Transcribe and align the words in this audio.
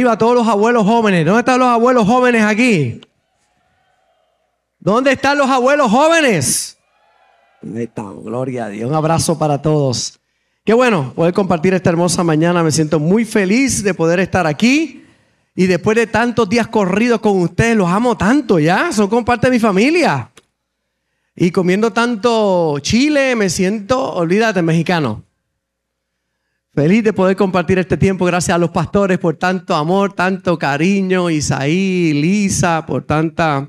Arriba 0.00 0.16
todos 0.16 0.34
los 0.34 0.48
abuelos 0.48 0.86
jóvenes. 0.86 1.26
¿Dónde 1.26 1.40
están 1.40 1.58
los 1.58 1.68
abuelos 1.68 2.06
jóvenes 2.06 2.42
aquí? 2.42 3.02
¿Dónde 4.78 5.12
están 5.12 5.36
los 5.36 5.50
abuelos 5.50 5.90
jóvenes? 5.90 6.78
Ahí 7.62 7.82
están, 7.82 8.22
gloria 8.22 8.64
a 8.64 8.68
Dios. 8.70 8.88
Un 8.88 8.96
abrazo 8.96 9.38
para 9.38 9.60
todos. 9.60 10.18
Qué 10.64 10.72
bueno 10.72 11.12
poder 11.14 11.34
compartir 11.34 11.74
esta 11.74 11.90
hermosa 11.90 12.24
mañana. 12.24 12.62
Me 12.62 12.72
siento 12.72 12.98
muy 12.98 13.26
feliz 13.26 13.82
de 13.82 13.92
poder 13.92 14.20
estar 14.20 14.46
aquí. 14.46 15.04
Y 15.54 15.66
después 15.66 15.98
de 15.98 16.06
tantos 16.06 16.48
días 16.48 16.68
corridos 16.68 17.20
con 17.20 17.38
ustedes, 17.42 17.76
los 17.76 17.90
amo 17.90 18.16
tanto 18.16 18.58
ya. 18.58 18.92
Son 18.92 19.06
como 19.06 19.22
parte 19.22 19.48
de 19.48 19.50
mi 19.50 19.60
familia. 19.60 20.30
Y 21.36 21.50
comiendo 21.50 21.92
tanto 21.92 22.78
chile, 22.78 23.36
me 23.36 23.50
siento, 23.50 24.14
olvídate, 24.14 24.62
mexicano. 24.62 25.24
Feliz 26.72 27.02
de 27.02 27.12
poder 27.12 27.36
compartir 27.36 27.80
este 27.80 27.96
tiempo. 27.96 28.24
Gracias 28.24 28.54
a 28.54 28.58
los 28.58 28.70
pastores 28.70 29.18
por 29.18 29.36
tanto 29.36 29.74
amor, 29.74 30.12
tanto 30.12 30.56
cariño. 30.56 31.28
Isaí, 31.28 32.12
Lisa, 32.12 32.86
por 32.86 33.02
tanta 33.04 33.68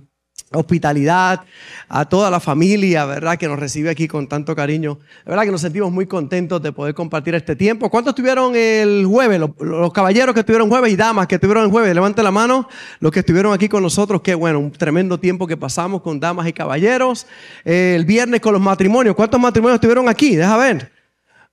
hospitalidad, 0.54 1.42
a 1.90 2.06
toda 2.06 2.30
la 2.30 2.40
familia, 2.40 3.06
¿verdad? 3.06 3.40
Que 3.40 3.48
nos 3.48 3.58
recibe 3.58 3.90
aquí 3.90 4.08
con 4.08 4.28
tanto 4.28 4.56
cariño. 4.56 5.00
La 5.26 5.32
verdad 5.32 5.46
que 5.46 5.52
nos 5.52 5.62
sentimos 5.62 5.92
muy 5.92 6.06
contentos 6.06 6.62
de 6.62 6.72
poder 6.74 6.94
compartir 6.94 7.34
este 7.34 7.56
tiempo. 7.56 7.90
¿Cuántos 7.90 8.12
estuvieron 8.12 8.56
el 8.56 9.04
jueves? 9.08 9.40
Los, 9.40 9.92
caballeros 9.94 10.36
que 10.36 10.42
estuvieron 10.42 10.70
jueves 10.70 10.94
y 10.94 10.96
damas 10.96 11.26
que 11.26 11.36
estuvieron 11.36 11.64
el 11.64 11.72
jueves. 11.72 11.96
Levanten 11.96 12.24
la 12.24 12.32
mano. 12.32 12.70
Los 13.00 13.12
que 13.12 13.22
estuvieron 13.22 13.52
aquí 13.52 13.68
con 13.68 13.82
nosotros. 13.82 14.22
Qué 14.22 14.36
bueno, 14.36 14.60
un 14.60 14.72
tremendo 14.72 15.20
tiempo 15.20 15.48
que 15.48 15.58
pasamos 15.58 16.04
con 16.04 16.20
damas 16.20 16.48
y 16.48 16.54
caballeros. 16.54 17.26
el 17.66 18.06
viernes 18.06 18.42
con 18.42 18.54
los 18.54 18.62
matrimonios. 18.62 19.16
¿Cuántos 19.16 19.40
matrimonios 19.40 19.78
estuvieron 19.78 20.08
aquí? 20.08 20.36
Deja 20.36 20.56
ver. 20.56 21.01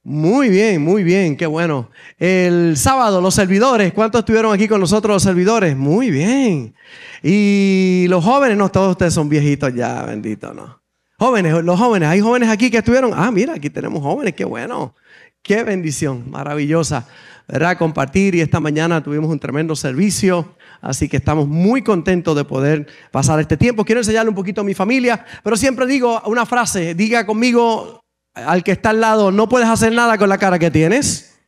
Muy 0.04 0.48
bien, 0.48 0.82
muy 0.82 1.02
bien, 1.02 1.36
qué 1.36 1.46
bueno. 1.46 1.90
El 2.18 2.76
sábado, 2.76 3.20
los 3.20 3.34
servidores, 3.34 3.92
¿cuántos 3.92 4.20
estuvieron 4.20 4.54
aquí 4.54 4.66
con 4.66 4.80
nosotros 4.80 5.16
los 5.16 5.22
servidores? 5.22 5.76
Muy 5.76 6.10
bien. 6.10 6.74
Y 7.22 8.06
los 8.08 8.24
jóvenes, 8.24 8.56
no, 8.56 8.70
todos 8.70 8.92
ustedes 8.92 9.12
son 9.12 9.28
viejitos 9.28 9.74
ya, 9.74 10.04
bendito, 10.04 10.54
¿no? 10.54 10.80
Jóvenes, 11.18 11.64
los 11.64 11.78
jóvenes, 11.78 12.08
hay 12.08 12.20
jóvenes 12.20 12.48
aquí 12.48 12.70
que 12.70 12.78
estuvieron. 12.78 13.10
Ah, 13.14 13.30
mira, 13.32 13.54
aquí 13.54 13.70
tenemos 13.70 14.02
jóvenes, 14.02 14.34
qué 14.34 14.44
bueno. 14.44 14.94
Qué 15.42 15.64
bendición, 15.64 16.30
maravillosa, 16.30 17.06
¿verdad? 17.48 17.76
Compartir 17.76 18.34
y 18.34 18.40
esta 18.40 18.60
mañana 18.60 19.02
tuvimos 19.02 19.30
un 19.30 19.38
tremendo 19.38 19.74
servicio. 19.74 20.54
Así 20.80 21.08
que 21.08 21.16
estamos 21.16 21.48
muy 21.48 21.82
contentos 21.82 22.36
de 22.36 22.44
poder 22.44 22.86
pasar 23.10 23.40
este 23.40 23.56
tiempo. 23.56 23.84
Quiero 23.84 24.00
enseñarle 24.00 24.28
un 24.30 24.36
poquito 24.36 24.60
a 24.60 24.64
mi 24.64 24.74
familia, 24.74 25.24
pero 25.42 25.56
siempre 25.56 25.86
digo 25.86 26.22
una 26.26 26.46
frase, 26.46 26.94
diga 26.94 27.26
conmigo 27.26 28.04
al 28.46 28.62
que 28.64 28.72
está 28.72 28.90
al 28.90 29.00
lado, 29.00 29.30
no 29.30 29.48
puedes 29.48 29.68
hacer 29.68 29.92
nada 29.92 30.18
con 30.18 30.28
la 30.28 30.38
cara 30.38 30.58
que 30.58 30.70
tienes. 30.70 31.38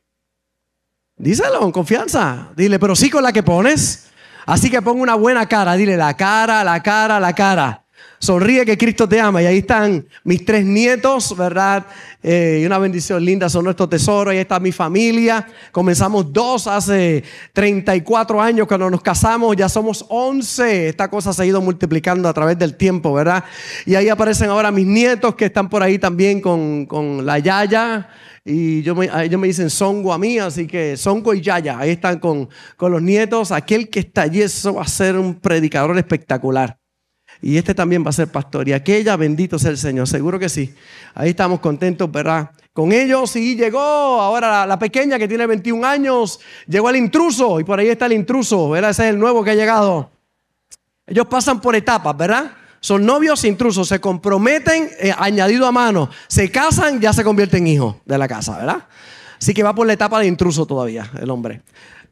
Díselo 1.17 1.59
con 1.59 1.71
confianza. 1.71 2.49
Dile, 2.55 2.79
pero 2.79 2.95
sí 2.95 3.09
con 3.09 3.23
la 3.23 3.31
que 3.31 3.43
pones. 3.43 4.09
Así 4.45 4.71
que 4.71 4.81
pon 4.81 4.99
una 4.99 5.15
buena 5.15 5.45
cara. 5.47 5.75
Dile 5.75 5.97
la 5.97 6.15
cara, 6.15 6.63
la 6.63 6.81
cara, 6.81 7.19
la 7.19 7.33
cara. 7.33 7.80
Sonríe 8.21 8.63
que 8.65 8.77
Cristo 8.77 9.09
te 9.09 9.19
ama. 9.19 9.41
Y 9.41 9.47
ahí 9.47 9.57
están 9.57 10.05
mis 10.23 10.45
tres 10.45 10.63
nietos, 10.63 11.35
¿verdad? 11.35 11.87
Eh, 12.21 12.59
y 12.61 12.65
una 12.67 12.77
bendición 12.77 13.25
linda, 13.25 13.49
son 13.49 13.63
nuestros 13.63 13.89
tesoros. 13.89 14.31
Ahí 14.31 14.37
está 14.37 14.59
mi 14.59 14.71
familia. 14.71 15.47
Comenzamos 15.71 16.31
dos 16.31 16.67
hace 16.67 17.23
34 17.51 18.39
años 18.39 18.67
cuando 18.67 18.91
nos 18.91 19.01
casamos. 19.01 19.55
Ya 19.57 19.67
somos 19.67 20.05
11. 20.07 20.89
Esta 20.89 21.09
cosa 21.09 21.33
se 21.33 21.41
ha 21.41 21.45
ido 21.47 21.61
multiplicando 21.61 22.29
a 22.29 22.33
través 22.33 22.59
del 22.59 22.75
tiempo, 22.77 23.11
¿verdad? 23.11 23.43
Y 23.87 23.95
ahí 23.95 24.07
aparecen 24.07 24.51
ahora 24.51 24.69
mis 24.69 24.85
nietos 24.85 25.33
que 25.33 25.45
están 25.45 25.67
por 25.67 25.81
ahí 25.81 25.97
también 25.97 26.41
con, 26.41 26.85
con 26.85 27.25
la 27.25 27.39
Yaya. 27.39 28.07
Y 28.45 28.83
yo 28.83 28.93
me, 28.93 29.09
ellos 29.23 29.41
me 29.41 29.47
dicen 29.47 29.71
Songo 29.71 30.13
a 30.13 30.19
mí, 30.19 30.37
así 30.37 30.67
que 30.67 30.95
Songo 30.95 31.33
y 31.33 31.41
Yaya, 31.41 31.79
ahí 31.79 31.89
están 31.89 32.19
con, 32.19 32.49
con 32.77 32.91
los 32.91 33.01
nietos. 33.01 33.51
Aquel 33.51 33.89
que 33.89 34.01
está 34.01 34.21
allí, 34.23 34.43
eso 34.43 34.75
va 34.75 34.83
a 34.83 34.87
ser 34.87 35.17
un 35.17 35.39
predicador 35.39 35.97
espectacular. 35.97 36.80
Y 37.41 37.57
este 37.57 37.73
también 37.73 38.05
va 38.05 38.09
a 38.09 38.13
ser 38.13 38.27
pastor. 38.27 38.67
Y 38.67 38.73
aquella, 38.73 39.15
bendito 39.15 39.57
sea 39.57 39.71
el 39.71 39.77
Señor, 39.77 40.07
seguro 40.07 40.37
que 40.37 40.49
sí. 40.49 40.73
Ahí 41.15 41.31
estamos 41.31 41.59
contentos, 41.59 42.11
¿verdad? 42.11 42.51
Con 42.73 42.93
ellos 42.93 43.35
y 43.35 43.55
llegó 43.55 43.79
ahora 43.79 44.65
la, 44.65 44.79
pequeña 44.79 45.19
que 45.19 45.27
tiene 45.27 45.45
21 45.45 45.85
años, 45.85 46.39
llegó 46.67 46.89
el 46.89 46.95
intruso 46.95 47.59
y 47.59 47.65
por 47.65 47.79
ahí 47.79 47.89
está 47.89 48.05
el 48.05 48.13
intruso, 48.13 48.69
¿verdad? 48.69 48.91
Ese 48.91 49.03
es 49.03 49.09
el 49.09 49.19
nuevo 49.19 49.43
que 49.43 49.51
ha 49.51 49.55
llegado. 49.55 50.09
Ellos 51.05 51.25
pasan 51.27 51.59
por 51.59 51.75
etapas, 51.75 52.15
¿verdad? 52.15 52.51
Son 52.79 53.05
novios 53.05 53.43
intrusos, 53.43 53.89
se 53.89 53.99
comprometen, 53.99 54.89
eh, 54.99 55.13
añadido 55.17 55.67
a 55.67 55.71
mano, 55.71 56.09
se 56.27 56.49
casan, 56.49 57.01
ya 57.01 57.11
se 57.11 57.23
convierten 57.23 57.67
en 57.67 57.73
hijos 57.73 57.95
de 58.05 58.17
la 58.17 58.27
casa, 58.27 58.57
¿verdad? 58.57 58.87
Así 59.37 59.53
que 59.53 59.63
va 59.63 59.75
por 59.75 59.85
la 59.85 59.93
etapa 59.93 60.19
de 60.19 60.27
intruso 60.27 60.65
todavía 60.65 61.11
el 61.19 61.29
hombre. 61.29 61.61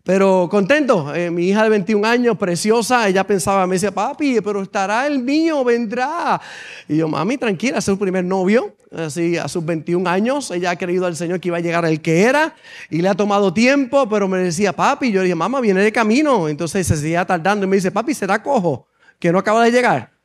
Pero 0.03 0.47
contento, 0.49 1.13
eh, 1.13 1.29
mi 1.29 1.49
hija 1.49 1.63
de 1.63 1.69
21 1.69 2.07
años, 2.07 2.37
preciosa, 2.37 3.07
ella 3.07 3.25
pensaba, 3.25 3.67
me 3.67 3.75
decía, 3.75 3.91
papi, 3.91 4.39
pero 4.41 4.61
estará 4.61 5.05
el 5.05 5.19
mío, 5.19 5.63
vendrá. 5.63 6.39
Y 6.87 6.97
yo, 6.97 7.07
mami, 7.07 7.37
tranquila, 7.37 7.79
es 7.79 7.85
su 7.85 7.99
primer 7.99 8.23
novio, 8.23 8.75
así 8.95 9.37
a 9.37 9.47
sus 9.47 9.63
21 9.63 10.09
años, 10.09 10.51
ella 10.51 10.71
ha 10.71 10.75
creído 10.77 11.05
al 11.05 11.15
Señor 11.15 11.39
que 11.39 11.49
iba 11.49 11.57
a 11.57 11.61
llegar 11.61 11.85
el 11.85 12.01
que 12.01 12.23
era 12.23 12.55
y 12.89 13.01
le 13.01 13.09
ha 13.09 13.13
tomado 13.13 13.53
tiempo, 13.53 14.07
pero 14.09 14.27
me 14.27 14.39
decía, 14.39 14.73
papi, 14.73 15.11
yo 15.11 15.19
le 15.19 15.25
dije, 15.25 15.35
mamá, 15.35 15.59
viene 15.59 15.81
de 15.81 15.91
camino. 15.91 16.47
Entonces 16.47 16.87
se 16.87 16.95
seguía 16.95 17.25
tardando 17.25 17.65
y 17.65 17.69
me 17.69 17.75
dice, 17.75 17.91
papi, 17.91 18.13
¿será 18.13 18.41
cojo? 18.41 18.87
Que 19.19 19.31
no 19.31 19.39
acaba 19.39 19.63
de 19.63 19.71
llegar. 19.71 20.18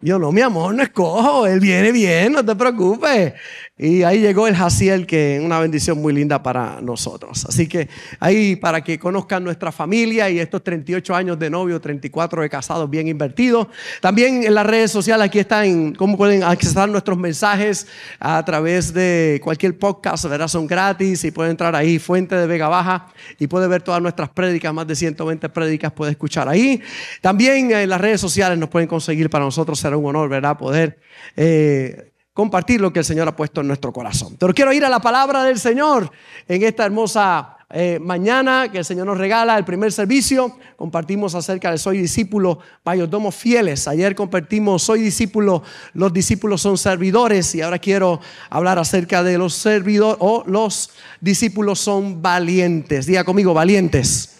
Yo, 0.00 0.18
no, 0.18 0.30
mi 0.30 0.40
amor, 0.40 0.74
no 0.74 0.82
es 0.82 0.90
cojo, 0.90 1.46
él 1.46 1.58
viene 1.58 1.90
bien, 1.90 2.32
no 2.32 2.44
te 2.44 2.54
preocupes. 2.54 3.32
Y 3.76 4.02
ahí 4.02 4.20
llegó 4.20 4.48
el 4.48 4.56
Jaciel, 4.56 5.06
que 5.06 5.36
es 5.36 5.42
una 5.42 5.60
bendición 5.60 6.00
muy 6.02 6.12
linda 6.12 6.42
para 6.42 6.80
nosotros. 6.80 7.44
Así 7.48 7.68
que 7.68 7.88
ahí 8.18 8.56
para 8.56 8.82
que 8.82 8.98
conozcan 8.98 9.44
nuestra 9.44 9.70
familia 9.70 10.28
y 10.30 10.40
estos 10.40 10.64
38 10.64 11.14
años 11.14 11.38
de 11.38 11.48
novio, 11.48 11.80
34 11.80 12.42
de 12.42 12.50
casados 12.50 12.90
bien 12.90 13.06
invertidos. 13.06 13.68
También 14.00 14.42
en 14.42 14.54
las 14.54 14.66
redes 14.66 14.90
sociales 14.90 15.26
aquí 15.26 15.38
están 15.38 15.94
cómo 15.94 16.16
pueden 16.16 16.42
accesar 16.42 16.88
nuestros 16.88 17.18
mensajes 17.18 17.86
a 18.18 18.44
través 18.44 18.92
de 18.92 19.40
cualquier 19.44 19.78
podcast, 19.78 20.24
¿verdad? 20.24 20.48
Son 20.48 20.66
gratis 20.66 21.22
y 21.22 21.30
pueden 21.30 21.52
entrar 21.52 21.76
ahí, 21.76 22.00
Fuente 22.00 22.34
de 22.34 22.48
Vega 22.48 22.68
Baja, 22.68 23.06
y 23.38 23.46
puede 23.46 23.68
ver 23.68 23.82
todas 23.82 24.02
nuestras 24.02 24.28
prédicas, 24.28 24.74
más 24.74 24.88
de 24.88 24.96
120 24.96 25.48
prédicas 25.50 25.92
puede 25.92 26.12
escuchar 26.12 26.48
ahí. 26.48 26.80
También 27.20 27.70
en 27.70 27.88
las 27.88 28.00
redes 28.00 28.20
sociales 28.20 28.58
nos 28.58 28.68
pueden 28.68 28.88
conseguir, 28.88 29.30
para 29.30 29.44
nosotros 29.44 29.78
será 29.88 29.96
un 29.96 30.06
honor, 30.06 30.28
¿verdad? 30.28 30.56
Poder... 30.56 31.00
Eh, 31.36 32.12
compartir 32.38 32.80
lo 32.80 32.92
que 32.92 33.00
el 33.00 33.04
Señor 33.04 33.26
ha 33.26 33.34
puesto 33.34 33.62
en 33.62 33.66
nuestro 33.66 33.92
corazón. 33.92 34.36
Pero 34.38 34.54
quiero 34.54 34.72
ir 34.72 34.84
a 34.84 34.88
la 34.88 35.00
palabra 35.00 35.42
del 35.42 35.58
Señor 35.58 36.08
en 36.46 36.62
esta 36.62 36.84
hermosa 36.86 37.56
eh, 37.70 37.98
mañana 38.00 38.70
que 38.70 38.78
el 38.78 38.84
Señor 38.84 39.06
nos 39.06 39.18
regala, 39.18 39.58
el 39.58 39.64
primer 39.64 39.90
servicio. 39.90 40.56
Compartimos 40.76 41.34
acerca 41.34 41.72
de 41.72 41.78
soy 41.78 41.98
discípulo, 41.98 42.60
mayordomos 42.84 43.34
fieles. 43.34 43.88
Ayer 43.88 44.14
compartimos 44.14 44.84
soy 44.84 45.02
discípulo, 45.02 45.64
los 45.94 46.12
discípulos 46.12 46.62
son 46.62 46.78
servidores 46.78 47.56
y 47.56 47.60
ahora 47.60 47.80
quiero 47.80 48.20
hablar 48.50 48.78
acerca 48.78 49.24
de 49.24 49.36
los 49.36 49.54
servidores 49.54 50.18
o 50.20 50.44
los 50.46 50.90
discípulos 51.20 51.80
son 51.80 52.22
valientes. 52.22 53.06
Diga 53.06 53.24
conmigo, 53.24 53.52
valientes. 53.52 54.36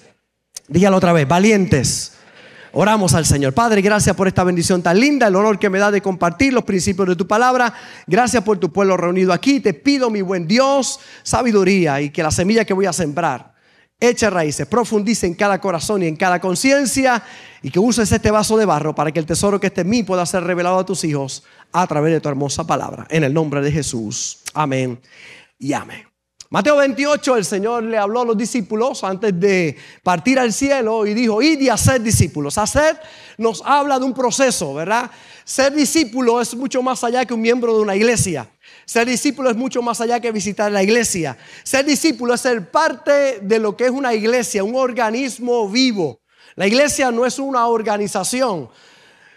Dígalo 0.69 0.99
otra 0.99 1.13
vez, 1.13 1.27
valientes. 1.27 2.18
Oramos 2.73 3.15
al 3.15 3.27
Señor. 3.27 3.55
Padre, 3.55 3.81
gracias 3.81 4.15
por 4.15 4.29
esta 4.29 4.45
bendición 4.45 4.83
tan 4.83 4.99
linda, 4.99 5.27
el 5.27 5.37
honor 5.37 5.59
que 5.59 5.71
me 5.71 5.79
da 5.79 5.91
de 5.91 6.03
compartir 6.03 6.53
los 6.53 6.65
principios 6.65 7.09
de 7.09 7.17
tu 7.17 7.27
palabra. 7.27 7.73
Gracias 8.07 8.43
por 8.43 8.59
tu 8.59 8.73
pueblo 8.73 8.97
reunido 8.97 9.33
aquí. 9.33 9.61
Te 9.61 9.75
pido, 9.75 10.11
mi 10.11 10.23
buen 10.23 10.47
Dios, 10.47 11.01
sabiduría 11.23 12.01
y 12.01 12.11
que 12.11 12.23
la 12.23 12.31
semilla 12.31 12.65
que 12.65 12.75
voy 12.75 12.87
a 12.87 12.93
sembrar 12.93 13.59
eche 14.01 14.31
raíces, 14.31 14.67
profundice 14.67 15.27
en 15.27 15.35
cada 15.35 15.61
corazón 15.61 16.03
y 16.03 16.07
en 16.07 16.17
cada 16.17 16.41
conciencia 16.41 17.23
y 17.63 17.71
que 17.71 17.81
uses 17.81 18.11
este 18.13 18.31
vaso 18.31 18.57
de 18.57 18.65
barro 18.65 18.95
para 18.95 19.11
que 19.11 19.19
el 19.19 19.27
tesoro 19.27 19.59
que 19.59 19.69
esté 19.69 19.81
en 19.81 19.91
mí 19.91 20.03
pueda 20.03 20.25
ser 20.25 20.45
revelado 20.45 20.79
a 20.79 20.87
tus 20.87 21.03
hijos 21.05 21.45
a 21.73 21.87
través 21.87 22.13
de 22.13 22.21
tu 22.21 22.29
hermosa 22.29 22.65
palabra. 22.67 23.07
En 23.11 23.25
el 23.25 23.35
nombre 23.35 23.61
de 23.61 23.73
Jesús. 23.73 24.39
Amén 24.55 25.01
y 25.59 25.73
amén. 25.73 26.08
Mateo 26.51 26.77
28, 26.77 27.37
el 27.37 27.45
Señor 27.45 27.83
le 27.83 27.99
habló 27.99 28.23
a 28.23 28.25
los 28.25 28.37
discípulos 28.37 29.05
antes 29.05 29.39
de 29.39 29.77
partir 30.03 30.39
al 30.39 30.55
cielo 30.55 31.05
y 31.05 31.13
dijo, 31.13 31.43
id 31.43 31.61
y 31.61 31.69
hacer 31.69 32.01
discípulos. 32.01 32.57
Hacer 32.57 32.99
nos 33.37 33.63
habla 33.67 33.99
de 33.99 34.07
un 34.07 34.15
proceso, 34.15 34.73
¿verdad? 34.73 35.11
Ser 35.45 35.75
discípulo 35.75 36.41
es 36.41 36.55
mucho 36.55 36.83
más 36.83 37.05
allá 37.05 37.27
que 37.27 37.35
un 37.35 37.43
miembro 37.43 37.77
de 37.77 37.83
una 37.83 37.95
iglesia. 37.95 38.49
Ser 38.87 39.07
discípulo 39.07 39.51
es 39.51 39.57
mucho 39.57 39.83
más 39.83 40.01
allá 40.01 40.21
que 40.21 40.33
visitar 40.33 40.73
la 40.73 40.83
iglesia. 40.83 41.37
Ser 41.65 41.85
discípulo 41.85 42.33
es 42.33 42.41
ser 42.41 42.71
parte 42.71 43.41
de 43.43 43.59
lo 43.59 43.77
que 43.77 43.85
es 43.85 43.91
una 43.91 44.15
iglesia, 44.15 44.65
un 44.65 44.77
organismo 44.77 45.69
vivo. 45.69 46.21
La 46.57 46.67
iglesia 46.67 47.11
no 47.11 47.27
es 47.27 47.39
una 47.39 47.67
organización. 47.67 48.71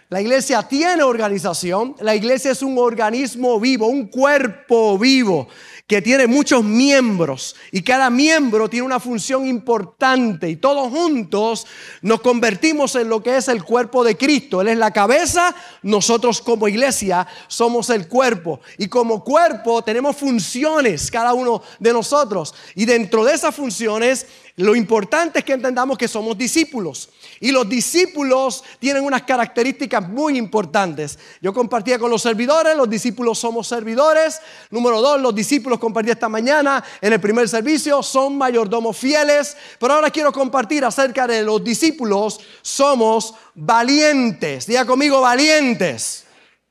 La 0.07 0.21
iglesia 0.21 0.63
tiene 0.63 1.03
organización. 1.03 1.93
La 1.99 2.15
iglesia 2.15 2.51
es 2.51 2.61
un 2.61 2.77
organismo 2.77 3.59
vivo, 3.59 3.87
un 3.87 4.07
cuerpo 4.07 4.97
vivo 4.97 5.49
que 5.91 6.01
tiene 6.01 6.25
muchos 6.25 6.63
miembros 6.63 7.53
y 7.69 7.81
cada 7.81 8.09
miembro 8.09 8.69
tiene 8.69 8.85
una 8.85 9.01
función 9.01 9.45
importante 9.45 10.49
y 10.49 10.55
todos 10.55 10.89
juntos 10.89 11.67
nos 12.01 12.21
convertimos 12.21 12.95
en 12.95 13.09
lo 13.09 13.21
que 13.21 13.35
es 13.35 13.49
el 13.49 13.65
cuerpo 13.65 14.01
de 14.05 14.15
Cristo. 14.15 14.61
Él 14.61 14.69
es 14.69 14.77
la 14.77 14.91
cabeza, 14.91 15.53
nosotros 15.81 16.41
como 16.41 16.69
iglesia 16.69 17.27
somos 17.49 17.89
el 17.89 18.07
cuerpo 18.07 18.61
y 18.77 18.87
como 18.87 19.21
cuerpo 19.21 19.83
tenemos 19.83 20.15
funciones 20.15 21.11
cada 21.11 21.33
uno 21.33 21.61
de 21.77 21.91
nosotros 21.91 22.55
y 22.73 22.85
dentro 22.85 23.25
de 23.25 23.33
esas 23.33 23.53
funciones 23.53 24.27
lo 24.57 24.75
importante 24.75 25.39
es 25.39 25.45
que 25.45 25.53
entendamos 25.53 25.97
que 25.97 26.07
somos 26.07 26.37
discípulos. 26.37 27.09
Y 27.39 27.51
los 27.51 27.67
discípulos 27.67 28.63
tienen 28.79 29.03
unas 29.03 29.23
características 29.23 30.07
muy 30.07 30.37
importantes. 30.37 31.17
Yo 31.41 31.53
compartía 31.53 31.97
con 31.97 32.11
los 32.11 32.21
servidores, 32.21 32.75
los 32.75 32.89
discípulos 32.89 33.39
somos 33.39 33.67
servidores. 33.67 34.39
Número 34.69 35.01
dos, 35.01 35.21
los 35.21 35.33
discípulos 35.33 35.79
compartí 35.79 36.11
esta 36.11 36.27
mañana 36.29 36.83
en 36.99 37.13
el 37.13 37.21
primer 37.21 37.47
servicio, 37.47 38.03
son 38.03 38.37
mayordomos 38.37 38.97
fieles. 38.97 39.55
Pero 39.79 39.93
ahora 39.93 40.11
quiero 40.11 40.31
compartir 40.31 40.83
acerca 40.83 41.25
de 41.25 41.43
los 41.43 41.63
discípulos, 41.63 42.39
somos 42.61 43.33
valientes. 43.55 44.67
Diga 44.67 44.85
conmigo, 44.85 45.21
valientes. 45.21 46.25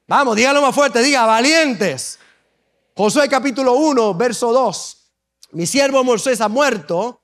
Vamos, 0.07 0.37
dígalo 0.37 0.61
más 0.61 0.75
fuerte, 0.75 1.01
diga, 1.03 1.25
valientes. 1.25 2.19
Josué 2.95 3.29
capítulo 3.29 3.75
1, 3.75 4.15
verso 4.15 4.53
2. 4.53 4.97
Mi 5.53 5.67
siervo 5.67 6.05
Moisés 6.05 6.41
ha 6.41 6.49
muerto. 6.49 7.20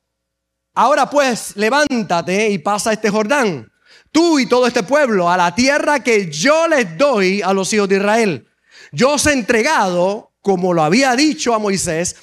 Ahora 0.78 1.08
pues, 1.08 1.56
levántate 1.56 2.50
y 2.50 2.58
pasa 2.58 2.92
este 2.92 3.08
Jordán, 3.08 3.72
tú 4.12 4.38
y 4.38 4.44
todo 4.44 4.66
este 4.66 4.82
pueblo, 4.82 5.30
a 5.30 5.36
la 5.38 5.54
tierra 5.54 6.00
que 6.00 6.30
yo 6.30 6.68
les 6.68 6.98
doy 6.98 7.40
a 7.40 7.54
los 7.54 7.72
hijos 7.72 7.88
de 7.88 7.96
Israel. 7.96 8.46
Yo 8.92 9.12
os 9.12 9.26
he 9.26 9.32
entregado, 9.32 10.32
como 10.42 10.74
lo 10.74 10.82
había 10.82 11.16
dicho 11.16 11.54
a 11.54 11.58
Moisés, 11.58 12.16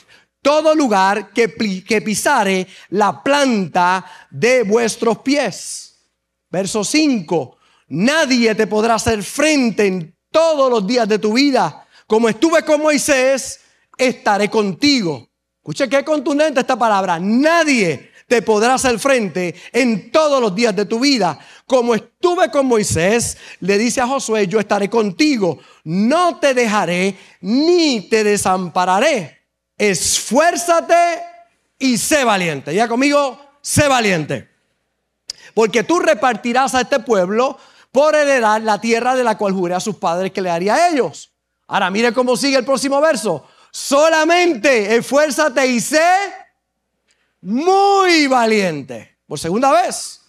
todo 0.44 0.76
lugar 0.76 1.32
que, 1.34 1.50
pisare 1.50 2.68
la 2.90 3.24
planta 3.24 4.06
de 4.30 4.62
vuestros 4.62 5.18
pies. 5.20 5.96
Verso 6.52 6.84
5. 6.84 7.58
Nadie 7.88 8.54
te 8.54 8.68
podrá 8.68 8.96
hacer 8.96 9.24
frente 9.24 9.88
en 9.88 10.16
todos 10.30 10.70
los 10.70 10.86
días 10.86 11.08
de 11.10 11.18
tu 11.18 11.34
vida. 11.34 11.88
Como 12.06 12.30
estuve 12.30 12.64
con 12.64 12.84
Moisés, 12.84 13.62
estaré 13.98 14.48
contigo. 14.48 15.28
Escuche 15.58 15.90
qué 15.90 16.04
contundente 16.06 16.60
esta 16.60 16.78
palabra. 16.78 17.18
Nadie 17.20 18.13
te 18.28 18.42
podrá 18.42 18.76
hacer 18.76 18.98
frente 19.00 19.56
en 19.72 20.12
todos 20.12 20.42
los 20.42 20.56
días 20.56 20.76
de 20.76 20.86
tu 20.86 21.00
vida. 21.00 21.40
Como 21.66 21.96
estuve 21.96 22.50
con 22.50 22.66
Moisés, 22.66 23.38
le 23.60 23.78
dice 23.78 24.02
a 24.02 24.08
Josué, 24.08 24.48
yo 24.48 24.60
estaré 24.60 24.90
contigo. 24.90 25.60
No 25.84 26.40
te 26.40 26.54
dejaré 26.54 27.18
ni 27.42 28.02
te 28.02 28.24
desampararé. 28.24 29.40
Esfuérzate 29.78 31.22
y 31.80 31.98
sé 31.98 32.24
valiente. 32.24 32.74
Ya 32.74 32.88
conmigo, 32.88 33.40
sé 33.62 33.88
valiente. 33.88 34.50
Porque 35.54 35.84
tú 35.84 36.00
repartirás 36.00 36.74
a 36.76 36.82
este 36.82 37.00
pueblo 37.00 37.58
por 37.92 38.16
heredar 38.16 38.62
la 38.62 38.82
tierra 38.82 39.16
de 39.16 39.24
la 39.24 39.38
cual 39.38 39.54
juré 39.54 39.76
a 39.76 39.80
sus 39.80 39.98
padres 39.98 40.32
que 40.32 40.42
le 40.42 40.50
haría 40.50 40.76
a 40.76 40.90
ellos. 40.90 41.32
Ahora 41.68 41.92
mire 41.92 42.14
cómo 42.14 42.36
sigue 42.36 42.58
el 42.58 42.66
próximo 42.66 43.00
verso. 43.00 43.48
Solamente 43.72 44.96
esfuérzate 44.96 45.66
y 45.68 45.80
sé 45.80 46.04
muy 47.44 48.28
valiente. 48.28 49.18
Por 49.28 49.40
segunda 49.40 49.72
vez. 49.72 50.22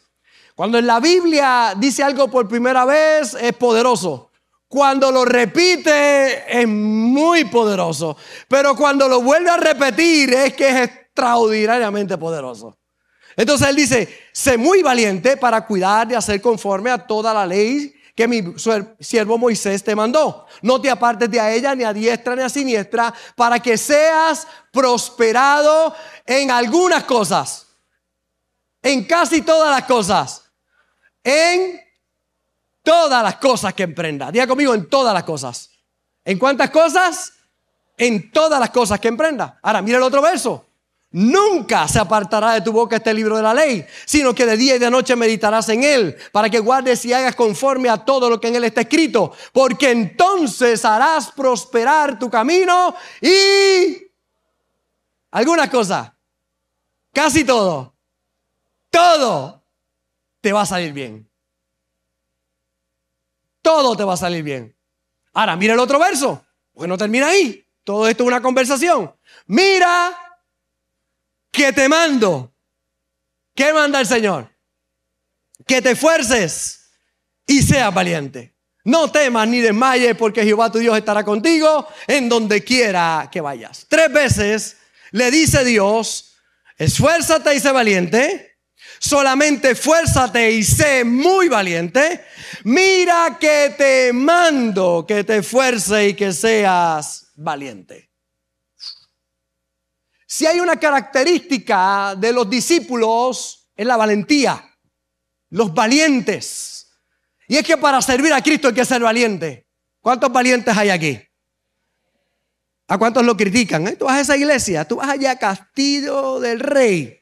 Cuando 0.54 0.78
en 0.78 0.86
la 0.86 1.00
Biblia 1.00 1.74
dice 1.76 2.02
algo 2.02 2.28
por 2.28 2.48
primera 2.48 2.84
vez 2.84 3.34
es 3.34 3.52
poderoso. 3.54 4.30
Cuando 4.68 5.10
lo 5.10 5.24
repite 5.24 6.60
es 6.60 6.66
muy 6.68 7.44
poderoso. 7.44 8.16
Pero 8.48 8.76
cuando 8.76 9.08
lo 9.08 9.20
vuelve 9.20 9.50
a 9.50 9.56
repetir 9.56 10.32
es 10.32 10.54
que 10.54 10.68
es 10.68 10.76
extraordinariamente 10.88 12.16
poderoso. 12.18 12.78
Entonces 13.36 13.68
él 13.68 13.76
dice, 13.76 14.08
sé 14.32 14.56
muy 14.56 14.82
valiente 14.82 15.36
para 15.36 15.66
cuidar 15.66 16.06
de 16.06 16.16
hacer 16.16 16.40
conforme 16.40 16.90
a 16.90 16.98
toda 16.98 17.34
la 17.34 17.46
ley 17.46 17.94
que 18.14 18.28
mi 18.28 18.42
siervo 19.00 19.38
Moisés 19.38 19.82
te 19.82 19.96
mandó. 19.96 20.46
No 20.62 20.80
te 20.80 20.88
apartes 20.88 21.28
de 21.28 21.56
ella, 21.56 21.74
ni 21.74 21.82
a 21.82 21.92
diestra 21.92 22.36
ni 22.36 22.42
a 22.42 22.48
siniestra, 22.48 23.12
para 23.34 23.58
que 23.58 23.76
seas 23.76 24.46
prosperado 24.70 25.94
en 26.26 26.50
algunas 26.50 27.04
cosas. 27.04 27.66
En 28.82 29.04
casi 29.04 29.42
todas 29.42 29.70
las 29.70 29.84
cosas. 29.86 30.44
En 31.22 31.80
todas 32.82 33.22
las 33.22 33.36
cosas 33.36 33.74
que 33.74 33.82
emprenda. 33.82 34.30
Diga 34.30 34.46
conmigo, 34.46 34.74
en 34.74 34.88
todas 34.88 35.14
las 35.14 35.24
cosas. 35.24 35.70
¿En 36.24 36.38
cuántas 36.38 36.70
cosas? 36.70 37.32
En 37.96 38.30
todas 38.30 38.60
las 38.60 38.70
cosas 38.70 39.00
que 39.00 39.08
emprenda. 39.08 39.58
Ahora, 39.62 39.82
mira 39.82 39.98
el 39.98 40.04
otro 40.04 40.22
verso. 40.22 40.66
Nunca 41.16 41.86
se 41.86 42.00
apartará 42.00 42.54
de 42.54 42.60
tu 42.60 42.72
boca 42.72 42.96
este 42.96 43.14
libro 43.14 43.36
de 43.36 43.42
la 43.44 43.54
ley, 43.54 43.86
sino 44.04 44.34
que 44.34 44.44
de 44.44 44.56
día 44.56 44.74
y 44.74 44.78
de 44.80 44.90
noche 44.90 45.14
meditarás 45.14 45.68
en 45.68 45.84
él, 45.84 46.16
para 46.32 46.50
que 46.50 46.58
guardes 46.58 47.04
y 47.04 47.12
hagas 47.12 47.36
conforme 47.36 47.88
a 47.88 47.98
todo 47.98 48.28
lo 48.28 48.40
que 48.40 48.48
en 48.48 48.56
él 48.56 48.64
está 48.64 48.80
escrito, 48.80 49.32
porque 49.52 49.92
entonces 49.92 50.84
harás 50.84 51.30
prosperar 51.30 52.18
tu 52.18 52.28
camino 52.28 52.96
y 53.20 54.08
alguna 55.30 55.70
cosa, 55.70 56.13
casi 57.14 57.44
todo, 57.44 57.96
todo 58.90 59.64
te 60.40 60.52
va 60.52 60.62
a 60.62 60.66
salir 60.66 60.92
bien. 60.92 61.30
Todo 63.62 63.96
te 63.96 64.04
va 64.04 64.12
a 64.12 64.18
salir 64.18 64.42
bien. 64.42 64.76
Ahora, 65.32 65.56
mira 65.56 65.72
el 65.72 65.80
otro 65.80 65.98
verso, 65.98 66.44
porque 66.72 66.86
no 66.86 66.98
termina 66.98 67.28
ahí. 67.28 67.66
Todo 67.82 68.06
esto 68.08 68.24
es 68.24 68.28
una 68.28 68.42
conversación. 68.42 69.14
Mira 69.46 70.14
que 71.50 71.72
te 71.72 71.88
mando. 71.88 72.52
¿Qué 73.54 73.72
manda 73.72 74.00
el 74.00 74.06
Señor? 74.06 74.50
Que 75.66 75.80
te 75.80 75.92
esfuerces 75.92 76.90
y 77.46 77.62
seas 77.62 77.94
valiente. 77.94 78.54
No 78.84 79.10
temas 79.10 79.48
ni 79.48 79.60
desmayes 79.60 80.14
porque 80.16 80.44
Jehová 80.44 80.70
tu 80.70 80.78
Dios 80.78 80.96
estará 80.96 81.24
contigo 81.24 81.88
en 82.06 82.28
donde 82.28 82.62
quiera 82.62 83.30
que 83.32 83.40
vayas. 83.40 83.86
Tres 83.88 84.12
veces 84.12 84.76
le 85.12 85.30
dice 85.30 85.64
Dios, 85.64 86.33
esfuérzate 86.76 87.54
y 87.54 87.60
sé 87.60 87.72
valiente. 87.72 88.58
Solamente 88.98 89.72
esfuérzate 89.72 90.52
y 90.52 90.62
sé 90.62 91.04
muy 91.04 91.48
valiente. 91.48 92.24
Mira 92.64 93.36
que 93.40 93.74
te 93.76 94.12
mando 94.12 95.04
que 95.06 95.24
te 95.24 95.38
esfuerces 95.38 96.10
y 96.10 96.14
que 96.14 96.32
seas 96.32 97.32
valiente. 97.34 98.10
Si 100.26 100.46
hay 100.46 100.58
una 100.58 100.76
característica 100.76 102.14
de 102.16 102.32
los 102.32 102.48
discípulos, 102.50 103.70
es 103.76 103.86
la 103.86 103.96
valentía, 103.96 104.64
los 105.50 105.72
valientes. 105.72 106.88
Y 107.46 107.56
es 107.56 107.62
que 107.62 107.76
para 107.76 108.00
servir 108.02 108.32
a 108.32 108.42
Cristo 108.42 108.68
hay 108.68 108.74
que 108.74 108.84
ser 108.84 109.02
valiente. 109.02 109.68
¿Cuántos 110.00 110.32
valientes 110.32 110.76
hay 110.76 110.90
aquí? 110.90 111.20
¿A 112.86 112.98
cuántos 112.98 113.24
lo 113.24 113.36
critican? 113.36 113.86
Eh? 113.88 113.96
Tú 113.96 114.04
vas 114.04 114.16
a 114.16 114.20
esa 114.20 114.36
iglesia, 114.36 114.84
tú 114.84 114.96
vas 114.96 115.08
allá 115.08 115.32
a 115.32 115.38
Castillo 115.38 116.38
del 116.40 116.60
Rey. 116.60 117.20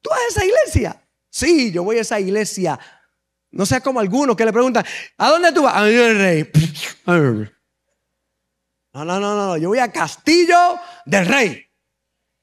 ¿Tú 0.00 0.10
vas 0.10 0.18
a 0.20 0.28
esa 0.28 0.44
iglesia? 0.44 1.08
Sí, 1.30 1.72
yo 1.72 1.82
voy 1.84 1.98
a 1.98 2.02
esa 2.02 2.20
iglesia. 2.20 2.78
No 3.50 3.64
sea 3.64 3.80
como 3.80 4.00
algunos 4.00 4.36
que 4.36 4.44
le 4.44 4.52
preguntan, 4.52 4.84
¿a 5.16 5.30
dónde 5.30 5.52
tú 5.52 5.62
vas? 5.62 5.76
A 5.76 5.84
del 5.84 6.18
Rey. 6.18 6.50
No, 8.94 9.06
no, 9.06 9.18
no, 9.18 9.34
no, 9.34 9.56
yo 9.56 9.70
voy 9.70 9.78
a 9.78 9.90
Castillo 9.90 10.78
del 11.06 11.24
Rey. 11.24 11.66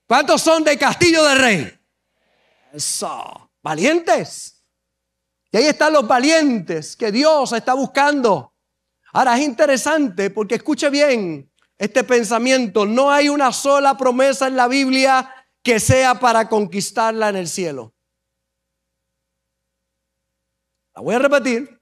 ¿Cuántos 0.07 0.41
son 0.41 0.63
de 0.63 0.79
Castillo 0.79 1.23
del 1.23 1.37
Rey? 1.37 1.79
Eso, 2.73 3.51
valientes. 3.61 4.65
Y 5.51 5.57
ahí 5.57 5.67
están 5.67 5.93
los 5.93 6.07
valientes 6.07 6.95
que 6.95 7.11
Dios 7.11 7.51
está 7.53 7.75
buscando. 7.75 8.55
Ahora 9.13 9.37
es 9.37 9.45
interesante 9.45 10.31
porque 10.31 10.55
escuche 10.55 10.89
bien 10.89 11.48
este 11.79 12.03
pensamiento. 12.03 12.85
No 12.85 13.09
hay 13.09 13.29
una 13.29 13.51
sola 13.51 13.97
promesa 13.97 14.47
en 14.47 14.55
la 14.55 14.67
Biblia 14.67 15.33
que 15.63 15.79
sea 15.79 16.19
para 16.19 16.47
conquistarla 16.47 17.29
en 17.29 17.37
el 17.37 17.47
cielo. 17.47 17.95
La 20.93 21.01
voy 21.01 21.15
a 21.15 21.19
repetir. 21.19 21.79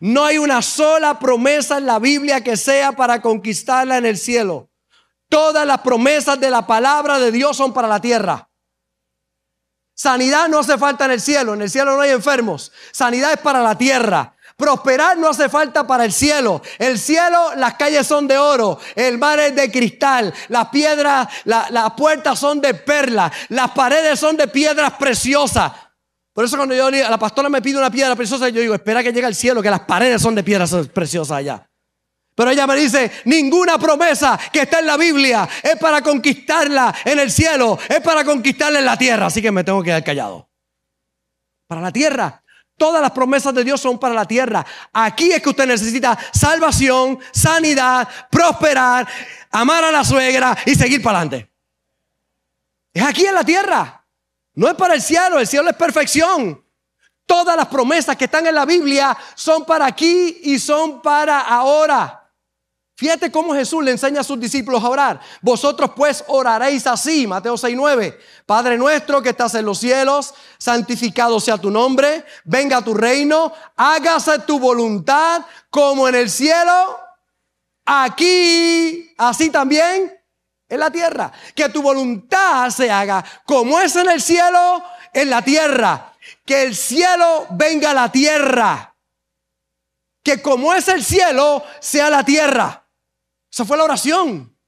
No 0.00 0.24
hay 0.24 0.38
una 0.38 0.62
sola 0.62 1.18
promesa 1.18 1.76
en 1.78 1.86
la 1.86 1.98
Biblia 1.98 2.42
que 2.42 2.56
sea 2.56 2.92
para 2.92 3.20
conquistarla 3.20 3.98
en 3.98 4.06
el 4.06 4.16
cielo. 4.16 4.70
Todas 5.28 5.66
las 5.66 5.80
promesas 5.80 6.38
de 6.38 6.50
la 6.50 6.66
palabra 6.66 7.18
de 7.18 7.32
Dios 7.32 7.56
son 7.56 7.74
para 7.74 7.88
la 7.88 8.00
tierra. 8.00 8.48
Sanidad 9.94 10.48
no 10.48 10.60
hace 10.60 10.78
falta 10.78 11.04
en 11.04 11.12
el 11.12 11.20
cielo, 11.20 11.54
en 11.54 11.62
el 11.62 11.70
cielo 11.70 11.94
no 11.94 12.00
hay 12.00 12.10
enfermos. 12.10 12.72
Sanidad 12.92 13.32
es 13.32 13.38
para 13.38 13.62
la 13.62 13.76
tierra. 13.76 14.33
Prosperar 14.56 15.18
no 15.18 15.28
hace 15.28 15.48
falta 15.48 15.84
para 15.86 16.04
el 16.04 16.12
cielo. 16.12 16.62
El 16.78 16.98
cielo, 16.98 17.54
las 17.56 17.74
calles 17.74 18.06
son 18.06 18.28
de 18.28 18.38
oro, 18.38 18.78
el 18.94 19.18
mar 19.18 19.40
es 19.40 19.54
de 19.56 19.70
cristal, 19.70 20.32
las 20.48 20.68
piedras, 20.68 21.28
las 21.44 21.92
puertas 21.94 22.38
son 22.38 22.60
de 22.60 22.74
perla, 22.74 23.32
las 23.48 23.72
paredes 23.72 24.18
son 24.20 24.36
de 24.36 24.46
piedras 24.46 24.92
preciosas. 24.92 25.72
Por 26.32 26.44
eso 26.44 26.56
cuando 26.56 26.74
yo 26.74 26.90
la 26.90 27.18
pastora 27.18 27.48
me 27.48 27.62
pide 27.62 27.78
una 27.78 27.90
piedra 27.90 28.14
preciosa, 28.14 28.48
yo 28.48 28.60
digo, 28.60 28.74
espera 28.74 29.02
que 29.02 29.12
llegue 29.12 29.26
al 29.26 29.34
cielo, 29.34 29.60
que 29.62 29.70
las 29.70 29.80
paredes 29.80 30.22
son 30.22 30.34
de 30.34 30.44
piedras 30.44 30.72
preciosas 30.92 31.38
allá. 31.38 31.68
Pero 32.36 32.50
ella 32.50 32.66
me 32.66 32.74
dice, 32.76 33.10
ninguna 33.24 33.78
promesa 33.78 34.38
que 34.52 34.62
está 34.62 34.80
en 34.80 34.86
la 34.86 34.96
Biblia 34.96 35.48
es 35.62 35.76
para 35.76 36.02
conquistarla 36.02 36.94
en 37.04 37.20
el 37.20 37.30
cielo, 37.30 37.78
es 37.88 38.00
para 38.00 38.24
conquistarla 38.24 38.80
en 38.80 38.84
la 38.84 38.98
tierra. 38.98 39.26
Así 39.26 39.40
que 39.40 39.52
me 39.52 39.62
tengo 39.62 39.82
que 39.82 39.86
quedar 39.86 40.04
callado. 40.04 40.48
Para 41.68 41.80
la 41.80 41.92
tierra. 41.92 42.43
Todas 42.76 43.00
las 43.00 43.12
promesas 43.12 43.54
de 43.54 43.62
Dios 43.62 43.80
son 43.80 43.98
para 43.98 44.14
la 44.14 44.24
tierra. 44.24 44.64
Aquí 44.92 45.30
es 45.30 45.40
que 45.40 45.50
usted 45.50 45.66
necesita 45.66 46.18
salvación, 46.32 47.18
sanidad, 47.32 48.08
prosperar, 48.30 49.06
amar 49.50 49.84
a 49.84 49.92
la 49.92 50.04
suegra 50.04 50.56
y 50.66 50.74
seguir 50.74 51.02
para 51.02 51.18
adelante. 51.18 51.50
Es 52.92 53.02
aquí 53.02 53.26
en 53.26 53.34
la 53.34 53.44
tierra. 53.44 54.04
No 54.54 54.68
es 54.68 54.74
para 54.74 54.94
el 54.94 55.02
cielo, 55.02 55.38
el 55.38 55.46
cielo 55.46 55.70
es 55.70 55.76
perfección. 55.76 56.64
Todas 57.26 57.56
las 57.56 57.66
promesas 57.66 58.16
que 58.16 58.26
están 58.26 58.46
en 58.46 58.54
la 58.54 58.64
Biblia 58.64 59.16
son 59.34 59.64
para 59.64 59.86
aquí 59.86 60.40
y 60.42 60.58
son 60.58 61.00
para 61.00 61.40
ahora. 61.40 62.23
Fíjate 62.96 63.32
cómo 63.32 63.54
Jesús 63.54 63.82
le 63.82 63.90
enseña 63.90 64.20
a 64.20 64.24
sus 64.24 64.38
discípulos 64.38 64.82
a 64.84 64.88
orar. 64.88 65.20
Vosotros 65.42 65.90
pues 65.96 66.22
oraréis 66.28 66.86
así, 66.86 67.26
Mateo 67.26 67.56
6:9. 67.56 68.16
Padre 68.46 68.78
nuestro 68.78 69.20
que 69.20 69.30
estás 69.30 69.54
en 69.56 69.64
los 69.64 69.78
cielos, 69.78 70.32
santificado 70.58 71.40
sea 71.40 71.58
tu 71.58 71.70
nombre, 71.70 72.24
venga 72.44 72.82
tu 72.82 72.94
reino, 72.94 73.52
hágase 73.74 74.38
tu 74.40 74.60
voluntad 74.60 75.42
como 75.70 76.06
en 76.06 76.14
el 76.14 76.30
cielo, 76.30 77.00
aquí, 77.84 79.12
así 79.18 79.50
también 79.50 80.16
en 80.68 80.80
la 80.80 80.90
tierra. 80.90 81.32
Que 81.54 81.68
tu 81.70 81.82
voluntad 81.82 82.70
se 82.70 82.90
haga 82.92 83.24
como 83.44 83.80
es 83.80 83.96
en 83.96 84.08
el 84.08 84.22
cielo, 84.22 84.84
en 85.12 85.30
la 85.30 85.42
tierra. 85.42 86.12
Que 86.46 86.62
el 86.62 86.76
cielo 86.76 87.46
venga 87.50 87.90
a 87.90 87.94
la 87.94 88.12
tierra. 88.12 88.94
Que 90.22 90.40
como 90.40 90.72
es 90.72 90.86
el 90.86 91.04
cielo, 91.04 91.64
sea 91.80 92.08
la 92.08 92.24
tierra. 92.24 92.83
Esa 93.54 93.64
fue 93.64 93.76
la 93.76 93.84
oración. 93.84 94.58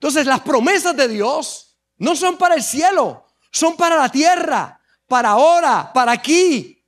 Entonces 0.00 0.24
las 0.24 0.40
promesas 0.40 0.96
de 0.96 1.08
Dios 1.08 1.78
no 1.98 2.16
son 2.16 2.38
para 2.38 2.54
el 2.54 2.62
cielo, 2.62 3.26
son 3.52 3.76
para 3.76 3.96
la 3.96 4.08
tierra, 4.08 4.80
para 5.06 5.32
ahora, 5.32 5.92
para 5.92 6.12
aquí. 6.12 6.82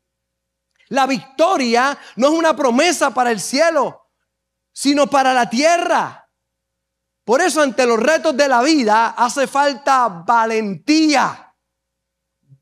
La 0.89 1.07
victoria 1.07 1.99
no 2.17 2.29
es 2.29 2.33
una 2.33 2.57
promesa 2.57 3.13
para 3.13 3.31
el 3.31 3.39
cielo, 3.39 4.13
sino 4.73 5.07
para 5.09 5.35
la 5.35 5.51
tierra. 5.51 6.27
Por 7.23 7.43
eso 7.43 7.61
ante 7.61 7.85
los 7.85 8.01
retos 8.01 8.35
de 8.35 8.49
la 8.49 8.63
vida 8.63 9.09
hace 9.09 9.47
falta 9.47 10.09
valentía, 10.09 11.55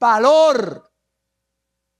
valor, 0.00 0.85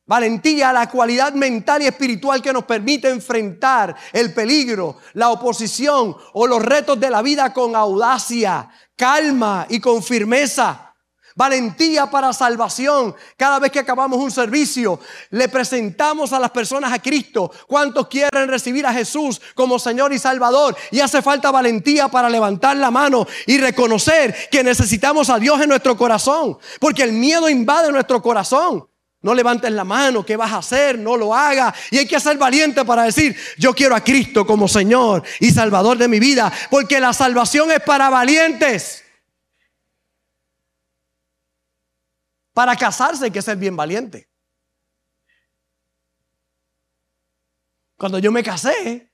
Valentía, 0.06 0.72
la 0.72 0.88
cualidad 0.88 1.32
mental 1.32 1.82
y 1.82 1.86
espiritual 1.86 2.40
que 2.40 2.52
nos 2.52 2.64
permite 2.64 3.08
enfrentar 3.08 3.96
el 4.12 4.32
peligro, 4.32 4.98
la 5.14 5.30
oposición 5.30 6.16
o 6.32 6.46
los 6.46 6.62
retos 6.62 7.00
de 7.00 7.10
la 7.10 7.22
vida 7.22 7.52
con 7.52 7.74
audacia, 7.74 8.70
calma 8.94 9.66
y 9.68 9.80
con 9.80 10.04
firmeza. 10.04 10.94
Valentía 11.34 12.06
para 12.06 12.32
salvación. 12.32 13.14
Cada 13.36 13.58
vez 13.58 13.70
que 13.72 13.80
acabamos 13.80 14.20
un 14.20 14.30
servicio, 14.30 15.00
le 15.30 15.48
presentamos 15.48 16.32
a 16.32 16.38
las 16.38 16.50
personas 16.50 16.92
a 16.92 17.02
Cristo. 17.02 17.50
¿Cuántos 17.66 18.06
quieren 18.06 18.48
recibir 18.48 18.86
a 18.86 18.92
Jesús 18.92 19.42
como 19.54 19.78
Señor 19.78 20.14
y 20.14 20.18
Salvador? 20.18 20.74
Y 20.92 21.00
hace 21.00 21.20
falta 21.20 21.50
valentía 21.50 22.08
para 22.08 22.30
levantar 22.30 22.76
la 22.76 22.90
mano 22.90 23.26
y 23.44 23.58
reconocer 23.58 24.48
que 24.50 24.64
necesitamos 24.64 25.28
a 25.28 25.38
Dios 25.38 25.60
en 25.60 25.68
nuestro 25.68 25.94
corazón. 25.96 26.56
Porque 26.80 27.02
el 27.02 27.12
miedo 27.12 27.50
invade 27.50 27.92
nuestro 27.92 28.22
corazón. 28.22 28.86
No 29.26 29.34
levantes 29.34 29.72
la 29.72 29.82
mano, 29.82 30.24
¿qué 30.24 30.36
vas 30.36 30.52
a 30.52 30.58
hacer? 30.58 30.96
No 30.96 31.16
lo 31.16 31.34
hagas. 31.34 31.76
Y 31.90 31.98
hay 31.98 32.06
que 32.06 32.20
ser 32.20 32.38
valiente 32.38 32.84
para 32.84 33.02
decir, 33.02 33.36
yo 33.58 33.74
quiero 33.74 33.96
a 33.96 34.00
Cristo 34.00 34.46
como 34.46 34.68
Señor 34.68 35.24
y 35.40 35.50
Salvador 35.50 35.98
de 35.98 36.06
mi 36.06 36.20
vida, 36.20 36.52
porque 36.70 37.00
la 37.00 37.12
salvación 37.12 37.72
es 37.72 37.80
para 37.80 38.08
valientes. 38.08 39.04
Para 42.52 42.76
casarse 42.76 43.24
hay 43.24 43.32
que 43.32 43.42
ser 43.42 43.56
bien 43.56 43.74
valiente. 43.74 44.30
Cuando 47.98 48.20
yo 48.20 48.30
me 48.30 48.44
casé, 48.44 49.12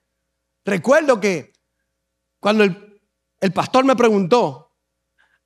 recuerdo 0.62 1.19
que 1.21 1.54
cuando 2.38 2.64
el, 2.64 3.00
el 3.40 3.52
pastor 3.54 3.87
me 3.87 3.97
preguntó, 3.97 4.62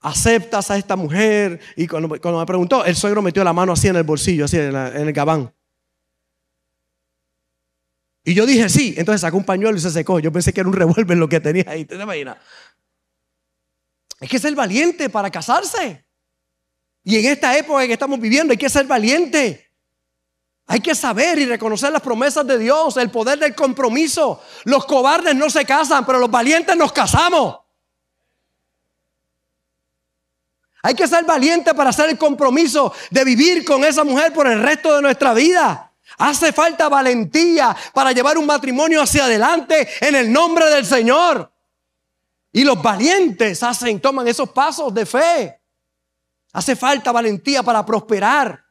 ¿aceptas 0.07 0.71
a 0.71 0.77
esta 0.77 0.95
mujer? 0.95 1.61
Y 1.75 1.89
cuando, 1.89 2.09
me 2.09 2.47
preguntó, 2.47 2.85
el 2.85 2.95
suegro 2.95 3.23
metió 3.23 3.43
la 3.43 3.53
mano 3.53 3.73
así 3.73 3.89
en 3.89 3.97
el 3.97 4.05
bolsillo, 4.05 4.45
así 4.45 4.57
en, 4.57 4.75
el 4.75 5.13
gabán. 5.13 5.53
Y 8.23 8.35
yo 8.35 8.47
dije 8.47 8.69
sí, 8.69 8.95
entonces 8.97 9.21
sacó 9.21 9.37
un 9.37 9.45
pañuelo 9.45 9.77
y 9.77 9.81
se 9.81 9.91
secó. 9.91 10.21
Yo 10.21 10.33
pensé 10.33 10.53
que 10.53 10.61
era 10.61 10.69
un 10.69 10.75
revólver 10.75 11.17
lo 11.17 11.29
que 11.29 11.41
tenía 11.41 11.65
ahí, 11.67 11.85
¿te 11.85 11.97
imaginas? 11.97 12.37
Hay 14.21 14.29
que 14.29 14.39
ser 14.39 14.55
valiente 14.55 15.11
para 15.11 15.31
casarse. 15.31 16.05
Y 17.03 17.19
en 17.19 17.27
esta 17.27 17.57
época 17.57 17.87
que 17.87 17.93
estamos 17.93 18.19
viviendo 18.21 18.53
hay 18.53 18.59
que 18.59 18.71
ser 18.71 18.87
valiente. 18.87 19.73
Hay 20.69 20.81
que 20.81 20.95
saber 20.95 21.39
y 21.39 21.47
reconocer 21.47 21.93
las 21.93 22.03
promesas 22.03 22.47
de 22.47 22.59
Dios, 22.59 22.97
el 22.97 23.11
poder 23.11 23.39
del 23.39 23.55
compromiso. 23.55 24.43
Los 24.65 24.85
cobardes 24.87 25.35
no 25.35 25.49
se 25.51 25.65
casan, 25.65 26.05
pero 26.05 26.19
los 26.19 26.31
valientes 26.31 26.77
nos 26.77 26.93
casamos. 26.93 27.66
Hay 30.87 30.95
que 30.95 31.09
ser 31.09 31.25
valiente 31.25 31.75
para 31.75 31.91
hacer 31.91 32.11
el 32.11 32.17
compromiso 32.17 32.95
de 33.11 33.25
vivir 33.25 33.65
con 33.65 33.83
esa 33.83 34.05
mujer 34.05 34.33
por 34.33 34.47
el 34.47 34.63
resto 34.63 34.95
de 34.95 35.03
nuestra 35.03 35.35
vida. 35.35 35.93
Hace 36.19 36.53
falta 36.53 36.89
valentía 36.89 37.77
para 37.93 38.13
llevar 38.13 38.39
un 38.39 38.47
matrimonio 38.47 39.03
hacia 39.03 39.25
adelante 39.25 39.89
en 40.01 40.15
el 40.15 40.33
nombre 40.33 40.67
del 40.67 40.87
Señor. 40.87 41.53
Y 42.53 42.63
los 42.63 42.81
valientes 42.81 43.65
hacen, 43.65 44.01
toman 44.01 44.29
esos 44.29 44.51
pasos 44.51 44.95
de 44.95 45.05
fe. 45.05 45.61
Hace 46.53 46.77
falta 46.77 47.11
valentía 47.11 47.65
para 47.65 47.85
prosperar. 47.85 48.65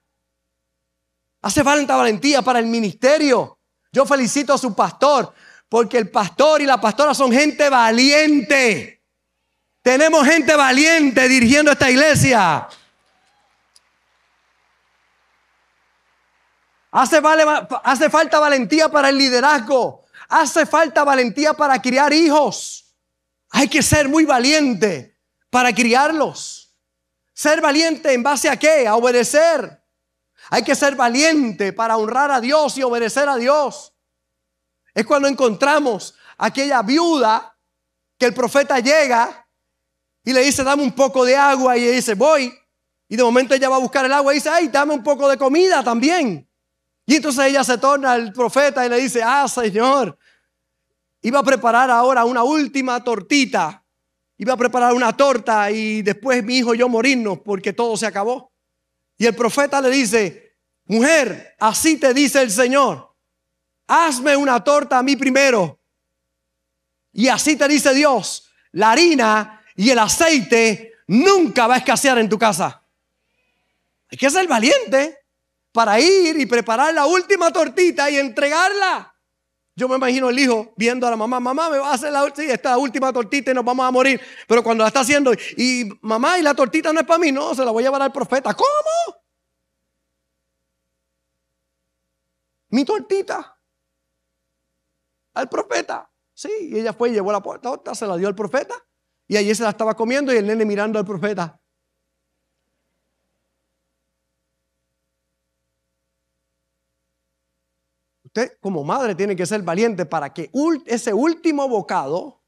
Hace 1.41 1.65
falta 1.65 1.97
valentía 1.97 2.41
para 2.41 2.59
el 2.59 2.67
ministerio. 2.67 3.59
Yo 3.91 4.05
felicito 4.05 4.53
a 4.53 4.57
su 4.57 4.73
pastor 4.73 5.33
porque 5.67 5.97
el 5.97 6.09
pastor 6.09 6.61
y 6.61 6.65
la 6.65 6.79
pastora 6.79 7.13
son 7.13 7.33
gente 7.33 7.69
valiente. 7.69 8.94
Tenemos 9.85 10.25
gente 10.25 10.55
valiente 10.55 11.29
dirigiendo 11.29 11.71
esta 11.71 11.91
iglesia. 11.91 12.67
Hace, 16.89 18.09
falta 18.09 18.39
valentía 18.39 18.89
para 18.89 19.09
el 19.09 19.17
liderazgo. 19.19 20.03
Hace 20.27 20.65
falta 20.65 21.03
valentía 21.03 21.53
para 21.53 21.79
criar 21.79 22.11
hijos. 22.13 22.95
Hay 23.51 23.67
que 23.67 23.83
ser 23.83 24.09
muy 24.09 24.25
valiente 24.25 25.19
para 25.51 25.71
criarlos. 25.71 26.75
Ser 27.31 27.61
valiente 27.61 28.11
en 28.11 28.23
base 28.23 28.49
a 28.49 28.57
qué? 28.57 28.87
A 28.87 28.95
obedecer. 28.95 29.83
Hay 30.49 30.63
que 30.63 30.73
ser 30.73 30.95
valiente 30.95 31.73
para 31.73 31.95
honrar 31.97 32.31
a 32.31 32.41
Dios 32.41 32.75
y 32.79 32.81
obedecer 32.81 33.29
a 33.29 33.35
Dios. 33.35 33.93
Es 34.95 35.05
cuando 35.05 35.27
encontramos 35.27 36.15
aquella 36.39 36.81
viuda 36.81 37.55
que 38.17 38.25
el 38.25 38.33
profeta 38.33 38.79
llega 38.79 39.44
y 40.25 40.33
le 40.33 40.41
dice, 40.41 40.63
dame 40.63 40.81
un 40.81 40.91
poco 40.91 41.23
de 41.23 41.37
agua. 41.37 41.77
Y 41.77 41.83
ella 41.83 41.91
dice, 41.93 42.15
voy. 42.15 42.51
Y 43.07 43.15
de 43.15 43.23
momento 43.23 43.53
ella 43.53 43.69
va 43.69 43.75
a 43.75 43.79
buscar 43.79 44.03
el 44.03 44.11
agua 44.11 44.33
y 44.33 44.37
dice, 44.37 44.49
ay, 44.49 44.67
dame 44.67 44.95
un 44.95 45.03
poco 45.03 45.29
de 45.29 45.37
comida 45.37 45.83
también. 45.83 46.49
Y 47.05 47.15
entonces 47.15 47.45
ella 47.45 47.63
se 47.63 47.77
torna 47.77 48.13
al 48.13 48.33
profeta 48.33 48.83
y 48.83 48.89
le 48.89 48.97
dice, 48.97 49.21
ah, 49.23 49.47
Señor, 49.47 50.17
iba 51.21 51.39
a 51.39 51.43
preparar 51.43 51.91
ahora 51.91 52.25
una 52.25 52.43
última 52.43 53.03
tortita. 53.03 53.83
Iba 54.37 54.53
a 54.53 54.57
preparar 54.57 54.93
una 54.93 55.15
torta 55.15 55.69
y 55.69 56.01
después 56.01 56.43
mi 56.43 56.57
hijo 56.57 56.73
y 56.73 56.79
yo 56.79 56.89
morirnos 56.89 57.39
porque 57.39 57.71
todo 57.71 57.95
se 57.95 58.07
acabó. 58.07 58.51
Y 59.17 59.27
el 59.27 59.35
profeta 59.35 59.79
le 59.79 59.91
dice, 59.91 60.57
mujer, 60.85 61.55
así 61.59 61.97
te 61.97 62.15
dice 62.15 62.41
el 62.41 62.49
Señor, 62.49 63.15
hazme 63.85 64.35
una 64.35 64.63
torta 64.63 64.97
a 64.97 65.03
mí 65.03 65.15
primero. 65.15 65.79
Y 67.13 67.27
así 67.27 67.55
te 67.55 67.67
dice 67.67 67.93
Dios, 67.93 68.49
la 68.71 68.91
harina 68.91 69.61
y 69.75 69.89
el 69.89 69.99
aceite 69.99 70.93
nunca 71.07 71.67
va 71.67 71.75
a 71.75 71.77
escasear 71.77 72.17
en 72.17 72.29
tu 72.29 72.39
casa. 72.39 72.81
Hay 74.09 74.17
que 74.17 74.29
ser 74.29 74.47
valiente 74.47 75.19
para 75.71 75.99
ir 75.99 76.39
y 76.39 76.45
preparar 76.45 76.93
la 76.93 77.05
última 77.05 77.51
tortita 77.51 78.09
y 78.09 78.17
entregarla. 78.17 79.13
Yo 79.75 79.89
me 79.89 79.97
imagino 79.97 80.29
el 80.29 80.39
hijo 80.39 80.73
viendo 80.77 81.05
a 81.05 81.09
la 81.09 81.17
mamá, 81.17 81.41
mamá, 81.41 81.69
me 81.69 81.77
va 81.77 81.91
a 81.91 81.93
hacer 81.95 82.09
la, 82.09 82.25
esta 82.25 82.77
última 82.77 83.11
tortita 83.11 83.51
y 83.51 83.53
nos 83.53 83.65
vamos 83.65 83.85
a 83.85 83.91
morir. 83.91 84.21
Pero 84.47 84.63
cuando 84.63 84.83
la 84.83 84.87
está 84.87 85.01
haciendo, 85.01 85.33
y 85.57 85.89
mamá, 86.01 86.39
y 86.39 86.41
la 86.41 86.53
tortita 86.53 86.93
no 86.93 87.01
es 87.01 87.05
para 87.05 87.19
mí, 87.19 87.31
no, 87.31 87.53
se 87.53 87.65
la 87.65 87.71
voy 87.71 87.83
a 87.83 87.87
llevar 87.87 88.01
al 88.01 88.13
profeta. 88.13 88.53
¿Cómo? 88.53 89.19
Mi 92.69 92.85
tortita. 92.85 93.59
Al 95.33 95.49
profeta. 95.49 96.09
Sí, 96.33 96.49
y 96.61 96.79
ella 96.79 96.93
fue 96.93 97.09
y 97.09 97.13
llevó 97.13 97.33
la 97.33 97.41
torta, 97.41 97.93
se 97.93 98.07
la 98.07 98.15
dio 98.15 98.29
al 98.29 98.35
profeta. 98.35 98.75
Y 99.27 99.37
allí 99.37 99.53
se 99.55 99.63
la 99.63 99.69
estaba 99.69 99.95
comiendo 99.95 100.33
y 100.33 100.37
el 100.37 100.45
nene 100.45 100.65
mirando 100.65 100.99
al 100.99 101.05
profeta. 101.05 101.59
Usted 108.23 108.57
como 108.59 108.83
madre 108.83 109.15
tiene 109.15 109.35
que 109.35 109.45
ser 109.45 109.61
valiente 109.63 110.05
para 110.05 110.33
que 110.33 110.51
ese 110.85 111.13
último 111.13 111.67
bocado 111.69 112.43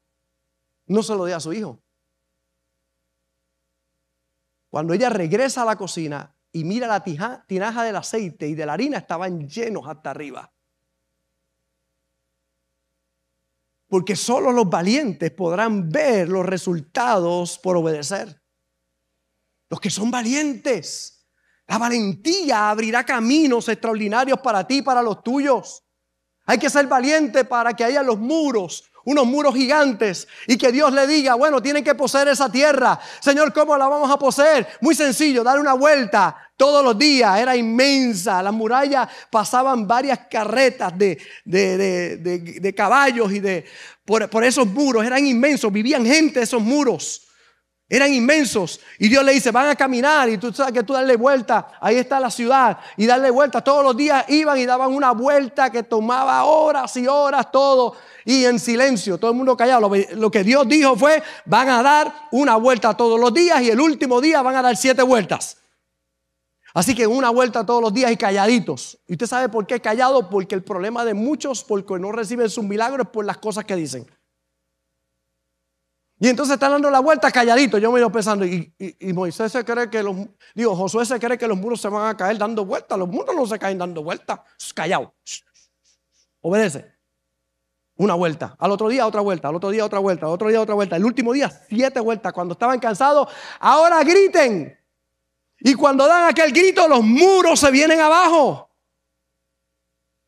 no 0.86 1.02
se 1.02 1.14
lo 1.14 1.24
dé 1.24 1.34
a 1.34 1.40
su 1.40 1.52
hijo. 1.52 1.82
Cuando 4.68 4.92
ella 4.92 5.08
regresa 5.08 5.62
a 5.62 5.64
la 5.64 5.76
cocina 5.76 6.36
y 6.52 6.64
mira 6.64 6.86
la 6.86 7.02
tinaja 7.46 7.82
del 7.84 7.96
aceite 7.96 8.46
y 8.46 8.54
de 8.54 8.66
la 8.66 8.74
harina, 8.74 8.98
estaban 8.98 9.48
llenos 9.48 9.88
hasta 9.88 10.10
arriba. 10.10 10.52
Porque 13.88 14.14
solo 14.14 14.52
los 14.52 14.68
valientes 14.68 15.30
podrán 15.30 15.88
ver 15.88 16.28
los 16.28 16.44
resultados 16.46 17.58
por 17.58 17.76
obedecer. 17.76 18.42
Los 19.68 19.80
que 19.80 19.90
son 19.90 20.10
valientes 20.10 21.14
La 21.66 21.76
valentía 21.76 22.70
abrirá 22.70 23.04
caminos 23.04 23.68
extraordinarios 23.68 24.40
para 24.40 24.66
ti 24.66 24.78
y 24.78 24.82
para 24.82 25.02
los 25.02 25.22
tuyos. 25.22 25.84
Hay 26.46 26.58
que 26.58 26.70
ser 26.70 26.86
valiente 26.86 27.44
para 27.44 27.74
que 27.74 27.84
haya 27.84 28.02
los 28.02 28.18
muros, 28.18 28.87
unos 29.04 29.26
muros 29.26 29.54
gigantes, 29.54 30.28
y 30.46 30.56
que 30.56 30.72
Dios 30.72 30.92
le 30.92 31.06
diga, 31.06 31.34
bueno, 31.34 31.62
tienen 31.62 31.84
que 31.84 31.94
poseer 31.94 32.28
esa 32.28 32.50
tierra. 32.50 32.98
Señor, 33.20 33.52
¿cómo 33.52 33.76
la 33.76 33.88
vamos 33.88 34.10
a 34.10 34.18
poseer? 34.18 34.66
Muy 34.80 34.94
sencillo, 34.94 35.42
dar 35.42 35.58
una 35.58 35.74
vuelta 35.74 36.36
todos 36.56 36.84
los 36.84 36.98
días, 36.98 37.38
era 37.38 37.56
inmensa. 37.56 38.42
Las 38.42 38.52
murallas 38.52 39.08
pasaban 39.30 39.86
varias 39.86 40.20
carretas 40.30 40.92
de, 40.98 41.18
de, 41.44 42.74
caballos 42.76 43.32
y 43.32 43.40
de 43.40 43.64
por, 44.04 44.28
por 44.28 44.44
esos 44.44 44.66
muros, 44.66 45.04
eran 45.04 45.24
inmensos, 45.24 45.72
vivían 45.72 46.04
gente 46.04 46.42
esos 46.42 46.60
muros. 46.60 47.27
Eran 47.90 48.12
inmensos. 48.12 48.80
Y 48.98 49.08
Dios 49.08 49.24
le 49.24 49.32
dice, 49.32 49.50
van 49.50 49.68
a 49.68 49.74
caminar 49.74 50.28
y 50.28 50.36
tú 50.36 50.52
sabes 50.52 50.74
que 50.74 50.82
tú 50.82 50.92
darle 50.92 51.16
vuelta, 51.16 51.68
ahí 51.80 51.96
está 51.96 52.20
la 52.20 52.30
ciudad, 52.30 52.78
y 52.98 53.06
darle 53.06 53.30
vuelta. 53.30 53.62
Todos 53.62 53.82
los 53.82 53.96
días 53.96 54.26
iban 54.28 54.58
y 54.58 54.66
daban 54.66 54.92
una 54.92 55.12
vuelta 55.12 55.70
que 55.70 55.82
tomaba 55.82 56.44
horas 56.44 56.94
y 56.98 57.06
horas 57.06 57.50
todo, 57.50 57.96
y 58.26 58.44
en 58.44 58.58
silencio, 58.58 59.16
todo 59.16 59.30
el 59.30 59.36
mundo 59.38 59.56
callado. 59.56 59.90
Lo, 60.16 60.30
que 60.30 60.44
Dios 60.44 60.68
dijo 60.68 60.96
fue, 60.96 61.22
van 61.46 61.70
a 61.70 61.82
dar 61.82 62.28
una 62.30 62.56
vuelta 62.56 62.94
todos 62.94 63.18
los 63.18 63.32
días 63.32 63.62
y 63.62 63.70
el 63.70 63.80
último 63.80 64.20
día 64.20 64.42
van 64.42 64.56
a 64.56 64.62
dar 64.62 64.76
siete 64.76 65.02
vueltas. 65.02 65.56
Así 66.74 66.94
que 66.94 67.06
una 67.06 67.30
vuelta 67.30 67.64
todos 67.64 67.80
los 67.80 67.94
días 67.94 68.12
y 68.12 68.18
calladitos. 68.18 68.98
¿Y 69.06 69.12
usted 69.12 69.26
sabe 69.26 69.48
por 69.48 69.66
qué 69.66 69.80
callado? 69.80 70.28
Porque 70.28 70.54
el 70.54 70.62
problema 70.62 71.06
de 71.06 71.14
muchos, 71.14 71.64
porque 71.64 71.98
no 71.98 72.12
reciben 72.12 72.50
sus 72.50 72.64
milagros, 72.64 73.08
por 73.08 73.24
las 73.24 73.38
cosas 73.38 73.64
que 73.64 73.74
dicen. 73.74 74.06
Y 76.20 76.28
entonces 76.28 76.54
están 76.54 76.72
dando 76.72 76.90
la 76.90 77.00
vuelta 77.00 77.30
calladito. 77.30 77.78
Yo 77.78 77.92
me 77.92 78.00
iba 78.00 78.10
pensando, 78.10 78.44
y, 78.44 78.74
Moisés 79.14 79.52
se 79.52 79.64
cree 79.64 79.88
que 79.88 80.02
los, 80.02 80.16
digo, 80.54 80.74
Josué 80.74 81.06
se 81.06 81.18
cree 81.20 81.38
que 81.38 81.46
los 81.46 81.56
muros 81.56 81.80
se 81.80 81.88
van 81.88 82.08
a 82.08 82.16
caer 82.16 82.38
dando 82.38 82.64
vueltas. 82.64 82.98
Los 82.98 83.08
muros 83.08 83.36
no 83.36 83.46
se 83.46 83.58
caen 83.58 83.78
dando 83.78 84.02
vueltas. 84.02 84.40
Callado. 84.74 85.14
Obedece. 86.40 86.92
Una 87.96 88.14
vuelta. 88.14 88.56
Al 88.58 88.72
otro 88.72 88.88
día 88.88 89.06
otra 89.06 89.20
vuelta. 89.20 89.48
Al 89.48 89.54
otro 89.54 89.70
día 89.70 89.84
otra 89.84 90.00
vuelta. 90.00 90.26
Al 90.26 90.32
otro 90.32 90.48
día 90.48 90.60
otra 90.60 90.74
vuelta. 90.74 90.96
El 90.96 91.04
último 91.04 91.32
día 91.32 91.50
siete 91.68 92.00
vueltas. 92.00 92.32
Cuando 92.32 92.52
estaban 92.52 92.80
cansados, 92.80 93.28
ahora 93.60 94.02
griten. 94.02 94.76
Y 95.60 95.74
cuando 95.74 96.06
dan 96.06 96.28
aquel 96.28 96.52
grito, 96.52 96.88
los 96.88 97.02
muros 97.02 97.60
se 97.60 97.70
vienen 97.70 98.00
abajo. 98.00 98.70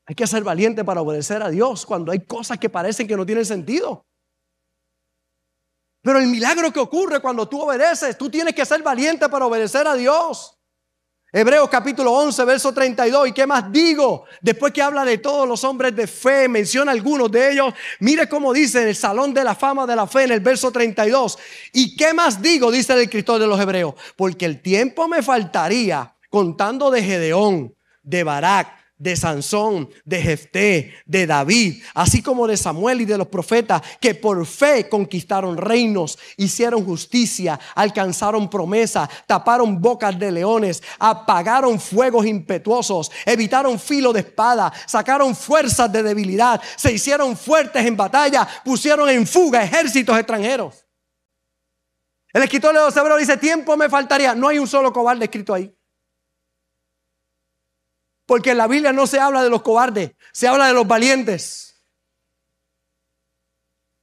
Hay 0.06 0.14
que 0.14 0.26
ser 0.26 0.42
valiente 0.42 0.84
para 0.84 1.02
obedecer 1.02 1.42
a 1.42 1.50
Dios 1.50 1.86
cuando 1.86 2.10
hay 2.10 2.20
cosas 2.20 2.58
que 2.58 2.68
parecen 2.68 3.06
que 3.06 3.16
no 3.16 3.26
tienen 3.26 3.44
sentido. 3.44 4.06
Pero 6.02 6.18
el 6.18 6.26
milagro 6.26 6.72
que 6.72 6.80
ocurre 6.80 7.20
cuando 7.20 7.48
tú 7.48 7.60
obedeces, 7.60 8.16
tú 8.16 8.30
tienes 8.30 8.54
que 8.54 8.64
ser 8.64 8.82
valiente 8.82 9.28
para 9.28 9.46
obedecer 9.46 9.86
a 9.86 9.94
Dios. 9.94 10.56
Hebreos 11.32 11.68
capítulo 11.68 12.12
11, 12.12 12.44
verso 12.44 12.74
32. 12.74 13.28
¿Y 13.28 13.32
qué 13.32 13.46
más 13.46 13.70
digo? 13.70 14.24
Después 14.40 14.72
que 14.72 14.82
habla 14.82 15.04
de 15.04 15.18
todos 15.18 15.46
los 15.46 15.62
hombres 15.62 15.94
de 15.94 16.08
fe, 16.08 16.48
menciona 16.48 16.90
algunos 16.90 17.30
de 17.30 17.52
ellos. 17.52 17.72
Mire 18.00 18.28
cómo 18.28 18.52
dice 18.52 18.82
en 18.82 18.88
el 18.88 18.96
Salón 18.96 19.32
de 19.32 19.44
la 19.44 19.54
Fama 19.54 19.86
de 19.86 19.94
la 19.94 20.08
Fe 20.08 20.24
en 20.24 20.32
el 20.32 20.40
verso 20.40 20.72
32. 20.72 21.38
¿Y 21.72 21.94
qué 21.94 22.12
más 22.12 22.42
digo? 22.42 22.72
Dice 22.72 22.94
el 22.94 23.00
escritor 23.00 23.38
de 23.38 23.46
los 23.46 23.60
Hebreos. 23.60 23.94
Porque 24.16 24.44
el 24.44 24.60
tiempo 24.60 25.06
me 25.06 25.22
faltaría 25.22 26.16
contando 26.30 26.90
de 26.90 27.02
Gedeón, 27.02 27.76
de 28.02 28.24
Barak, 28.24 28.79
de 29.00 29.16
Sansón, 29.16 29.88
de 30.04 30.20
Jefté, 30.20 30.94
de 31.06 31.26
David, 31.26 31.82
así 31.94 32.22
como 32.22 32.46
de 32.46 32.58
Samuel 32.58 33.00
y 33.00 33.06
de 33.06 33.16
los 33.16 33.28
profetas, 33.28 33.80
que 33.98 34.14
por 34.14 34.44
fe 34.44 34.90
conquistaron 34.90 35.56
reinos, 35.56 36.18
hicieron 36.36 36.84
justicia, 36.84 37.58
alcanzaron 37.74 38.50
promesa, 38.50 39.08
taparon 39.26 39.80
bocas 39.80 40.18
de 40.18 40.30
leones, 40.30 40.82
apagaron 40.98 41.80
fuegos 41.80 42.26
impetuosos, 42.26 43.10
evitaron 43.24 43.80
filo 43.80 44.12
de 44.12 44.20
espada, 44.20 44.70
sacaron 44.86 45.34
fuerzas 45.34 45.90
de 45.90 46.02
debilidad, 46.02 46.60
se 46.76 46.92
hicieron 46.92 47.38
fuertes 47.38 47.86
en 47.86 47.96
batalla, 47.96 48.46
pusieron 48.62 49.08
en 49.08 49.26
fuga 49.26 49.64
ejércitos 49.64 50.16
extranjeros. 50.18 50.86
El 52.34 52.42
escritor 52.42 52.74
de 52.74 52.80
los 52.80 52.96
Hebreos 52.96 53.18
dice, 53.18 53.38
tiempo 53.38 53.76
me 53.78 53.88
faltaría. 53.88 54.34
No 54.34 54.48
hay 54.48 54.58
un 54.58 54.68
solo 54.68 54.92
cobarde 54.92 55.24
escrito 55.24 55.54
ahí. 55.54 55.74
Porque 58.30 58.52
en 58.52 58.58
la 58.58 58.68
Biblia 58.68 58.92
no 58.92 59.08
se 59.08 59.18
habla 59.18 59.42
de 59.42 59.50
los 59.50 59.60
cobardes, 59.60 60.12
se 60.30 60.46
habla 60.46 60.68
de 60.68 60.72
los 60.72 60.86
valientes. 60.86 61.74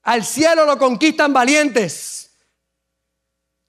Al 0.03 0.25
cielo 0.25 0.65
lo 0.65 0.77
conquistan 0.77 1.31
valientes. 1.31 2.29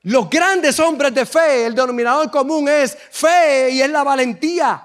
Los 0.01 0.29
grandes 0.29 0.81
hombres 0.81 1.15
de 1.15 1.27
fe, 1.27 1.67
el 1.67 1.77
denominador 1.77 2.29
común 2.33 2.69
es 2.69 2.99
fe 3.13 3.71
y 3.71 3.83
es 3.83 3.89
la 3.89 4.03
valentía. 4.03 4.85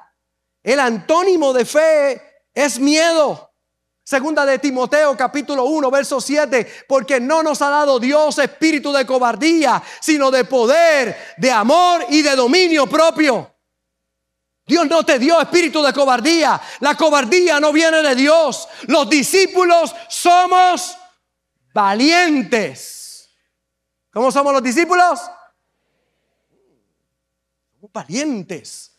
El 0.62 0.80
antónimo 0.80 1.52
de 1.54 1.66
fe 1.66 2.22
es 2.54 2.78
miedo. 2.78 3.52
Segunda 4.04 4.46
de 4.46 4.60
Timoteo 4.60 5.18
capítulo 5.18 5.64
1 5.64 5.90
verso 5.90 6.22
7, 6.22 6.86
porque 6.88 7.20
no 7.20 7.42
nos 7.42 7.64
ha 7.64 7.72
dado 7.72 8.00
Dios 8.00 8.38
espíritu 8.38 8.94
de 8.94 9.08
cobardía, 9.08 9.82
sino 10.00 10.30
de 10.30 10.46
poder, 10.46 11.18
de 11.38 11.52
amor 11.52 12.06
y 12.10 12.22
de 12.22 12.36
dominio 12.36 12.86
propio. 12.86 13.53
Dios 14.66 14.88
no 14.88 15.04
te 15.04 15.20
dio 15.20 15.40
espíritu 15.42 15.82
de 15.82 15.92
cobardía. 15.92 16.60
La 16.80 16.96
cobardía 16.96 17.60
no 17.60 17.74
viene 17.74 18.02
de 18.02 18.16
Dios. 18.16 18.68
Los 18.88 19.10
discípulos 19.10 19.94
somos 20.08 20.98
valientes. 21.74 23.30
¿Cómo 24.12 24.32
somos 24.32 24.54
los 24.54 24.64
discípulos? 24.64 25.20
Somos 27.76 27.92
valientes. 27.92 28.92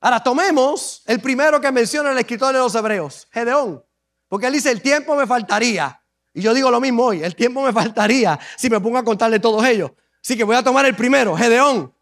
Ahora 0.00 0.22
tomemos 0.22 1.02
el 1.06 1.20
primero 1.20 1.60
que 1.60 1.72
menciona 1.72 2.12
el 2.12 2.18
escritor 2.18 2.52
de 2.52 2.58
los 2.58 2.74
Hebreos, 2.74 3.26
Gedeón. 3.30 3.84
Porque 4.28 4.46
él 4.46 4.52
dice, 4.52 4.70
el 4.70 4.82
tiempo 4.82 5.16
me 5.16 5.26
faltaría. 5.26 6.00
Y 6.32 6.42
yo 6.42 6.52
digo 6.52 6.70
lo 6.70 6.80
mismo 6.80 7.04
hoy, 7.04 7.22
el 7.22 7.34
tiempo 7.36 7.62
me 7.62 7.72
faltaría 7.72 8.38
si 8.56 8.68
me 8.68 8.80
pongo 8.80 8.98
a 8.98 9.04
contarle 9.04 9.40
todos 9.40 9.64
ellos. 9.64 9.92
Así 10.22 10.36
que 10.36 10.44
voy 10.44 10.56
a 10.56 10.62
tomar 10.62 10.84
el 10.86 10.96
primero, 10.96 11.36
Gedeón. 11.36 11.93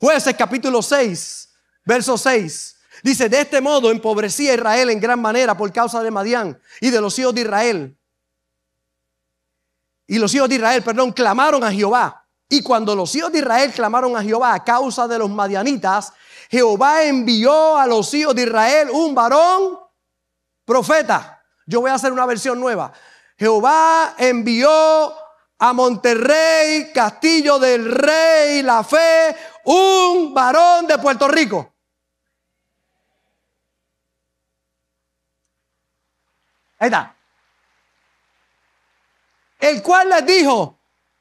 Jueces 0.00 0.34
capítulo 0.34 0.80
6, 0.80 1.50
verso 1.84 2.16
6. 2.16 2.76
Dice, 3.02 3.28
de 3.28 3.42
este 3.42 3.60
modo 3.60 3.90
empobrecía 3.90 4.54
Israel 4.54 4.88
en 4.88 4.98
gran 4.98 5.20
manera 5.20 5.54
por 5.54 5.70
causa 5.72 6.02
de 6.02 6.10
Madián 6.10 6.58
y 6.80 6.88
de 6.88 7.02
los 7.02 7.18
hijos 7.18 7.34
de 7.34 7.42
Israel. 7.42 7.98
Y 10.06 10.18
los 10.18 10.34
hijos 10.34 10.48
de 10.48 10.54
Israel, 10.54 10.82
perdón, 10.82 11.12
clamaron 11.12 11.62
a 11.62 11.70
Jehová. 11.70 12.26
Y 12.48 12.62
cuando 12.62 12.96
los 12.96 13.14
hijos 13.14 13.30
de 13.30 13.40
Israel 13.40 13.72
clamaron 13.72 14.16
a 14.16 14.22
Jehová 14.22 14.54
a 14.54 14.64
causa 14.64 15.06
de 15.06 15.18
los 15.18 15.28
madianitas, 15.28 16.14
Jehová 16.50 17.04
envió 17.04 17.76
a 17.76 17.86
los 17.86 18.12
hijos 18.14 18.34
de 18.34 18.44
Israel 18.44 18.88
un 18.90 19.14
varón 19.14 19.78
profeta. 20.64 21.44
Yo 21.66 21.82
voy 21.82 21.90
a 21.90 21.94
hacer 21.94 22.10
una 22.10 22.24
versión 22.24 22.58
nueva. 22.58 22.90
Jehová 23.38 24.14
envió 24.16 25.14
a 25.62 25.74
Monterrey, 25.74 26.90
Castillo 26.92 27.58
del 27.58 27.90
Rey, 27.92 28.62
La 28.62 28.82
Fe, 28.82 29.36
un 29.64 30.32
varón 30.34 30.86
de 30.86 30.98
Puerto 30.98 31.28
Rico. 31.28 31.74
Ahí 36.78 36.86
está. 36.86 37.14
El 39.58 39.82
cual 39.82 40.08
les 40.08 40.24
dijo, 40.24 40.80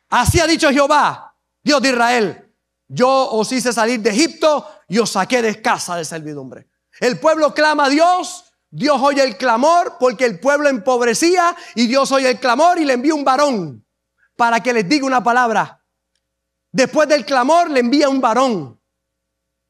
así 0.10 0.40
ha 0.40 0.48
dicho 0.48 0.72
Jehová, 0.72 1.36
Dios 1.62 1.82
de 1.82 1.90
Israel, 1.90 2.56
yo 2.88 3.10
os 3.32 3.52
hice 3.52 3.74
salir 3.74 4.00
de 4.00 4.10
Egipto 4.10 4.66
y 4.88 4.98
os 4.98 5.12
saqué 5.12 5.42
de 5.42 5.62
casa 5.62 5.98
de 5.98 6.06
servidumbre. 6.06 6.70
El 7.00 7.20
pueblo 7.20 7.54
clama 7.54 7.86
a 7.86 7.90
Dios, 7.90 8.46
Dios 8.70 9.02
oye 9.02 9.24
el 9.24 9.38
clamor 9.38 9.98
porque 10.00 10.26
el 10.26 10.40
pueblo 10.40 10.70
empobrecía 10.70 11.56
y 11.76 11.88
Dios 11.88 12.12
oye 12.12 12.30
el 12.30 12.40
clamor 12.40 12.80
y 12.80 12.86
le 12.86 12.94
envía 12.94 13.14
un 13.14 13.26
varón 13.26 13.86
para 14.36 14.62
que 14.62 14.74
les 14.74 14.88
diga 14.88 15.06
una 15.06 15.24
palabra. 15.24 15.79
Después 16.72 17.08
del 17.08 17.26
clamor 17.26 17.70
le 17.70 17.80
envía 17.80 18.10
un 18.10 18.22
varón 18.22 18.80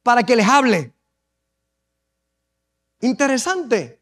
para 0.04 0.24
que 0.24 0.36
les 0.36 0.48
hable. 0.48 0.94
Interesante. 3.02 4.02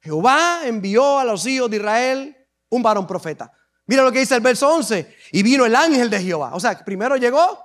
Jehová 0.00 0.60
envió 0.64 1.18
a 1.18 1.24
los 1.24 1.46
hijos 1.46 1.70
de 1.70 1.78
Israel 1.78 2.36
un 2.68 2.82
varón 2.82 3.06
profeta. 3.06 3.52
Mira 3.86 4.02
lo 4.02 4.12
que 4.12 4.20
dice 4.20 4.34
el 4.34 4.40
verso 4.40 4.68
11. 4.68 5.16
Y 5.32 5.42
vino 5.42 5.64
el 5.64 5.74
ángel 5.74 6.10
de 6.10 6.20
Jehová. 6.20 6.50
O 6.54 6.60
sea, 6.60 6.84
primero 6.84 7.16
llegó 7.16 7.58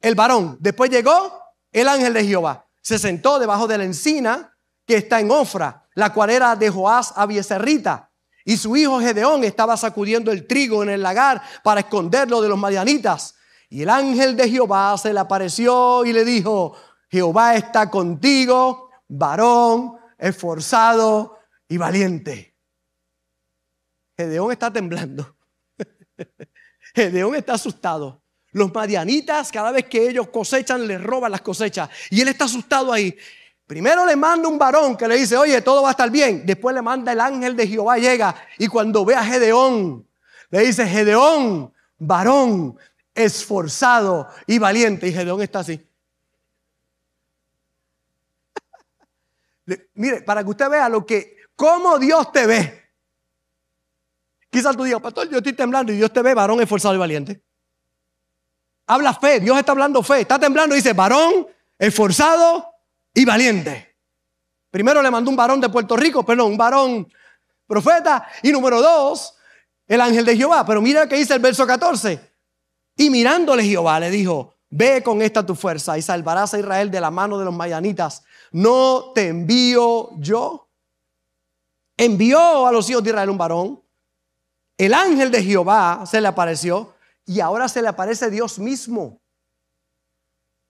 el 0.00 0.14
varón, 0.14 0.56
después 0.60 0.90
llegó 0.90 1.42
el 1.72 1.88
ángel 1.88 2.12
de 2.12 2.24
Jehová. 2.24 2.66
Se 2.80 2.98
sentó 2.98 3.38
debajo 3.38 3.66
de 3.66 3.78
la 3.78 3.84
encina 3.84 4.56
que 4.86 4.96
está 4.96 5.20
en 5.20 5.30
Ofra, 5.30 5.86
la 5.94 6.12
cual 6.12 6.30
era 6.30 6.56
de 6.56 6.70
Joás 6.70 7.12
Abieserrita 7.16 8.08
y 8.48 8.56
su 8.56 8.74
hijo 8.78 8.98
Gedeón 8.98 9.44
estaba 9.44 9.76
sacudiendo 9.76 10.32
el 10.32 10.46
trigo 10.46 10.82
en 10.82 10.88
el 10.88 11.02
lagar 11.02 11.42
para 11.62 11.80
esconderlo 11.80 12.40
de 12.40 12.48
los 12.48 12.56
madianitas. 12.56 13.34
Y 13.70 13.82
el 13.82 13.90
ángel 13.90 14.36
de 14.36 14.48
Jehová 14.48 14.96
se 14.96 15.12
le 15.12 15.20
apareció 15.20 16.04
y 16.04 16.12
le 16.12 16.24
dijo, 16.24 16.74
Jehová 17.10 17.54
está 17.56 17.90
contigo, 17.90 18.90
varón, 19.08 19.96
esforzado 20.16 21.38
y 21.68 21.76
valiente. 21.76 22.54
Gedeón 24.16 24.52
está 24.52 24.72
temblando. 24.72 25.36
Gedeón 26.94 27.34
está 27.34 27.54
asustado. 27.54 28.22
Los 28.52 28.72
madianitas, 28.72 29.52
cada 29.52 29.70
vez 29.70 29.84
que 29.84 30.08
ellos 30.08 30.28
cosechan, 30.28 30.86
les 30.86 31.00
roban 31.02 31.30
las 31.30 31.42
cosechas. 31.42 31.88
Y 32.10 32.20
él 32.22 32.28
está 32.28 32.46
asustado 32.46 32.92
ahí. 32.92 33.16
Primero 33.66 34.06
le 34.06 34.16
manda 34.16 34.48
un 34.48 34.58
varón 34.58 34.96
que 34.96 35.06
le 35.06 35.16
dice, 35.16 35.36
oye, 35.36 35.60
todo 35.60 35.82
va 35.82 35.88
a 35.88 35.90
estar 35.90 36.10
bien. 36.10 36.44
Después 36.46 36.74
le 36.74 36.80
manda 36.80 37.12
el 37.12 37.20
ángel 37.20 37.54
de 37.54 37.66
Jehová, 37.66 37.98
llega. 37.98 38.34
Y 38.58 38.66
cuando 38.66 39.04
ve 39.04 39.14
a 39.14 39.22
Gedeón, 39.22 40.08
le 40.50 40.60
dice, 40.60 40.86
Gedeón, 40.86 41.72
varón, 41.98 42.78
esforzado 43.18 44.28
y 44.46 44.58
valiente. 44.58 45.08
Y 45.08 45.12
Gedeón 45.12 45.42
está 45.42 45.60
así. 45.60 45.84
Mire, 49.94 50.22
para 50.22 50.42
que 50.42 50.50
usted 50.50 50.70
vea 50.70 50.88
lo 50.88 51.04
que, 51.04 51.36
cómo 51.54 51.98
Dios 51.98 52.32
te 52.32 52.46
ve. 52.46 52.90
Quizás 54.50 54.76
tú 54.76 54.84
digas, 54.84 55.00
pastor, 55.00 55.28
yo 55.28 55.38
estoy 55.38 55.52
temblando 55.52 55.92
y 55.92 55.96
Dios 55.96 56.12
te 56.12 56.22
ve, 56.22 56.32
varón 56.34 56.60
esforzado 56.60 56.94
y 56.94 56.98
valiente. 56.98 57.42
Habla 58.86 59.12
fe, 59.12 59.40
Dios 59.40 59.58
está 59.58 59.72
hablando 59.72 60.02
fe. 60.02 60.22
Está 60.22 60.38
temblando 60.38 60.74
y 60.74 60.78
dice, 60.78 60.94
varón 60.94 61.46
esforzado 61.78 62.72
y 63.12 63.24
valiente. 63.24 63.96
Primero 64.70 65.02
le 65.02 65.10
mandó 65.10 65.30
un 65.30 65.36
varón 65.36 65.60
de 65.60 65.68
Puerto 65.68 65.96
Rico, 65.96 66.24
perdón, 66.24 66.52
un 66.52 66.56
varón 66.56 67.12
profeta. 67.66 68.26
Y 68.42 68.52
número 68.52 68.80
dos, 68.80 69.34
el 69.86 70.00
ángel 70.00 70.24
de 70.24 70.36
Jehová. 70.36 70.64
Pero 70.64 70.80
mira 70.80 71.06
que 71.06 71.16
dice 71.16 71.34
el 71.34 71.40
verso 71.40 71.66
14. 71.66 72.37
Y 73.00 73.10
mirándole 73.10 73.62
Jehová 73.62 74.00
le 74.00 74.10
dijo, 74.10 74.56
ve 74.70 75.04
con 75.04 75.22
esta 75.22 75.46
tu 75.46 75.54
fuerza 75.54 75.96
y 75.96 76.02
salvarás 76.02 76.52
a 76.52 76.58
Israel 76.58 76.90
de 76.90 77.00
la 77.00 77.12
mano 77.12 77.38
de 77.38 77.44
los 77.44 77.54
mayanitas. 77.54 78.24
¿No 78.50 79.12
te 79.14 79.28
envío 79.28 80.10
yo? 80.18 80.68
Envió 81.96 82.66
a 82.66 82.72
los 82.72 82.90
hijos 82.90 83.04
de 83.04 83.10
Israel 83.10 83.30
un 83.30 83.38
varón. 83.38 83.84
El 84.76 84.94
ángel 84.94 85.30
de 85.30 85.44
Jehová 85.44 86.04
se 86.10 86.20
le 86.20 86.26
apareció 86.26 86.96
y 87.24 87.38
ahora 87.38 87.68
se 87.68 87.82
le 87.82 87.88
aparece 87.88 88.30
Dios 88.30 88.58
mismo. 88.58 89.22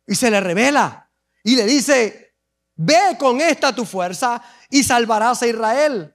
Y 0.06 0.14
se 0.14 0.30
le 0.30 0.40
revela 0.40 1.10
y 1.42 1.56
le 1.56 1.64
dice, 1.64 2.34
ve 2.74 3.16
con 3.18 3.40
esta 3.40 3.74
tu 3.74 3.86
fuerza 3.86 4.42
y 4.68 4.84
salvarás 4.84 5.42
a 5.42 5.46
Israel. 5.46 6.14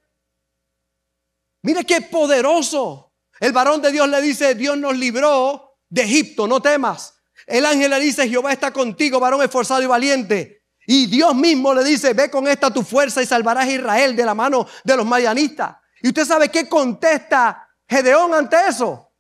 Mire 1.64 1.84
qué 1.86 2.02
poderoso. 2.02 3.14
El 3.40 3.52
varón 3.52 3.82
de 3.82 3.92
Dios 3.92 4.08
le 4.08 4.22
dice, 4.22 4.54
Dios 4.54 4.78
nos 4.78 4.96
libró 4.96 5.73
de 5.94 6.02
Egipto, 6.02 6.48
no 6.48 6.60
temas. 6.60 7.14
El 7.46 7.68
ángel 7.68 7.92
le 7.92 8.00
dice, 8.00 8.28
Jehová 8.28 8.52
está 8.52 8.74
contigo, 8.74 9.20
varón 9.20 9.44
esforzado 9.44 9.84
y 9.84 9.86
valiente. 9.86 10.64
Y 10.88 11.06
Dios 11.06 11.36
mismo 11.36 11.72
le 11.72 11.84
dice, 11.84 12.14
ve 12.14 12.32
con 12.32 12.48
esta 12.48 12.74
tu 12.74 12.82
fuerza 12.82 13.22
y 13.22 13.28
salvarás 13.28 13.66
a 13.66 13.72
Israel 13.72 14.16
de 14.16 14.26
la 14.26 14.34
mano 14.34 14.66
de 14.84 14.98
los 14.98 15.06
mayanistas. 15.06 15.76
Y 16.02 16.08
usted 16.08 16.26
sabe 16.26 16.50
qué 16.50 16.68
contesta 16.68 17.70
Gedeón 17.88 18.34
ante 18.34 18.58
eso. 18.68 19.12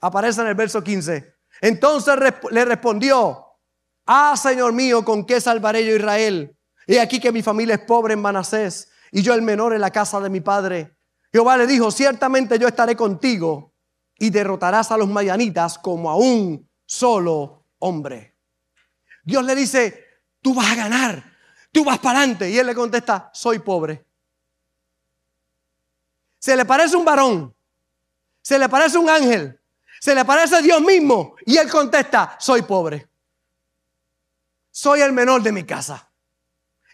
Aparece 0.00 0.40
en 0.40 0.48
el 0.48 0.54
verso 0.56 0.82
15. 0.82 1.34
Entonces 1.60 2.16
le 2.50 2.64
respondió, 2.64 3.46
ah, 4.06 4.36
Señor 4.36 4.72
mío, 4.72 5.04
¿con 5.04 5.24
qué 5.24 5.40
salvaré 5.40 5.86
yo 5.86 5.92
a 5.92 5.96
Israel? 5.98 6.56
He 6.88 6.98
aquí 6.98 7.20
que 7.20 7.30
mi 7.30 7.42
familia 7.42 7.76
es 7.76 7.82
pobre 7.82 8.14
en 8.14 8.20
Manasés 8.20 8.90
y 9.12 9.22
yo 9.22 9.34
el 9.34 9.42
menor 9.42 9.72
en 9.72 9.80
la 9.80 9.92
casa 9.92 10.18
de 10.18 10.30
mi 10.30 10.40
padre. 10.40 10.96
Jehová 11.32 11.56
le 11.56 11.68
dijo, 11.68 11.92
ciertamente 11.92 12.58
yo 12.58 12.66
estaré 12.66 12.96
contigo 12.96 13.67
y 14.18 14.30
derrotarás 14.30 14.90
a 14.90 14.96
los 14.96 15.08
mayanitas 15.08 15.78
como 15.78 16.10
a 16.10 16.16
un 16.16 16.68
solo 16.84 17.66
hombre. 17.78 18.36
Dios 19.22 19.44
le 19.44 19.54
dice, 19.54 20.06
tú 20.42 20.54
vas 20.54 20.72
a 20.72 20.74
ganar, 20.74 21.36
tú 21.72 21.84
vas 21.84 21.98
para 21.98 22.20
adelante. 22.20 22.50
Y 22.50 22.58
él 22.58 22.66
le 22.66 22.74
contesta, 22.74 23.30
soy 23.32 23.60
pobre. 23.60 24.04
Se 26.38 26.56
le 26.56 26.64
parece 26.64 26.96
un 26.96 27.04
varón, 27.04 27.54
se 28.42 28.58
le 28.58 28.68
parece 28.68 28.98
un 28.98 29.08
ángel, 29.08 29.60
se 30.00 30.14
le 30.14 30.24
parece 30.24 30.62
Dios 30.62 30.80
mismo. 30.80 31.36
Y 31.46 31.56
él 31.56 31.70
contesta, 31.70 32.36
soy 32.40 32.62
pobre. 32.62 33.08
Soy 34.70 35.00
el 35.00 35.12
menor 35.12 35.42
de 35.42 35.52
mi 35.52 35.64
casa. 35.64 36.10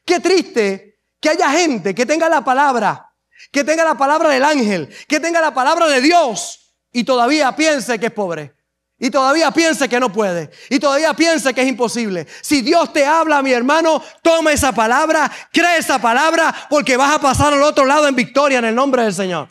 Qué 0.05 0.21
triste 0.21 1.01
que 1.21 1.31
haya 1.31 1.51
gente 1.51 1.95
que 1.95 2.07
tenga 2.07 2.29
la 2.29 2.45
palabra 2.45 3.15
que 3.51 3.65
tenga 3.65 3.85
la 3.85 3.97
palabra 3.97 4.31
del 4.31 4.45
ángel, 4.45 4.95
que 5.07 5.21
tenga 5.21 5.41
la 5.41 5.55
palabra 5.55 5.87
de 5.87 6.01
Dios 6.01 6.64
y 6.95 7.03
todavía 7.03 7.55
piense 7.55 7.99
que 7.99 8.07
es 8.07 8.13
pobre. 8.13 8.55
Y 9.01 9.11
todavía 9.11 9.51
piense 9.51 9.89
que 9.89 9.99
no 9.99 10.13
puede. 10.13 10.51
Y 10.71 10.79
todavía 10.79 11.13
piense 11.13 11.53
que 11.53 11.61
es 11.61 11.69
imposible. 11.69 12.27
Si 12.41 12.63
Dios 12.63 12.93
te 12.93 13.05
habla, 13.05 13.43
mi 13.43 13.53
hermano, 13.53 14.01
toma 14.23 14.53
esa 14.53 14.73
palabra, 14.73 15.31
cree 15.53 15.79
esa 15.79 15.99
palabra, 15.99 16.55
porque 16.71 16.97
vas 16.97 17.13
a 17.13 17.21
pasar 17.21 17.53
al 17.53 17.63
otro 17.65 17.85
lado 17.85 18.07
en 18.07 18.15
victoria 18.15 18.61
en 18.61 18.67
el 18.67 18.75
nombre 18.77 19.03
del 19.03 19.13
Señor. 19.13 19.49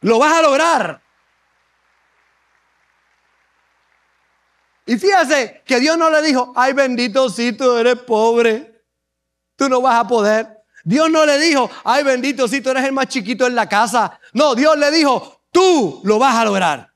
Lo 0.00 0.18
vas 0.18 0.34
a 0.34 0.42
lograr. 0.42 1.00
Y 4.86 4.98
fíjese 4.98 5.62
que 5.64 5.78
Dios 5.78 5.96
no 5.96 6.10
le 6.10 6.20
dijo, 6.20 6.52
ay 6.56 6.72
bendito 6.72 7.30
si 7.30 7.52
tú 7.52 7.76
eres 7.76 8.00
pobre, 8.00 8.82
tú 9.54 9.68
no 9.68 9.80
vas 9.80 10.00
a 10.00 10.08
poder. 10.08 10.64
Dios 10.82 11.08
no 11.10 11.24
le 11.24 11.38
dijo, 11.38 11.70
ay 11.84 12.02
bendito, 12.02 12.48
si 12.48 12.60
tú 12.60 12.70
eres 12.70 12.84
el 12.84 12.92
más 12.92 13.06
chiquito 13.06 13.46
en 13.46 13.54
la 13.54 13.68
casa. 13.68 14.18
No, 14.32 14.56
Dios 14.56 14.76
le 14.76 14.90
dijo, 14.90 15.33
tú 15.54 16.00
lo 16.02 16.18
vas 16.18 16.34
a 16.34 16.44
lograr. 16.44 16.92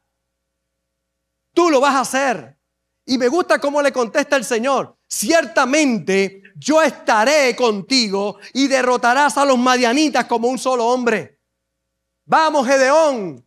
Tú 1.54 1.70
lo 1.70 1.80
vas 1.80 1.94
a 1.94 2.00
hacer. 2.00 2.58
Y 3.06 3.16
me 3.16 3.28
gusta 3.28 3.58
cómo 3.60 3.80
le 3.80 3.92
contesta 3.92 4.36
el 4.36 4.44
Señor. 4.44 4.98
Ciertamente 5.06 6.42
yo 6.56 6.82
estaré 6.82 7.54
contigo 7.54 8.38
y 8.52 8.66
derrotarás 8.66 9.38
a 9.38 9.44
los 9.44 9.56
madianitas 9.56 10.26
como 10.26 10.48
un 10.48 10.58
solo 10.58 10.86
hombre. 10.86 11.40
Vamos, 12.26 12.66
Gedeón. 12.66 13.46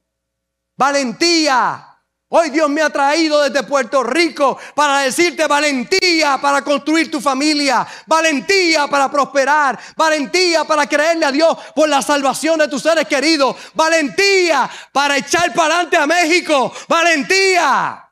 Valentía. 0.77 1.90
Hoy 2.33 2.49
Dios 2.49 2.69
me 2.69 2.81
ha 2.81 2.89
traído 2.89 3.41
desde 3.41 3.61
Puerto 3.67 4.03
Rico 4.03 4.57
para 4.73 4.99
decirte 4.99 5.45
valentía 5.47 6.39
para 6.41 6.61
construir 6.61 7.11
tu 7.11 7.19
familia, 7.19 7.85
valentía 8.07 8.87
para 8.87 9.11
prosperar, 9.11 9.77
valentía 9.97 10.63
para 10.63 10.87
creerle 10.87 11.25
a 11.25 11.31
Dios 11.33 11.57
por 11.75 11.89
la 11.89 12.01
salvación 12.01 12.57
de 12.57 12.69
tus 12.69 12.83
seres 12.83 13.05
queridos, 13.05 13.57
valentía 13.73 14.69
para 14.93 15.17
echar 15.17 15.53
para 15.53 15.75
adelante 15.75 15.97
a 15.97 16.07
México, 16.07 16.73
valentía. 16.87 18.09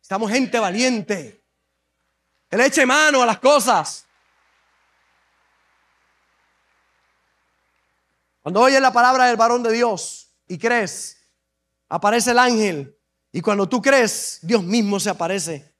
Estamos 0.00 0.30
gente 0.30 0.60
valiente. 0.60 1.44
Que 2.48 2.56
le 2.56 2.66
eche 2.66 2.86
mano 2.86 3.20
a 3.20 3.26
las 3.26 3.40
cosas. 3.40 4.06
Cuando 8.42 8.60
oyes 8.60 8.80
la 8.80 8.92
palabra 8.92 9.24
del 9.24 9.36
varón 9.36 9.64
de 9.64 9.72
Dios 9.72 10.32
y 10.46 10.56
crees, 10.56 11.16
aparece 11.88 12.30
el 12.30 12.38
ángel 12.38 12.95
y 13.32 13.40
cuando 13.40 13.68
tú 13.68 13.82
crees, 13.82 14.38
Dios 14.42 14.62
mismo 14.62 14.98
se 14.98 15.10
aparece. 15.10 15.74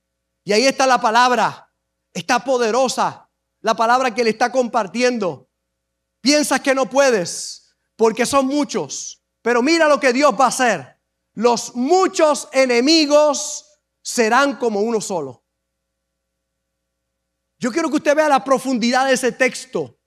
Y 0.44 0.52
ahí 0.52 0.66
está 0.66 0.86
la 0.86 1.00
palabra. 1.00 1.70
Está 2.12 2.44
poderosa. 2.44 3.28
La 3.60 3.74
palabra 3.74 4.14
que 4.14 4.24
le 4.24 4.30
está 4.30 4.52
compartiendo. 4.52 5.48
Piensas 6.20 6.60
que 6.60 6.74
no 6.74 6.88
puedes 6.88 7.74
porque 7.96 8.26
son 8.26 8.46
muchos. 8.46 9.22
Pero 9.42 9.62
mira 9.62 9.88
lo 9.88 9.98
que 9.98 10.12
Dios 10.12 10.34
va 10.38 10.46
a 10.46 10.48
hacer. 10.48 11.00
Los 11.34 11.74
muchos 11.74 12.48
enemigos 12.52 13.80
serán 14.02 14.56
como 14.56 14.80
uno 14.80 15.00
solo. 15.00 15.44
Yo 17.58 17.72
quiero 17.72 17.88
que 17.88 17.96
usted 17.96 18.14
vea 18.14 18.28
la 18.28 18.44
profundidad 18.44 19.06
de 19.06 19.14
ese 19.14 19.32
texto. 19.32 19.98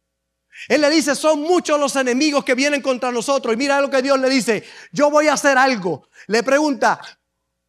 Él 0.67 0.82
le 0.82 0.89
dice, 0.89 1.15
son 1.15 1.41
muchos 1.41 1.80
los 1.80 1.95
enemigos 1.95 2.43
que 2.43 2.56
vienen 2.56 2.82
contra 2.82 3.12
nosotros. 3.12 3.54
Y 3.54 3.58
mira 3.58 3.82
lo 3.82 3.89
que 3.89 4.02
Dios 4.02 4.19
le 4.19 4.30
dice, 4.30 4.63
yo 4.91 5.10
voy 5.10 5.28
a 5.28 5.34
hacer 5.34 5.58
algo. 5.58 6.08
Le 6.28 6.43
pregunta, 6.43 6.99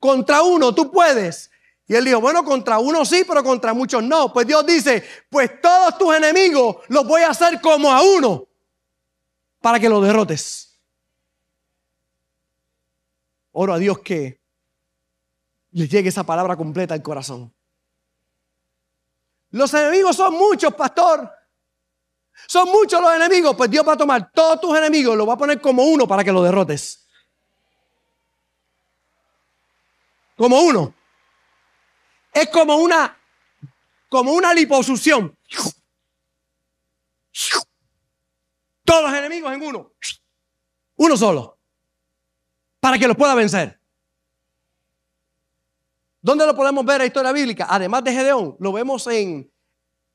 contra 0.00 0.42
uno 0.42 0.74
tú 0.74 0.90
puedes. 0.90 1.50
Y 1.86 1.94
él 1.94 2.04
dijo, 2.04 2.20
bueno, 2.20 2.44
contra 2.44 2.78
uno 2.78 3.04
sí, 3.04 3.24
pero 3.26 3.44
contra 3.44 3.74
muchos 3.74 4.02
no. 4.02 4.32
Pues 4.32 4.46
Dios 4.46 4.64
dice, 4.64 5.04
pues 5.28 5.60
todos 5.60 5.98
tus 5.98 6.14
enemigos 6.14 6.76
los 6.88 7.06
voy 7.06 7.22
a 7.22 7.30
hacer 7.30 7.60
como 7.60 7.92
a 7.92 8.02
uno 8.02 8.48
para 9.60 9.78
que 9.78 9.88
los 9.88 10.02
derrotes. 10.02 10.80
Oro 13.52 13.74
a 13.74 13.78
Dios 13.78 13.98
que 13.98 14.40
les 15.72 15.88
llegue 15.88 16.08
esa 16.08 16.24
palabra 16.24 16.56
completa 16.56 16.94
al 16.94 17.02
corazón. 17.02 17.52
Los 19.50 19.74
enemigos 19.74 20.16
son 20.16 20.34
muchos, 20.34 20.72
pastor. 20.74 21.28
Son 22.46 22.68
muchos 22.68 23.00
los 23.00 23.12
enemigos. 23.14 23.56
Pues 23.56 23.68
Dios 23.68 23.86
va 23.86 23.94
a 23.94 23.96
tomar 23.96 24.30
todos 24.32 24.60
tus 24.60 24.78
enemigos, 24.78 25.16
los 25.16 25.28
va 25.28 25.34
a 25.34 25.38
poner 25.38 25.60
como 25.60 25.82
uno 25.82 26.06
para 26.06 26.22
que 26.22 26.32
los 26.32 26.44
derrotes. 26.44 27.08
Como 30.40 30.58
uno. 30.62 30.94
Es 32.32 32.48
como 32.48 32.76
una, 32.76 33.14
como 34.08 34.32
una 34.32 34.54
liposucción. 34.54 35.36
Todos 38.82 39.02
los 39.02 39.12
enemigos 39.12 39.52
en 39.52 39.62
uno. 39.62 39.92
Uno 40.96 41.16
solo. 41.18 41.58
Para 42.80 42.98
que 42.98 43.06
los 43.06 43.18
pueda 43.18 43.34
vencer. 43.34 43.78
¿Dónde 46.22 46.46
lo 46.46 46.56
podemos 46.56 46.86
ver 46.86 46.94
en 46.94 47.00
la 47.00 47.06
historia 47.08 47.32
bíblica? 47.32 47.66
Además 47.68 48.02
de 48.04 48.12
Gedeón, 48.14 48.56
lo 48.60 48.72
vemos 48.72 49.06
en, 49.08 49.52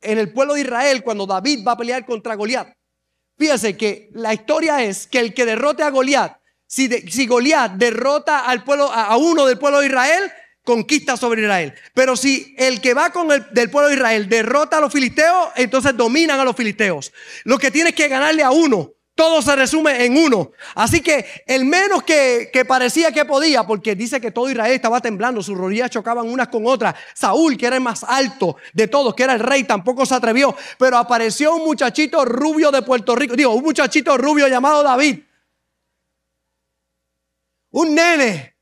en 0.02 0.18
el 0.18 0.34
pueblo 0.34 0.56
de 0.56 0.62
Israel 0.62 1.04
cuando 1.04 1.28
David 1.28 1.64
va 1.64 1.74
a 1.74 1.78
pelear 1.78 2.04
contra 2.04 2.34
Goliat. 2.34 2.76
Fíjese 3.38 3.78
que 3.78 4.10
la 4.14 4.34
historia 4.34 4.84
es 4.84 5.06
que 5.06 5.20
el 5.20 5.36
que 5.36 5.46
derrote 5.46 5.84
a 5.84 5.92
Goliat 5.92 6.40
si, 6.76 7.26
Goliat 7.26 7.74
derrota 7.74 8.40
al 8.40 8.64
pueblo, 8.64 8.92
a 8.92 9.16
uno 9.16 9.46
del 9.46 9.58
pueblo 9.58 9.80
de 9.80 9.88
Israel, 9.88 10.32
conquista 10.66 11.16
sobre 11.16 11.44
Israel. 11.44 11.74
Pero 11.94 12.18
si 12.18 12.54
el 12.58 12.82
que 12.82 12.94
va 12.94 13.12
con 13.12 13.32
el 13.32 13.46
del 13.52 13.70
pueblo 13.70 13.88
de 13.88 13.96
Israel 13.96 14.28
derrota 14.28 14.80
a 14.80 14.82
los 14.82 14.92
filisteos, 14.92 15.50
entonces 15.56 15.96
dominan 15.96 16.38
a 16.40 16.44
los 16.44 16.56
filisteos. 16.56 17.14
Lo 17.46 17.58
que 17.58 17.72
tienes 17.72 17.96
que 17.96 18.10
ganarle 18.10 18.44
a 18.44 18.52
uno. 18.52 18.92
Todo 19.14 19.42
se 19.42 19.56
resume 19.56 20.04
en 20.04 20.18
uno. 20.18 20.52
Así 20.74 21.00
que 21.00 21.26
el 21.48 21.64
menos 21.64 22.04
que, 22.04 22.50
que, 22.52 22.66
parecía 22.66 23.14
que 23.14 23.24
podía, 23.24 23.66
porque 23.66 23.96
dice 23.96 24.20
que 24.20 24.32
todo 24.32 24.50
Israel 24.50 24.74
estaba 24.74 25.00
temblando, 25.00 25.42
sus 25.42 25.58
rodillas 25.58 25.90
chocaban 25.90 26.28
unas 26.28 26.50
con 26.50 26.68
otras. 26.68 26.96
Saúl, 27.14 27.56
que 27.56 27.68
era 27.68 27.78
el 27.78 27.82
más 27.82 28.04
alto 28.04 28.58
de 28.74 28.90
todos, 28.90 29.16
que 29.16 29.24
era 29.24 29.32
el 29.32 29.40
rey, 29.40 29.64
tampoco 29.64 30.06
se 30.06 30.16
atrevió. 30.16 30.54
Pero 30.78 30.98
apareció 30.98 31.56
un 31.56 31.64
muchachito 31.64 32.26
rubio 32.26 32.72
de 32.72 32.82
Puerto 32.82 33.16
Rico, 33.16 33.38
digo, 33.38 33.54
un 33.54 33.64
muchachito 33.64 34.18
rubio 34.18 34.50
llamado 34.50 34.84
David. 34.84 35.20
Un 37.76 37.94
nene 37.94 38.56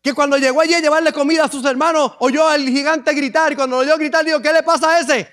que 0.00 0.14
cuando 0.14 0.38
llegó 0.38 0.62
allí 0.62 0.72
a 0.72 0.80
llevarle 0.80 1.12
comida 1.12 1.44
a 1.44 1.50
sus 1.50 1.62
hermanos, 1.66 2.12
oyó 2.20 2.48
al 2.48 2.66
gigante 2.66 3.12
gritar. 3.12 3.52
Y 3.52 3.56
cuando 3.56 3.76
lo 3.76 3.82
oyó 3.82 3.98
gritar, 3.98 4.24
dijo, 4.24 4.40
¿qué 4.40 4.50
le 4.50 4.62
pasa 4.62 4.92
a 4.92 5.00
ese? 5.00 5.28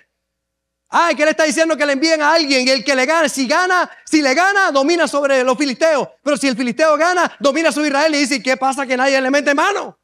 Ay, 0.90 1.16
que 1.16 1.24
le 1.24 1.32
está 1.32 1.46
diciendo 1.46 1.78
que 1.78 1.86
le 1.86 1.94
envíen 1.94 2.22
a 2.22 2.34
alguien 2.34 2.68
y 2.68 2.72
el 2.72 2.84
que 2.84 2.94
le 2.94 3.06
gane, 3.06 3.30
si 3.30 3.48
gana, 3.48 3.90
si 4.06 4.22
le 4.22 4.34
gana, 4.34 4.72
domina 4.72 5.08
sobre 5.08 5.42
los 5.46 5.58
filisteos. 5.58 6.10
Pero 6.22 6.36
si 6.36 6.50
el 6.50 6.58
filisteo 6.58 6.98
gana, 6.98 7.34
domina 7.40 7.72
sobre 7.72 7.88
Israel 7.88 8.14
y 8.14 8.18
dice, 8.18 8.44
¿qué 8.44 8.58
pasa 8.58 8.86
que 8.86 8.98
nadie 8.98 9.22
le 9.22 9.32
mete 9.32 9.56
mano? 9.56 9.98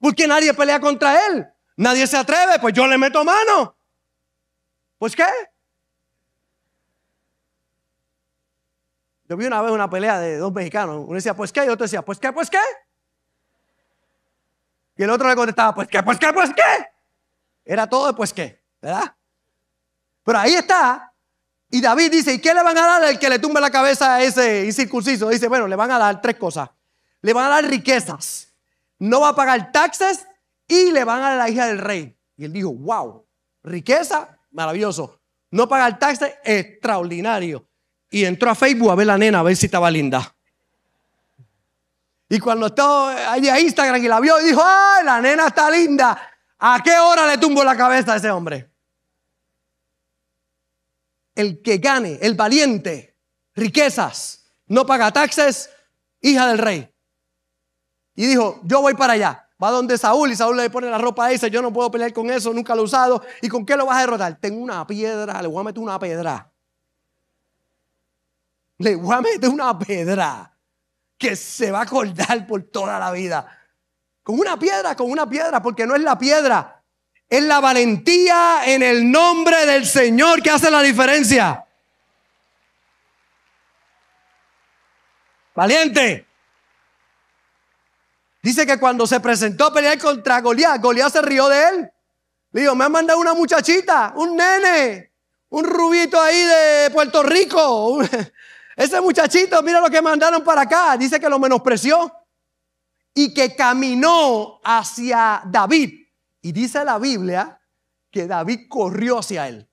Porque 0.00 0.26
nadie 0.26 0.52
pelea 0.54 0.80
contra 0.80 1.24
él. 1.26 1.46
Nadie 1.76 2.04
se 2.08 2.16
atreve, 2.16 2.58
pues 2.58 2.74
yo 2.74 2.84
le 2.88 2.98
meto 2.98 3.24
mano. 3.24 3.76
Pues 4.98 5.14
qué? 5.14 5.24
Yo 9.30 9.36
vi 9.36 9.46
una 9.46 9.62
vez 9.62 9.70
una 9.70 9.88
pelea 9.88 10.18
de 10.18 10.38
dos 10.38 10.52
mexicanos. 10.52 11.04
Uno 11.06 11.14
decía, 11.14 11.34
pues 11.34 11.52
qué, 11.52 11.64
y 11.64 11.68
otro 11.68 11.84
decía, 11.84 12.02
pues 12.02 12.18
qué, 12.18 12.32
pues 12.32 12.50
qué. 12.50 12.58
Y 14.96 15.04
el 15.04 15.10
otro 15.10 15.28
le 15.28 15.36
contestaba, 15.36 15.72
pues 15.72 15.86
qué, 15.86 16.02
pues 16.02 16.18
qué, 16.18 16.32
pues 16.32 16.50
qué. 16.50 16.88
Era 17.64 17.86
todo 17.86 18.08
de 18.08 18.14
pues 18.14 18.32
qué, 18.32 18.60
¿verdad? 18.82 19.14
Pero 20.24 20.36
ahí 20.36 20.54
está. 20.54 21.14
Y 21.70 21.80
David 21.80 22.10
dice, 22.10 22.34
¿y 22.34 22.40
qué 22.40 22.52
le 22.52 22.60
van 22.64 22.76
a 22.76 22.80
dar 22.84 23.04
al 23.04 23.20
que 23.20 23.28
le 23.28 23.38
tumbe 23.38 23.60
la 23.60 23.70
cabeza 23.70 24.16
a 24.16 24.22
ese 24.24 24.64
incircunciso? 24.66 25.28
Dice, 25.28 25.46
bueno, 25.46 25.68
le 25.68 25.76
van 25.76 25.92
a 25.92 25.98
dar 26.00 26.20
tres 26.20 26.34
cosas. 26.34 26.68
Le 27.22 27.32
van 27.32 27.44
a 27.44 27.48
dar 27.50 27.64
riquezas. 27.66 28.52
No 28.98 29.20
va 29.20 29.28
a 29.28 29.36
pagar 29.36 29.70
taxes 29.70 30.26
y 30.66 30.90
le 30.90 31.04
van 31.04 31.22
a 31.22 31.28
dar 31.28 31.38
la 31.38 31.48
hija 31.48 31.68
del 31.68 31.78
rey. 31.78 32.18
Y 32.36 32.46
él 32.46 32.52
dijo, 32.52 32.72
wow, 32.72 33.24
riqueza, 33.62 34.36
maravilloso. 34.50 35.20
No 35.52 35.68
pagar 35.68 36.00
taxes, 36.00 36.34
extraordinario. 36.42 37.69
Y 38.10 38.24
entró 38.24 38.50
a 38.50 38.54
Facebook 38.54 38.90
a 38.90 38.96
ver 38.96 39.06
la 39.06 39.16
nena, 39.16 39.40
a 39.40 39.42
ver 39.42 39.56
si 39.56 39.66
estaba 39.66 39.90
linda. 39.90 40.34
Y 42.28 42.38
cuando 42.38 42.66
estaba 42.66 43.32
ahí 43.32 43.48
a 43.48 43.58
Instagram 43.58 44.04
y 44.04 44.08
la 44.08 44.20
vio 44.20 44.36
dijo, 44.38 44.60
¡ay, 44.64 45.04
la 45.04 45.20
nena 45.20 45.46
está 45.46 45.70
linda! 45.70 46.20
¿A 46.58 46.82
qué 46.82 46.98
hora 46.98 47.26
le 47.26 47.38
tumbo 47.38 47.64
la 47.64 47.76
cabeza 47.76 48.12
a 48.12 48.16
ese 48.16 48.30
hombre? 48.30 48.70
el 51.40 51.62
que 51.62 51.78
gane, 51.78 52.18
el 52.20 52.34
valiente, 52.34 53.16
riquezas, 53.54 54.44
no 54.66 54.86
paga 54.86 55.10
taxes, 55.10 55.70
hija 56.20 56.46
del 56.48 56.58
rey. 56.58 56.92
Y 58.14 58.26
dijo, 58.26 58.60
yo 58.64 58.82
voy 58.82 58.94
para 58.94 59.14
allá. 59.14 59.46
Va 59.62 59.70
donde 59.70 59.98
Saúl 59.98 60.32
y 60.32 60.36
Saúl 60.36 60.56
le 60.56 60.70
pone 60.70 60.88
la 60.88 60.98
ropa 60.98 61.26
a 61.26 61.32
ese, 61.32 61.50
yo 61.50 61.60
no 61.60 61.72
puedo 61.72 61.90
pelear 61.90 62.12
con 62.12 62.30
eso, 62.30 62.52
nunca 62.52 62.74
lo 62.74 62.82
he 62.82 62.84
usado. 62.84 63.22
¿Y 63.42 63.48
con 63.48 63.66
qué 63.66 63.76
lo 63.76 63.86
vas 63.86 63.98
a 63.98 64.00
derrotar? 64.00 64.38
Tengo 64.40 64.60
una 64.60 64.86
piedra, 64.86 65.40
le 65.42 65.48
voy 65.48 65.60
a 65.60 65.64
meter 65.64 65.82
una 65.82 65.98
pedra. 65.98 66.49
Le 68.80 68.96
voy 68.96 69.14
a 69.14 69.20
meter 69.20 69.50
una 69.50 69.78
pedra 69.78 70.56
que 71.18 71.36
se 71.36 71.70
va 71.70 71.80
a 71.80 71.82
acordar 71.82 72.46
por 72.46 72.62
toda 72.62 72.98
la 72.98 73.10
vida. 73.12 73.46
Con 74.22 74.40
una 74.40 74.58
piedra, 74.58 74.96
con 74.96 75.10
una 75.10 75.28
piedra, 75.28 75.60
porque 75.60 75.86
no 75.86 75.94
es 75.94 76.00
la 76.00 76.16
piedra, 76.18 76.82
es 77.28 77.42
la 77.42 77.60
valentía 77.60 78.62
en 78.64 78.82
el 78.82 79.10
nombre 79.10 79.66
del 79.66 79.84
Señor 79.84 80.42
que 80.42 80.48
hace 80.48 80.70
la 80.70 80.80
diferencia. 80.80 81.62
Valiente. 85.54 86.26
Dice 88.42 88.64
que 88.64 88.80
cuando 88.80 89.06
se 89.06 89.20
presentó 89.20 89.66
a 89.66 89.74
pelear 89.74 89.98
contra 89.98 90.40
Goliat, 90.40 90.80
Goliat 90.80 91.12
se 91.12 91.20
rió 91.20 91.50
de 91.50 91.68
él. 91.68 91.92
Le 92.52 92.62
dijo, 92.62 92.74
me 92.74 92.86
han 92.86 92.92
mandado 92.92 93.20
una 93.20 93.34
muchachita, 93.34 94.14
un 94.16 94.38
nene, 94.38 95.12
un 95.50 95.66
rubito 95.66 96.18
ahí 96.18 96.42
de 96.42 96.90
Puerto 96.90 97.22
Rico. 97.22 98.00
Ese 98.76 99.00
muchachito, 99.00 99.62
mira 99.62 99.80
lo 99.80 99.90
que 99.90 100.00
mandaron 100.00 100.42
para 100.42 100.62
acá. 100.62 100.96
Dice 100.96 101.18
que 101.20 101.28
lo 101.28 101.38
menospreció 101.38 102.12
y 103.14 103.34
que 103.34 103.54
caminó 103.54 104.60
hacia 104.64 105.42
David 105.46 106.06
y 106.42 106.52
dice 106.52 106.84
la 106.84 106.98
Biblia 106.98 107.60
que 108.10 108.26
David 108.26 108.66
corrió 108.68 109.18
hacia 109.18 109.48
él. 109.48 109.68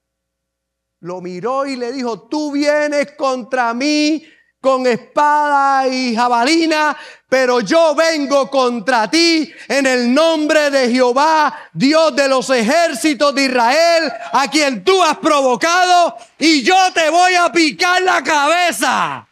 Lo 1.00 1.22
miró 1.22 1.66
y 1.66 1.76
le 1.76 1.92
dijo, 1.92 2.28
tú 2.28 2.52
vienes 2.52 3.12
contra 3.14 3.74
mí 3.74 4.26
con 4.60 4.88
espada 4.88 5.88
y 5.88 6.15
jabalina, 6.15 6.98
pero 7.30 7.60
yo 7.60 7.93
vengo 7.93 8.50
contra 8.50 9.10
ti 9.10 9.52
en 9.67 9.86
el 9.86 10.13
nombre 10.13 10.70
de 10.72 10.89
Jehová, 10.89 11.70
Dios 11.74 12.15
de 12.15 12.28
los 12.28 12.50
ejércitos 12.50 13.36
de 13.36 13.46
Israel, 13.46 14.12
a 14.34 14.50
quien 14.50 14.84
tú 14.84 15.04
has 15.04 15.17
provocado, 15.17 16.17
y 16.39 16.63
yo 16.63 16.76
te 16.93 17.10
voy 17.10 17.36
a 17.36 17.52
picar 17.52 18.02
la 18.02 18.24
cabeza. 18.24 19.28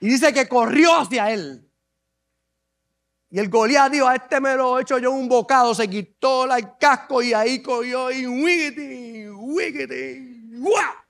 Y 0.00 0.08
dice 0.08 0.32
que 0.32 0.48
corrió 0.48 0.96
hacia 0.96 1.30
él. 1.30 1.64
Y 3.30 3.38
el 3.38 3.50
Goliat 3.50 3.92
dijo, 3.92 4.08
a 4.08 4.16
este 4.16 4.40
me 4.40 4.56
lo 4.56 4.78
he 4.78 4.82
hecho 4.82 4.98
yo 4.98 5.10
un 5.10 5.28
bocado, 5.28 5.74
se 5.74 5.88
quitó 5.88 6.44
el 6.44 6.78
casco 6.78 7.20
y 7.22 7.34
ahí 7.34 7.60
cogió 7.60 8.10
y 8.10 8.26
wiggity, 8.26 9.28
wiggity, 9.28 10.58
¡guau! 10.60 11.07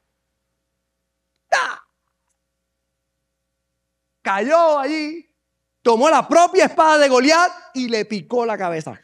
Cayó 4.22 4.78
allí, 4.78 5.34
tomó 5.80 6.10
la 6.10 6.28
propia 6.28 6.66
espada 6.66 6.98
de 6.98 7.08
Goliat 7.08 7.50
y 7.74 7.88
le 7.88 8.04
picó 8.04 8.44
la 8.44 8.58
cabeza. 8.58 9.00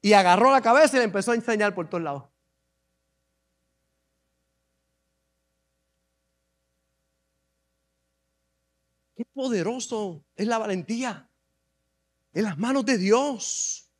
Y 0.00 0.12
agarró 0.14 0.50
la 0.50 0.62
cabeza 0.62 0.96
y 0.96 1.00
le 1.00 1.04
empezó 1.04 1.32
a 1.32 1.34
enseñar 1.34 1.74
por 1.74 1.88
todos 1.88 2.02
lados. 2.02 2.24
Qué 9.14 9.24
poderoso 9.24 10.24
es 10.36 10.46
la 10.46 10.58
valentía 10.58 11.28
en 12.32 12.44
las 12.44 12.56
manos 12.56 12.86
de 12.86 12.96
Dios. 12.96 13.90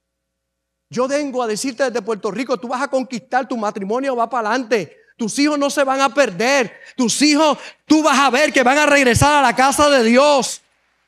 Yo 0.89 1.09
vengo 1.09 1.43
a 1.43 1.47
decirte 1.47 1.83
desde 1.83 2.03
Puerto 2.03 2.31
Rico, 2.31 2.57
tú 2.57 2.69
vas 2.69 2.83
a 2.83 2.89
conquistar, 2.89 3.47
tu 3.47 3.57
matrimonio 3.57 4.17
va 4.17 4.31
para 4.31 4.49
adelante. 4.49 4.97
Tus 5.19 5.37
hijos 5.41 5.59
no 5.59 5.69
se 5.69 5.83
van 5.83 6.01
a 6.01 6.15
perder. 6.15 6.81
Tus 6.97 7.21
hijos, 7.23 7.59
tú 7.85 8.05
vas 8.05 8.17
a 8.17 8.31
ver 8.31 8.53
que 8.53 8.63
van 8.63 8.79
a 8.79 8.87
regresar 8.87 9.35
a 9.35 9.43
la 9.43 9.55
casa 9.55 9.91
de 9.91 10.05
Dios. 10.05 10.63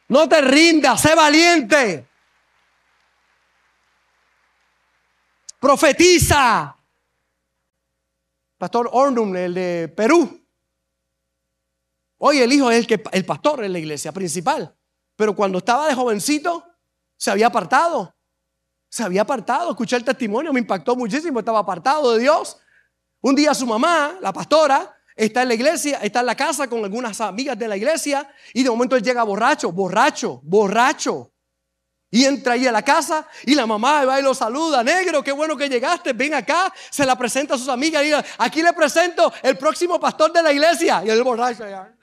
No 0.09 0.29
te 0.29 0.41
rindas, 0.41 1.01
sé 1.01 1.15
valiente. 1.15 2.09
Profetiza. 5.61 6.77
Pastor 8.59 8.91
Ornum, 8.93 9.37
el 9.37 9.55
de 9.55 9.93
Perú. 9.97 10.45
Hoy 12.19 12.39
el 12.39 12.53
hijo 12.53 12.69
es 12.69 12.79
el, 12.79 12.87
que, 12.89 13.01
el 13.13 13.25
pastor 13.25 13.63
en 13.63 13.73
la 13.73 13.79
iglesia 13.79 14.11
principal. 14.11 14.77
Pero 15.15 15.37
cuando 15.37 15.59
estaba 15.59 15.87
de 15.87 15.95
jovencito, 15.95 16.65
se 17.17 17.31
había 17.31 17.47
apartado. 17.47 18.13
Se 18.89 19.05
había 19.05 19.23
apartado. 19.23 19.71
Escuché 19.71 19.95
el 19.95 20.05
testimonio, 20.05 20.53
me 20.53 20.59
impactó 20.59 20.97
muchísimo. 20.97 21.39
Estaba 21.39 21.61
apartado 21.61 22.13
de 22.15 22.19
Dios. 22.19 22.59
Un 23.23 23.35
día 23.35 23.55
su 23.55 23.67
mamá, 23.67 24.19
la 24.21 24.33
pastora, 24.33 24.97
está 25.15 25.43
en 25.43 25.49
la 25.49 25.55
iglesia, 25.55 25.99
está 26.03 26.21
en 26.21 26.27
la 26.27 26.35
casa 26.35 26.69
con 26.69 26.83
algunas 26.85 27.21
amigas 27.21 27.59
de 27.59 27.69
la 27.69 27.77
iglesia 27.77 28.29
y 28.55 28.63
de 28.63 28.71
momento 28.71 28.97
él 28.97 29.03
llega 29.03 29.23
borracho, 29.23 29.71
borracho, 29.73 30.41
borracho. 30.43 31.33
Y 32.13 32.25
entra 32.25 32.55
ahí 32.55 32.67
a 32.67 32.73
la 32.73 32.83
casa 32.83 33.29
y 33.45 33.55
la 33.55 33.67
mamá 33.67 34.05
va 34.05 34.19
y 34.19 34.23
lo 34.23 34.35
saluda, 34.35 34.83
negro, 34.83 35.23
qué 35.23 35.31
bueno 35.31 35.57
que 35.57 35.69
llegaste, 35.69 36.13
ven 36.13 36.35
acá, 36.35 36.73
se 36.91 37.07
la 37.07 37.17
presenta 37.17 37.55
a 37.55 37.59
sus 37.59 37.69
amigas 37.69 38.03
y 38.03 38.07
dice, 38.07 38.25
aquí 38.39 38.63
le 38.63 38.73
presento 38.73 39.33
el 39.43 39.57
próximo 39.57 40.01
pastor 40.01 40.33
de 40.33 40.43
la 40.43 40.53
iglesia. 40.53 41.03
Y 41.05 41.11
el 41.11 41.23
borracho 41.23 41.65
allá. 41.65 41.95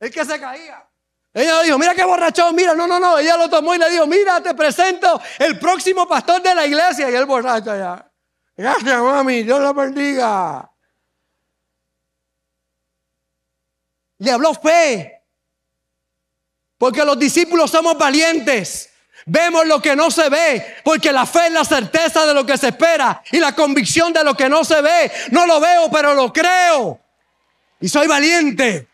El 0.00 0.10
que 0.10 0.24
se 0.24 0.40
caía. 0.40 0.88
Ella 1.34 1.62
dijo, 1.62 1.78
mira 1.78 1.96
qué 1.96 2.04
borrachón, 2.04 2.54
mira, 2.54 2.76
no, 2.76 2.86
no, 2.86 3.00
no. 3.00 3.18
Ella 3.18 3.36
lo 3.36 3.50
tomó 3.50 3.74
y 3.74 3.78
le 3.78 3.90
dijo, 3.90 4.06
mira, 4.06 4.40
te 4.40 4.54
presento 4.54 5.20
el 5.40 5.58
próximo 5.58 6.06
pastor 6.06 6.40
de 6.40 6.54
la 6.54 6.64
iglesia. 6.64 7.10
Y 7.10 7.14
el 7.14 7.26
borracho 7.26 7.72
allá. 7.72 8.08
Gracias, 8.56 9.02
mami, 9.02 9.42
Dios 9.42 9.60
la 9.60 9.72
bendiga. 9.72 10.70
Le 14.18 14.30
habló 14.30 14.54
fe. 14.54 15.22
Porque 16.78 17.04
los 17.04 17.18
discípulos 17.18 17.68
somos 17.68 17.98
valientes. 17.98 18.90
Vemos 19.26 19.66
lo 19.66 19.80
que 19.80 19.96
no 19.96 20.10
se 20.10 20.28
ve, 20.28 20.76
porque 20.84 21.10
la 21.10 21.24
fe 21.24 21.46
es 21.46 21.52
la 21.52 21.64
certeza 21.64 22.26
de 22.26 22.34
lo 22.34 22.44
que 22.44 22.58
se 22.58 22.68
espera 22.68 23.22
y 23.32 23.38
la 23.38 23.54
convicción 23.54 24.12
de 24.12 24.22
lo 24.22 24.36
que 24.36 24.50
no 24.50 24.64
se 24.64 24.82
ve. 24.82 25.10
No 25.30 25.46
lo 25.46 25.60
veo, 25.60 25.90
pero 25.90 26.14
lo 26.14 26.32
creo. 26.32 27.00
Y 27.80 27.88
soy 27.88 28.06
valiente. 28.06 28.86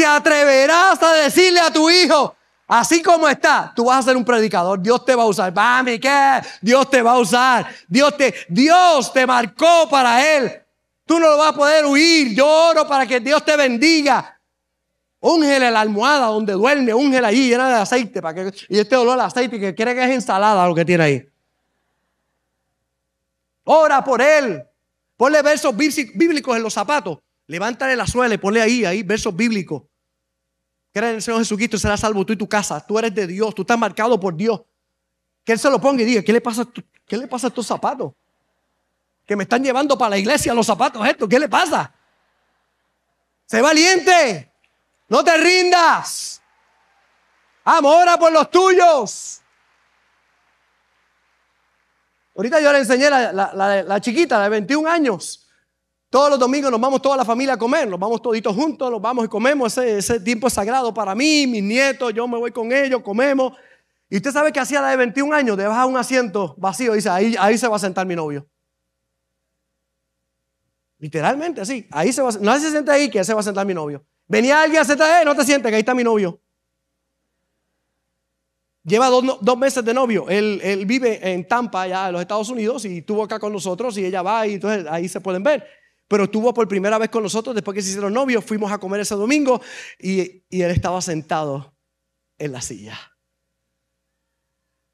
Te 0.00 0.06
atreverás 0.06 1.02
a 1.02 1.12
decirle 1.12 1.60
a 1.60 1.70
tu 1.70 1.90
hijo, 1.90 2.34
así 2.66 3.02
como 3.02 3.28
está, 3.28 3.70
tú 3.76 3.84
vas 3.84 3.98
a 3.98 4.02
ser 4.08 4.16
un 4.16 4.24
predicador, 4.24 4.80
Dios 4.80 5.04
te 5.04 5.14
va 5.14 5.24
a 5.24 5.26
usar. 5.26 5.54
Mami, 5.54 5.98
¿qué? 5.98 6.40
Dios 6.62 6.88
te 6.88 7.02
va 7.02 7.12
a 7.12 7.18
usar. 7.18 7.66
Dios 7.86 8.16
te, 8.16 8.34
Dios 8.48 9.12
te 9.12 9.26
marcó 9.26 9.88
para 9.90 10.36
Él. 10.36 10.50
Tú 11.04 11.18
no 11.18 11.28
lo 11.28 11.36
vas 11.36 11.50
a 11.50 11.54
poder 11.54 11.84
huir. 11.84 12.34
Yo 12.34 12.46
oro 12.46 12.88
para 12.88 13.06
que 13.06 13.20
Dios 13.20 13.44
te 13.44 13.54
bendiga. 13.58 14.40
Úngele 15.20 15.70
la 15.70 15.82
almohada 15.82 16.28
donde 16.28 16.54
duerme, 16.54 16.94
úngele 16.94 17.26
ahí 17.26 17.50
llena 17.50 17.68
de 17.68 17.74
aceite. 17.74 18.22
Para 18.22 18.50
que, 18.50 18.56
y 18.70 18.78
este 18.78 18.96
olor 18.96 19.20
al 19.20 19.26
aceite 19.26 19.60
que 19.60 19.74
quiere 19.74 19.94
que 19.94 20.02
es 20.02 20.10
ensalada 20.10 20.66
lo 20.66 20.74
que 20.74 20.86
tiene 20.86 21.04
ahí. 21.04 21.28
Ora 23.64 24.02
por 24.02 24.22
él. 24.22 24.64
Ponle 25.18 25.42
versos 25.42 25.76
bíblicos 25.76 26.56
en 26.56 26.62
los 26.62 26.72
zapatos. 26.72 27.18
Levántale 27.48 27.96
la 27.96 28.06
suela 28.06 28.34
y 28.34 28.38
ponle 28.38 28.62
ahí, 28.62 28.86
ahí, 28.86 29.02
versos 29.02 29.36
bíblicos. 29.36 29.89
Cree 30.92 31.10
en 31.10 31.16
el 31.16 31.22
Señor 31.22 31.40
Jesucristo 31.40 31.76
y 31.76 31.80
será 31.80 31.96
salvo 31.96 32.24
tú 32.24 32.32
y 32.32 32.36
tu 32.36 32.48
casa. 32.48 32.84
Tú 32.84 32.98
eres 32.98 33.14
de 33.14 33.26
Dios, 33.26 33.54
tú 33.54 33.62
estás 33.62 33.78
marcado 33.78 34.18
por 34.18 34.34
Dios. 34.34 34.60
Que 35.44 35.52
Él 35.52 35.58
se 35.58 35.70
lo 35.70 35.80
ponga 35.80 36.02
y 36.02 36.04
diga, 36.04 36.22
¿qué 36.22 36.32
le 36.32 36.40
pasa, 36.40 36.66
qué 37.06 37.16
le 37.16 37.28
pasa 37.28 37.46
a 37.46 37.48
estos 37.48 37.66
zapatos? 37.66 38.12
Que 39.26 39.36
me 39.36 39.44
están 39.44 39.62
llevando 39.62 39.96
para 39.96 40.10
la 40.10 40.18
iglesia 40.18 40.52
los 40.52 40.66
zapatos 40.66 41.06
estos. 41.06 41.28
¿Qué 41.28 41.38
le 41.38 41.48
pasa? 41.48 41.94
Sé 43.46 43.60
valiente. 43.60 44.52
No 45.08 45.24
te 45.24 45.36
rindas. 45.36 46.40
Amora 47.64 48.18
por 48.18 48.32
los 48.32 48.50
tuyos. 48.50 49.42
Ahorita 52.36 52.60
yo 52.60 52.72
le 52.72 52.78
enseñé 52.78 53.10
la, 53.10 53.32
la, 53.32 53.82
la, 53.82 54.00
chiquita 54.00 54.42
de 54.42 54.48
21 54.48 54.88
años. 54.88 55.49
Todos 56.10 56.28
los 56.28 56.40
domingos 56.40 56.72
nos 56.72 56.80
vamos 56.80 57.00
toda 57.00 57.16
la 57.16 57.24
familia 57.24 57.54
a 57.54 57.56
comer, 57.56 57.86
nos 57.86 57.98
vamos 57.98 58.20
toditos 58.20 58.52
juntos, 58.52 58.90
nos 58.90 59.00
vamos 59.00 59.24
y 59.24 59.28
comemos. 59.28 59.78
Ese, 59.78 60.18
tiempo 60.18 60.48
es 60.48 60.52
sagrado 60.52 60.92
para 60.92 61.14
mí, 61.14 61.46
mis 61.46 61.62
nietos, 61.62 62.12
yo 62.12 62.26
me 62.26 62.36
voy 62.36 62.50
con 62.50 62.72
ellos, 62.72 63.00
comemos. 63.00 63.52
Y 64.08 64.16
usted 64.16 64.32
sabe 64.32 64.52
que 64.52 64.58
hacía 64.58 64.80
la 64.80 64.88
de 64.88 64.96
21 64.96 65.32
años, 65.32 65.56
de 65.56 65.68
bajar 65.68 65.86
un 65.86 65.96
asiento 65.96 66.56
vacío, 66.58 66.94
dice, 66.94 67.08
ahí, 67.08 67.36
ahí 67.38 67.56
se 67.56 67.68
va 67.68 67.76
a 67.76 67.78
sentar 67.78 68.04
mi 68.06 68.16
novio. 68.16 68.44
Literalmente 70.98 71.60
así, 71.60 71.86
ahí 71.92 72.12
se 72.12 72.22
va 72.22 72.30
a, 72.30 72.32
no 72.32 72.58
se 72.58 72.72
siente 72.72 72.90
ahí 72.90 73.08
que 73.08 73.22
se 73.22 73.32
va 73.32 73.38
a 73.38 73.44
sentar 73.44 73.64
mi 73.64 73.72
novio. 73.72 74.04
Venía 74.26 74.60
alguien 74.60 74.82
a 74.82 74.84
sentar, 74.84 75.22
eh, 75.22 75.24
no 75.24 75.36
te 75.36 75.44
sientes, 75.44 75.70
que 75.70 75.76
ahí 75.76 75.80
está 75.80 75.94
mi 75.94 76.02
novio. 76.02 76.40
Lleva 78.82 79.08
dos, 79.08 79.58
meses 79.58 79.84
de 79.84 79.94
novio. 79.94 80.28
Él, 80.28 80.84
vive 80.86 81.32
en 81.32 81.46
Tampa, 81.46 81.82
allá 81.82 82.08
en 82.08 82.14
los 82.14 82.20
Estados 82.20 82.48
Unidos, 82.48 82.84
y 82.84 82.98
estuvo 82.98 83.22
acá 83.22 83.38
con 83.38 83.52
nosotros, 83.52 83.96
y 83.96 84.04
ella 84.04 84.22
va, 84.22 84.44
y 84.46 84.54
entonces 84.54 84.86
ahí 84.90 85.08
se 85.08 85.20
pueden 85.20 85.44
ver. 85.44 85.79
Pero 86.10 86.24
estuvo 86.24 86.52
por 86.52 86.66
primera 86.66 86.98
vez 86.98 87.08
con 87.08 87.22
nosotros 87.22 87.54
después 87.54 87.72
que 87.72 87.82
se 87.82 87.90
hicieron 87.90 88.12
novios. 88.12 88.44
Fuimos 88.44 88.72
a 88.72 88.78
comer 88.78 88.98
ese 88.98 89.14
domingo, 89.14 89.62
y, 89.96 90.42
y 90.50 90.62
él 90.62 90.72
estaba 90.72 91.00
sentado 91.00 91.72
en 92.36 92.50
la 92.50 92.60
silla. 92.60 92.98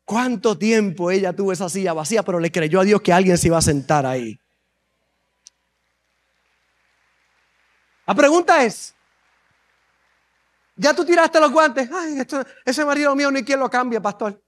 ¿Cuánto 0.05 0.59
tiempo 0.59 1.11
ella 1.11 1.33
tuvo 1.33 1.53
esa 1.53 1.71
silla 1.71 1.95
vacía, 1.95 2.23
pero 2.23 2.39
le 2.39 2.53
creyó 2.53 2.81
a 2.81 2.85
Dios 2.85 3.01
que 3.01 3.15
alguien 3.15 3.39
se 3.39 3.47
iba 3.47 3.57
a 3.57 3.63
sentar 3.63 4.05
ahí? 4.05 4.39
La 8.07 8.15
pregunta 8.15 8.63
es, 8.63 8.95
ya 10.77 10.95
tú 10.95 11.03
tiraste 11.03 11.41
los 11.41 11.51
guantes. 11.51 11.89
Ay, 11.91 12.23
ese 12.63 12.85
marido 12.85 13.17
mío 13.17 13.31
ni 13.31 13.43
quien 13.43 13.59
lo 13.59 13.71
cambie, 13.71 14.03
pastor. 14.03 14.39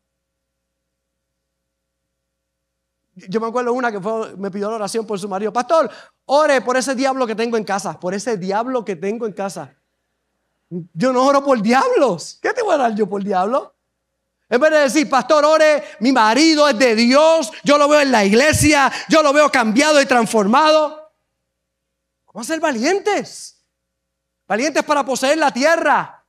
Yo 3.28 3.40
me 3.40 3.46
acuerdo 3.48 3.72
una 3.72 3.90
que 3.90 4.00
me 4.36 4.50
pidió 4.50 4.68
la 4.70 4.76
oración 4.76 5.06
por 5.06 5.18
su 5.18 5.28
marido. 5.28 5.52
Pastor, 5.52 5.90
ore 6.26 6.60
por 6.60 6.76
ese 6.76 6.94
diablo 6.94 7.26
que 7.26 7.34
tengo 7.34 7.56
en 7.56 7.64
casa. 7.64 7.98
Por 7.98 8.14
ese 8.14 8.36
diablo 8.36 8.84
que 8.84 8.96
tengo 8.96 9.26
en 9.26 9.32
casa. 9.32 9.74
Yo 10.68 11.12
no 11.12 11.24
oro 11.24 11.42
por 11.42 11.60
diablos. 11.62 12.38
¿Qué 12.42 12.52
te 12.52 12.62
voy 12.62 12.74
a 12.74 12.78
dar 12.78 12.94
yo 12.94 13.08
por 13.08 13.24
diablo? 13.24 13.74
En 14.50 14.60
vez 14.60 14.70
de 14.70 14.78
decir, 14.78 15.08
pastor, 15.08 15.44
ore, 15.44 15.82
mi 16.00 16.12
marido 16.12 16.68
es 16.68 16.78
de 16.78 16.94
Dios, 16.94 17.52
yo 17.64 17.76
lo 17.76 17.86
veo 17.86 18.00
en 18.00 18.10
la 18.10 18.24
iglesia, 18.24 18.90
yo 19.08 19.22
lo 19.22 19.32
veo 19.32 19.50
cambiado 19.50 20.00
y 20.00 20.06
transformado. 20.06 21.12
Vamos 22.32 22.48
a 22.48 22.52
ser 22.54 22.60
valientes. 22.60 23.62
Valientes 24.46 24.82
para 24.84 25.04
poseer 25.04 25.36
la 25.36 25.52
tierra. 25.52 26.24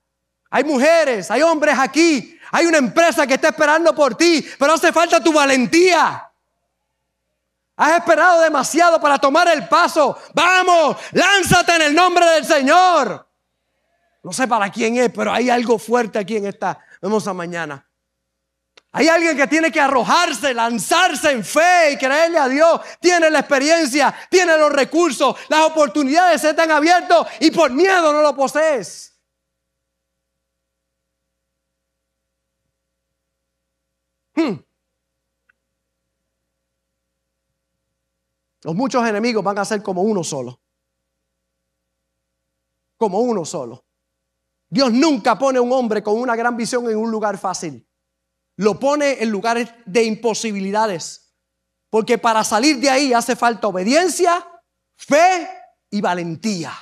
Hay 0.50 0.64
mujeres, 0.64 1.32
hay 1.32 1.42
hombres 1.42 1.78
aquí. 1.80 2.38
Hay 2.52 2.66
una 2.66 2.80
empresa 2.80 3.28
que 3.28 3.36
está 3.36 3.50
esperando 3.50 3.94
por 3.94 4.16
ti, 4.16 4.46
pero 4.58 4.74
hace 4.74 4.92
falta 4.92 5.24
tu 5.24 5.32
valentía. 5.32 6.29
Has 7.80 7.98
esperado 7.98 8.42
demasiado 8.42 9.00
para 9.00 9.18
tomar 9.18 9.48
el 9.48 9.66
paso. 9.70 10.18
Vamos, 10.34 10.98
lánzate 11.14 11.78
en 11.78 11.82
el 11.84 11.96
nombre 11.96 12.26
del 12.26 12.44
Señor. 12.44 13.26
No 14.22 14.34
sé 14.34 14.50
para 14.50 14.70
quién 14.70 14.98
es, 14.98 15.10
pero 15.16 15.32
hay 15.32 15.50
algo 15.50 15.80
fuerte 15.80 16.20
aquí 16.20 16.36
en 16.36 16.48
esta. 16.48 16.78
Vemos 17.02 17.26
a 17.26 17.34
mañana. 17.34 17.90
Hay 18.92 19.08
alguien 19.08 19.38
que 19.38 19.48
tiene 19.48 19.72
que 19.72 19.80
arrojarse, 19.80 20.54
lanzarse 20.54 21.32
en 21.32 21.46
fe 21.46 21.94
y 21.94 21.98
creerle 21.98 22.38
a 22.38 22.50
Dios. 22.50 22.82
Tiene 23.00 23.30
la 23.30 23.40
experiencia, 23.40 24.14
tiene 24.30 24.58
los 24.58 24.74
recursos, 24.74 25.38
las 25.48 25.62
oportunidades 25.62 26.42
se 26.42 26.50
están 26.50 26.72
abiertos 26.72 27.28
y 27.40 27.50
por 27.50 27.72
miedo 27.72 28.12
no 28.12 28.22
lo 28.22 28.36
posees. 28.36 29.18
Hmm. 34.36 34.69
Los 38.64 38.76
muchos 38.76 39.08
enemigos 39.08 39.44
van 39.44 39.58
a 39.60 39.66
ser 39.66 39.82
como 39.82 40.02
uno 40.02 40.24
solo. 40.24 40.62
Como 42.98 43.20
uno 43.20 43.46
solo. 43.46 43.86
Dios 44.70 44.92
nunca 44.92 45.38
pone 45.38 45.58
a 45.58 45.62
un 45.62 45.72
hombre 45.72 46.04
con 46.04 46.20
una 46.20 46.36
gran 46.36 46.56
visión 46.56 46.90
en 46.90 46.98
un 46.98 47.10
lugar 47.10 47.38
fácil. 47.38 47.88
Lo 48.58 48.80
pone 48.80 49.24
en 49.24 49.30
lugares 49.30 49.70
de 49.86 50.04
imposibilidades. 50.04 51.34
Porque 51.90 52.18
para 52.18 52.44
salir 52.44 52.78
de 52.80 52.90
ahí 52.90 53.14
hace 53.14 53.36
falta 53.36 53.68
obediencia, 53.68 54.46
fe 54.96 55.50
y 55.90 56.02
valentía. 56.02 56.74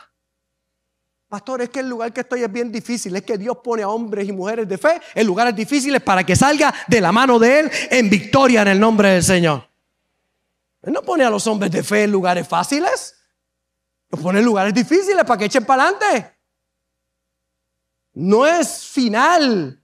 Pastor, 1.29 1.61
es 1.61 1.69
que 1.69 1.81
el 1.81 1.89
lugar 1.89 2.11
que 2.13 2.21
estoy 2.21 2.41
es 2.41 2.51
bien 2.51 2.71
difícil. 2.71 3.15
Es 3.15 3.23
que 3.23 3.37
Dios 3.37 3.57
pone 3.63 3.83
a 3.83 3.89
hombres 3.89 4.27
y 4.27 4.31
mujeres 4.31 4.67
de 4.67 4.77
fe 4.77 4.99
en 5.13 5.27
lugares 5.27 5.55
difíciles 5.55 6.01
para 6.01 6.25
que 6.25 6.35
salga 6.35 6.73
de 6.87 6.99
la 6.99 7.11
mano 7.11 7.37
de 7.37 7.59
Él 7.59 7.71
en 7.91 8.09
victoria 8.09 8.63
en 8.63 8.69
el 8.69 8.79
nombre 8.79 9.09
del 9.09 9.23
Señor. 9.23 9.66
Él 10.87 10.93
no 10.93 11.01
pone 11.01 11.25
a 11.25 11.29
los 11.29 11.45
hombres 11.47 11.69
de 11.69 11.83
fe 11.83 12.03
en 12.03 12.13
lugares 12.13 12.47
fáciles. 12.47 13.13
Los 14.07 14.21
pone 14.21 14.39
en 14.39 14.45
lugares 14.45 14.73
difíciles 14.73 15.25
para 15.25 15.37
que 15.37 15.43
echen 15.43 15.65
para 15.65 15.83
adelante. 15.83 16.39
No 18.13 18.47
es 18.47 18.85
final. 18.85 19.83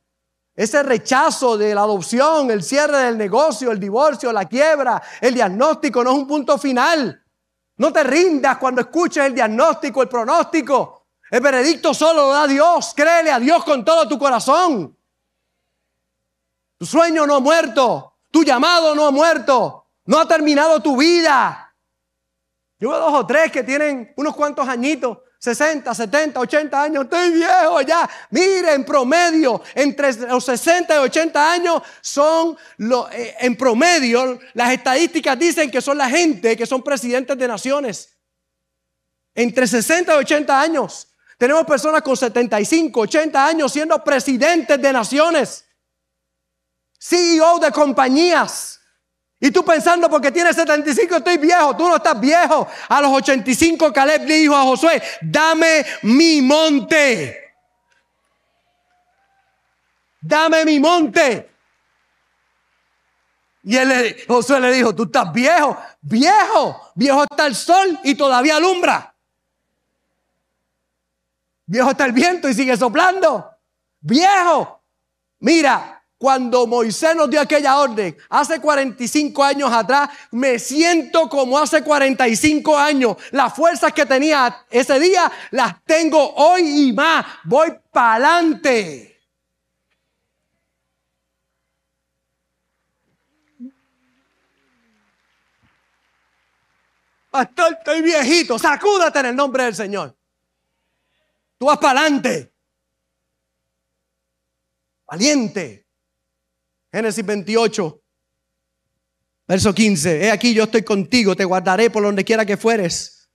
Ese 0.56 0.82
rechazo 0.82 1.58
de 1.58 1.76
la 1.76 1.82
adopción, 1.82 2.50
el 2.52 2.64
cierre 2.64 3.00
del 3.00 3.18
negocio, 3.18 3.70
el 3.72 3.82
divorcio, 3.82 4.32
la 4.32 4.46
quiebra, 4.46 5.04
el 5.20 5.34
diagnóstico 5.34 6.06
no 6.06 6.12
es 6.12 6.18
un 6.20 6.26
punto 6.26 6.58
final. 6.58 7.22
No 7.76 7.92
te 7.92 8.02
rindas 8.06 8.58
cuando 8.58 8.80
escuches 8.80 9.26
el 9.26 9.36
diagnóstico, 9.36 10.04
el 10.04 10.08
pronóstico. 10.08 11.08
El 11.30 11.42
veredicto 11.42 11.94
solo 11.94 12.28
lo 12.28 12.30
da 12.30 12.48
Dios. 12.48 12.94
Créele 12.96 13.30
a 13.30 13.42
Dios 13.42 13.66
con 13.66 13.84
todo 13.84 14.08
tu 14.08 14.18
corazón. 14.18 14.98
Tu 16.78 16.86
sueño 16.86 17.28
no 17.28 17.36
ha 17.36 17.40
muerto. 17.42 18.20
Tu 18.32 18.46
llamado 18.46 18.96
no 18.96 19.06
ha 19.06 19.12
muerto. 19.12 19.83
No 20.06 20.20
ha 20.20 20.28
terminado 20.28 20.82
tu 20.82 20.98
vida. 20.98 21.74
Yo 22.80 22.90
veo 22.90 23.00
dos 23.00 23.14
o 23.14 23.26
tres 23.26 23.52
que 23.52 23.64
tienen 23.64 24.14
unos 24.18 24.36
cuantos 24.36 24.68
añitos. 24.68 25.20
60, 25.44 25.94
70, 25.94 26.40
80 26.40 26.84
años, 26.84 27.04
estoy 27.04 27.32
viejo 27.32 27.82
ya. 27.82 28.10
Mire, 28.30 28.76
en 28.76 28.86
promedio, 28.86 29.62
entre 29.76 30.14
los 30.14 30.46
60 30.46 30.96
y 30.96 30.98
80 31.00 31.52
años 31.52 31.82
son, 32.00 32.58
eh, 33.12 33.36
en 33.40 33.58
promedio, 33.58 34.40
las 34.54 34.72
estadísticas 34.72 35.38
dicen 35.38 35.70
que 35.70 35.82
son 35.82 35.98
la 35.98 36.10
gente 36.10 36.56
que 36.56 36.66
son 36.66 36.82
presidentes 36.82 37.38
de 37.38 37.46
naciones. 37.46 38.18
Entre 39.36 39.68
60 39.68 40.14
y 40.14 40.18
80 40.20 40.62
años. 40.62 41.10
Tenemos 41.38 41.66
personas 41.66 42.02
con 42.04 42.16
75, 42.16 43.02
80 43.02 43.46
años 43.46 43.74
siendo 43.74 44.02
presidentes 44.02 44.82
de 44.82 44.94
naciones, 44.94 45.66
CEO 46.98 47.60
de 47.60 47.70
compañías. 47.72 48.80
Y 49.44 49.52
tú 49.52 49.66
pensando 49.66 50.10
porque 50.10 50.32
tienes 50.32 50.56
75 50.56 51.18
estoy 51.18 51.38
viejo, 51.38 51.76
tú 51.76 51.86
no 51.90 51.98
estás 51.98 52.18
viejo. 52.18 52.66
A 52.88 53.02
los 53.02 53.12
85 53.12 53.92
Caleb 53.92 54.26
le 54.26 54.36
dijo 54.36 54.56
a 54.56 54.64
Josué, 54.64 55.04
dame 55.20 55.86
mi 56.04 56.42
monte. 56.42 57.54
Dame 60.22 60.64
mi 60.64 60.80
monte. 60.80 61.52
Y 63.64 63.76
él, 63.76 64.24
Josué 64.30 64.62
le 64.62 64.72
dijo, 64.72 64.96
tú 64.96 65.04
estás 65.04 65.34
viejo, 65.34 65.78
viejo, 66.00 66.92
viejo 66.96 67.24
está 67.24 67.46
el 67.46 67.56
sol 67.56 68.00
y 68.06 68.16
todavía 68.16 68.56
alumbra. 68.56 69.14
Viejo 71.66 71.92
está 71.92 72.06
el 72.06 72.14
viento 72.14 72.48
y 72.48 72.54
sigue 72.54 72.78
soplando. 72.78 73.52
Viejo. 74.00 74.82
Mira, 75.40 75.93
cuando 76.24 76.66
Moisés 76.66 77.18
nos 77.18 77.30
dio 77.30 77.42
aquella 77.42 77.78
orden, 77.80 78.16
hace 78.30 78.62
45 78.62 79.44
años 79.44 79.70
atrás, 79.70 80.10
me 80.32 80.58
siento 80.58 81.28
como 81.28 81.60
hace 81.60 81.84
45 81.84 82.78
años. 82.78 83.18
Las 83.32 83.54
fuerzas 83.54 83.92
que 83.92 84.06
tenía 84.06 84.66
ese 84.70 85.02
día 85.02 85.30
las 85.52 85.84
tengo 85.84 86.34
hoy 86.36 86.88
y 86.88 86.94
más. 86.94 87.26
Voy 87.44 87.78
para 87.92 88.14
adelante. 88.14 89.22
Pastor, 97.30 97.74
estoy 97.80 98.02
viejito. 98.02 98.58
Sacúdate 98.58 99.20
en 99.20 99.26
el 99.26 99.36
nombre 99.36 99.66
del 99.66 99.76
Señor. 99.76 100.16
Tú 101.58 101.66
vas 101.66 101.80
para 101.80 102.00
adelante. 102.00 102.54
Valiente. 105.06 105.83
Génesis 106.94 107.26
28, 107.26 108.04
verso 109.48 109.74
15. 109.74 110.26
He 110.26 110.32
aquí, 110.32 110.54
yo 110.54 110.66
estoy 110.66 110.84
contigo, 110.84 111.36
te 111.36 111.44
guardaré 111.44 111.90
por 111.90 112.04
donde 112.04 112.24
quiera 112.24 112.46
que 112.46 112.56
fueres. 112.56 113.32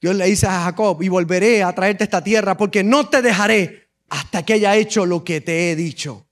Dios 0.00 0.14
le 0.14 0.26
dice 0.26 0.46
a 0.46 0.62
Jacob, 0.62 1.02
y 1.02 1.08
volveré 1.08 1.64
a 1.64 1.74
traerte 1.74 2.04
esta 2.04 2.22
tierra, 2.22 2.56
porque 2.56 2.84
no 2.84 3.08
te 3.08 3.20
dejaré 3.20 3.90
hasta 4.08 4.44
que 4.44 4.52
haya 4.52 4.76
hecho 4.76 5.04
lo 5.06 5.24
que 5.24 5.40
te 5.40 5.72
he 5.72 5.76
dicho. 5.76 6.28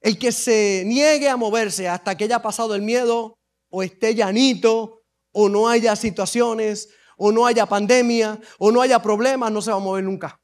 El 0.00 0.18
que 0.18 0.30
se 0.30 0.84
niegue 0.86 1.28
a 1.28 1.36
moverse 1.36 1.88
hasta 1.88 2.16
que 2.16 2.24
haya 2.24 2.40
pasado 2.40 2.76
el 2.76 2.82
miedo, 2.82 3.40
o 3.70 3.82
esté 3.82 4.14
llanito, 4.14 5.02
o 5.32 5.48
no 5.48 5.68
haya 5.68 5.96
situaciones, 5.96 6.90
o 7.16 7.32
no 7.32 7.44
haya 7.44 7.66
pandemia, 7.66 8.40
o 8.58 8.70
no 8.70 8.82
haya 8.82 9.02
problemas, 9.02 9.50
no 9.50 9.60
se 9.60 9.72
va 9.72 9.78
a 9.78 9.80
mover 9.80 10.04
nunca. 10.04 10.41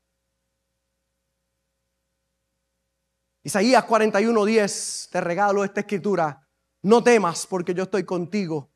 Isaías 3.49 3.87
41:10, 3.87 5.09
te 5.09 5.23
regalo 5.23 5.65
esta 5.65 5.81
escritura. 5.81 6.47
No 6.83 7.03
temas 7.03 7.47
porque 7.47 7.73
yo 7.73 7.85
estoy 7.85 8.05
contigo. 8.05 8.71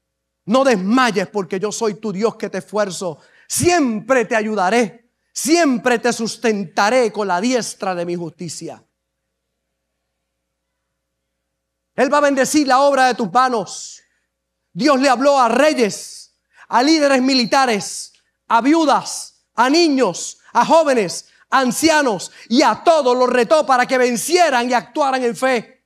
No 0.47 0.65
desmayes 0.65 1.29
porque 1.29 1.61
yo 1.61 1.71
soy 1.71 2.01
tu 2.01 2.11
Dios 2.11 2.37
que 2.37 2.49
te 2.49 2.57
esfuerzo. 2.57 3.19
Siempre 3.47 4.25
te 4.25 4.35
ayudaré. 4.35 5.11
Siempre 5.31 5.99
te 5.99 6.11
sustentaré 6.11 7.13
con 7.13 7.29
la 7.29 7.39
diestra 7.39 7.95
de 7.95 8.07
mi 8.07 8.17
justicia. 8.17 8.83
Él 11.95 12.11
va 12.11 12.17
a 12.17 12.23
bendecir 12.23 12.67
la 12.67 12.81
obra 12.81 13.09
de 13.09 13.15
tus 13.15 13.31
manos. 13.31 14.03
Dios 14.73 14.99
le 14.99 15.11
habló 15.11 15.39
a 15.39 15.51
reyes, 15.51 16.35
a 16.69 16.83
líderes 16.83 17.21
militares, 17.21 18.15
a 18.49 18.63
viudas, 18.63 19.45
a 19.55 19.69
niños, 19.69 20.39
a 20.55 20.65
jóvenes, 20.65 21.27
ancianos 21.53 22.33
y 22.49 22.63
a 22.63 22.83
todos 22.83 23.17
los 23.17 23.29
retó 23.29 23.65
para 23.65 23.87
que 23.87 23.99
vencieran 23.99 24.69
y 24.69 24.73
actuaran 24.73 25.23
en 25.23 25.37
fe. 25.37 25.85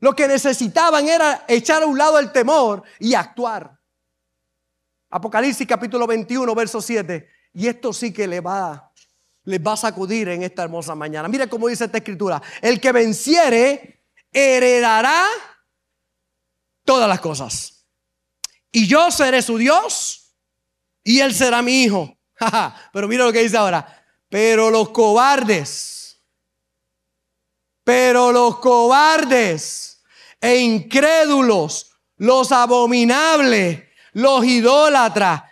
Lo 0.00 0.14
que 0.14 0.28
necesitaban 0.28 1.08
era 1.08 1.44
echar 1.48 1.82
a 1.82 1.86
un 1.86 1.96
lado 1.96 2.18
el 2.18 2.30
temor 2.30 2.82
y 2.98 3.14
actuar. 3.14 3.78
Apocalipsis 5.08 5.66
capítulo 5.66 6.06
21, 6.06 6.54
verso 6.54 6.82
7. 6.82 7.28
Y 7.54 7.68
esto 7.68 7.92
sí 7.92 8.12
que 8.12 8.26
le 8.26 8.40
va, 8.40 8.92
les 9.44 9.60
va 9.60 9.72
a 9.72 9.76
sacudir 9.78 10.28
en 10.28 10.42
esta 10.42 10.64
hermosa 10.64 10.94
mañana. 10.94 11.28
Mira 11.28 11.46
cómo 11.46 11.68
dice 11.68 11.86
esta 11.86 11.98
escritura. 11.98 12.42
El 12.60 12.80
que 12.80 12.92
venciere 12.92 14.04
heredará 14.32 15.24
todas 16.84 17.08
las 17.08 17.20
cosas. 17.20 17.86
Y 18.70 18.86
yo 18.86 19.10
seré 19.10 19.40
su 19.40 19.56
Dios 19.56 20.34
y 21.02 21.20
él 21.20 21.32
será 21.32 21.62
mi 21.62 21.84
hijo. 21.84 22.15
Pero 22.92 23.08
mira 23.08 23.24
lo 23.24 23.32
que 23.32 23.42
dice 23.42 23.56
ahora. 23.56 23.86
Pero 24.28 24.70
los 24.70 24.90
cobardes, 24.90 26.22
pero 27.84 28.32
los 28.32 28.58
cobardes 28.58 30.02
e 30.40 30.56
incrédulos, 30.56 31.92
los 32.16 32.50
abominables, 32.52 33.84
los 34.12 34.44
idólatras, 34.44 35.44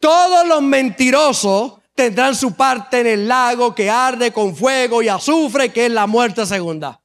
todos 0.00 0.46
los 0.46 0.62
mentirosos 0.62 1.74
tendrán 1.94 2.34
su 2.34 2.54
parte 2.54 3.00
en 3.00 3.06
el 3.06 3.28
lago 3.28 3.74
que 3.74 3.90
arde 3.90 4.32
con 4.32 4.54
fuego 4.54 5.02
y 5.02 5.08
azufre, 5.08 5.72
que 5.72 5.86
es 5.86 5.92
la 5.92 6.06
muerte 6.06 6.46
segunda. 6.46 7.00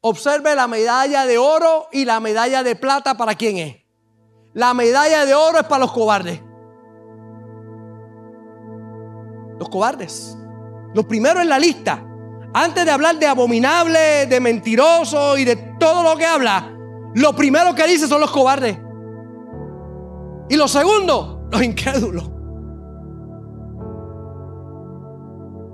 Observe 0.00 0.54
la 0.54 0.68
medalla 0.68 1.26
de 1.26 1.38
oro 1.38 1.88
y 1.92 2.04
la 2.04 2.20
medalla 2.20 2.62
de 2.62 2.76
plata 2.76 3.16
para 3.16 3.34
quién 3.34 3.56
es. 3.56 3.76
La 4.54 4.72
medalla 4.72 5.26
de 5.26 5.34
oro 5.34 5.58
es 5.58 5.64
para 5.64 5.80
los 5.80 5.92
cobardes. 5.92 6.45
Los 9.58 9.68
cobardes. 9.68 10.36
Los 10.94 11.04
primeros 11.06 11.42
en 11.42 11.48
la 11.48 11.58
lista. 11.58 12.02
Antes 12.54 12.84
de 12.84 12.90
hablar 12.90 13.18
de 13.18 13.26
abominable, 13.26 14.26
de 14.26 14.40
mentiroso 14.40 15.36
y 15.36 15.44
de 15.44 15.56
todo 15.78 16.02
lo 16.02 16.16
que 16.16 16.24
habla, 16.24 16.72
lo 17.14 17.34
primero 17.34 17.74
que 17.74 17.86
dice 17.86 18.06
son 18.06 18.20
los 18.20 18.30
cobardes. 18.30 18.78
Y 20.48 20.56
lo 20.56 20.68
segundo, 20.68 21.46
los 21.50 21.62
incrédulos. 21.62 22.30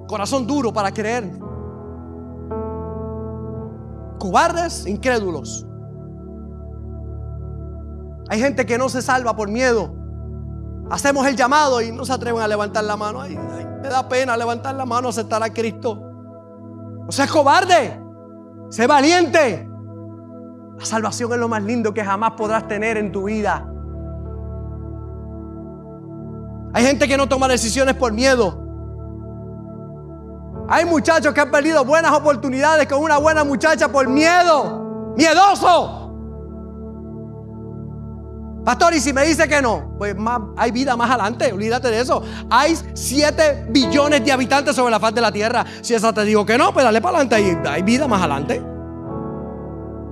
Corazón 0.09 0.47
duro 0.47 0.73
para 0.73 0.93
creer. 0.93 1.31
Cobardes, 4.19 4.87
incrédulos. 4.87 5.67
Hay 8.29 8.41
gente 8.41 8.65
que 8.65 8.79
no 8.79 8.89
se 8.89 9.03
salva 9.03 9.35
por 9.35 9.49
miedo. 9.49 9.95
Hacemos 10.91 11.27
el 11.27 11.37
llamado 11.37 11.81
y 11.81 11.91
no 11.91 12.05
se 12.05 12.13
atreven 12.13 12.41
a 12.41 12.49
levantar 12.49 12.85
la 12.85 12.97
mano. 12.97 13.21
Ay, 13.21 13.39
me 13.83 13.89
da 13.89 14.09
pena 14.09 14.37
levantar 14.37 14.75
la 14.77 14.87
mano, 14.87 15.09
aceptar 15.09 15.43
a 15.43 15.53
Cristo. 15.53 15.97
No 17.05 17.11
seas 17.11 17.31
cobarde, 17.31 18.01
sé 18.71 18.87
valiente. 18.87 19.69
La 20.79 20.85
salvación 20.85 21.33
es 21.33 21.39
lo 21.39 21.49
más 21.49 21.63
lindo 21.63 21.93
que 21.93 22.05
jamás 22.05 22.33
podrás 22.33 22.69
tener 22.69 22.97
en 22.97 23.11
tu 23.11 23.25
vida. 23.25 23.69
Hay 26.75 26.85
gente 26.85 27.07
que 27.09 27.17
no 27.17 27.29
toma 27.29 27.49
decisiones 27.49 27.95
por 27.97 28.13
miedo. 28.13 28.61
Hay 30.69 30.85
muchachos 30.85 31.35
que 31.35 31.41
han 31.41 31.51
perdido 31.51 31.85
buenas 31.85 32.13
oportunidades 32.13 32.87
con 32.87 33.03
una 33.03 33.19
buena 33.19 33.45
muchacha 33.45 33.89
por 33.89 34.09
miedo. 34.09 35.15
Miedoso. 35.17 36.02
Pastor, 38.65 38.95
y 38.95 39.01
si 39.01 39.13
me 39.13 39.25
dice 39.25 39.49
que 39.49 39.61
no, 39.61 39.95
pues 39.99 40.17
más, 40.17 40.41
hay 40.57 40.71
vida 40.71 40.97
más 40.97 41.11
adelante, 41.11 41.53
olvídate 41.53 41.89
de 41.89 42.01
eso. 42.01 42.23
Hay 42.49 42.77
7 42.95 43.67
billones 43.71 44.25
de 44.25 44.31
habitantes 44.31 44.77
sobre 44.77 44.93
la 44.93 45.01
faz 45.01 45.13
de 45.15 45.21
la 45.21 45.33
tierra. 45.33 45.65
Si 45.81 45.95
esa 45.95 46.13
te 46.13 46.25
digo 46.25 46.47
que 46.47 46.57
no, 46.57 46.73
pues 46.73 46.85
dale 46.85 47.01
para 47.01 47.19
adelante, 47.19 47.69
hay 47.69 47.83
vida 47.83 48.07
más 48.07 48.21
adelante. 48.21 48.63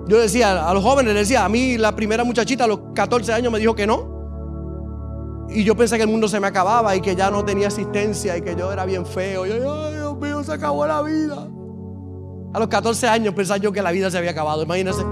Yo 0.08 0.18
decía 0.18 0.68
a 0.68 0.74
los 0.74 0.82
jóvenes, 0.82 1.14
decía, 1.14 1.44
a 1.44 1.48
mí 1.48 1.78
la 1.78 1.94
primera 1.94 2.24
muchachita 2.24 2.64
a 2.64 2.66
los 2.66 2.80
14 2.94 3.32
años 3.32 3.52
me 3.52 3.60
dijo 3.60 3.76
que 3.76 3.86
no. 3.86 5.46
Y 5.48 5.62
yo 5.62 5.76
pensé 5.76 5.96
que 5.96 6.02
el 6.02 6.08
mundo 6.08 6.26
se 6.26 6.40
me 6.40 6.48
acababa 6.48 6.96
y 6.96 7.00
que 7.00 7.14
ya 7.14 7.30
no 7.30 7.44
tenía 7.44 7.68
asistencia 7.68 8.36
y 8.36 8.42
que 8.42 8.56
yo 8.56 8.72
era 8.72 8.84
bien 8.84 9.06
feo. 9.06 9.46
Y 9.46 9.50
yo, 9.50 9.84
ay, 9.84 9.94
Dios 9.94 10.16
mío, 10.18 10.42
se 10.42 10.52
acabó 10.52 10.84
la 10.84 11.02
vida. 11.02 11.46
A 12.52 12.58
los 12.58 12.66
14 12.66 13.06
años 13.06 13.34
pensaba 13.34 13.58
yo 13.58 13.70
que 13.70 13.82
la 13.82 13.92
vida 13.92 14.10
se 14.10 14.18
había 14.18 14.32
acabado, 14.32 14.64
imagínense. 14.64 15.04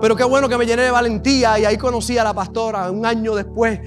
Pero 0.00 0.16
qué 0.16 0.24
bueno 0.24 0.48
que 0.48 0.58
me 0.58 0.66
llené 0.66 0.82
de 0.82 0.90
valentía 0.90 1.58
y 1.58 1.64
ahí 1.64 1.76
conocí 1.76 2.18
a 2.18 2.24
la 2.24 2.34
pastora 2.34 2.90
un 2.90 3.06
año 3.06 3.34
después. 3.34 3.80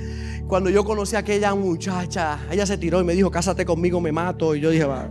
Cuando 0.48 0.70
yo 0.70 0.86
conocí 0.86 1.16
a 1.16 1.20
aquella 1.20 1.54
muchacha, 1.54 2.40
ella 2.50 2.66
se 2.66 2.78
tiró 2.78 3.02
y 3.02 3.04
me 3.04 3.14
dijo, 3.14 3.30
cásate 3.30 3.66
conmigo, 3.66 4.00
me 4.00 4.12
mato. 4.12 4.56
Y 4.56 4.62
yo 4.62 4.70
dije, 4.70 4.86
va, 4.86 5.10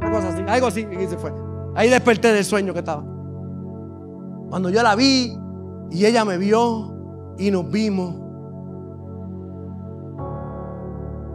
algo 0.00 0.18
así, 0.18 0.42
algo 0.46 0.66
así, 0.66 0.86
y 0.90 1.06
se 1.06 1.16
fue. 1.16 1.32
Ahí 1.74 1.88
desperté 1.88 2.32
del 2.32 2.44
sueño 2.44 2.72
que 2.72 2.80
estaba. 2.80 3.04
Cuando 4.50 4.70
yo 4.70 4.82
la 4.82 4.96
vi 4.96 5.36
y 5.90 6.04
ella 6.04 6.24
me 6.24 6.38
vio 6.38 7.34
y 7.38 7.50
nos 7.50 7.70
vimos, 7.70 8.16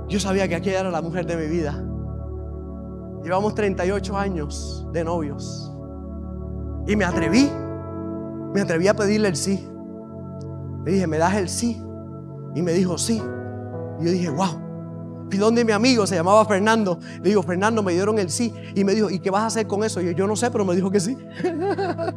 yo 0.10 0.20
sabía 0.20 0.48
que 0.48 0.56
aquella 0.56 0.82
era 0.82 0.92
la 0.92 1.02
mujer 1.02 1.26
de 1.26 1.38
mi 1.38 1.48
vida. 1.48 1.82
Llevamos 3.24 3.56
38 3.56 4.18
años 4.18 4.86
de 4.92 5.04
novios. 5.04 5.72
Y 6.86 6.98
me 6.98 7.06
atreví 7.06 7.50
me 8.54 8.62
atreví 8.62 8.88
a 8.88 8.94
pedirle 8.94 9.30
el 9.30 9.36
sí. 9.36 9.68
Le 10.86 10.92
dije, 10.92 11.08
¿me 11.08 11.18
das 11.18 11.36
el 11.36 11.50
sí? 11.50 11.82
Y 12.56 12.62
me 12.62 12.74
dijo, 12.74 12.98
sí. 12.98 13.22
Y 14.00 14.06
yo 14.06 14.12
dije, 14.12 14.30
wow. 14.30 14.62
Fui 15.30 15.40
donde 15.40 15.66
mi 15.66 15.72
amigo, 15.72 16.06
se 16.06 16.16
llamaba 16.16 16.46
Fernando. 16.46 17.00
Le 17.22 17.30
digo, 17.30 17.42
Fernando, 17.42 17.82
me 17.82 17.94
dieron 17.94 18.20
el 18.20 18.30
sí. 18.30 18.54
Y 18.76 18.84
me 18.84 18.94
dijo, 18.94 19.10
¿y 19.10 19.20
qué 19.20 19.32
vas 19.32 19.44
a 19.44 19.46
hacer 19.48 19.68
con 19.68 19.84
eso? 19.84 20.02
Y 20.02 20.06
yo, 20.06 20.12
yo 20.12 20.28
no 20.28 20.36
sé, 20.36 20.52
pero 20.52 20.66
me 20.66 20.76
dijo 20.76 20.92
que 20.92 21.00
sí. 21.00 21.18
pero 21.42 22.14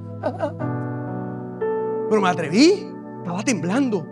me 2.21 2.29
atreví. 2.29 2.87
Estaba 3.19 3.43
temblando. 3.43 4.07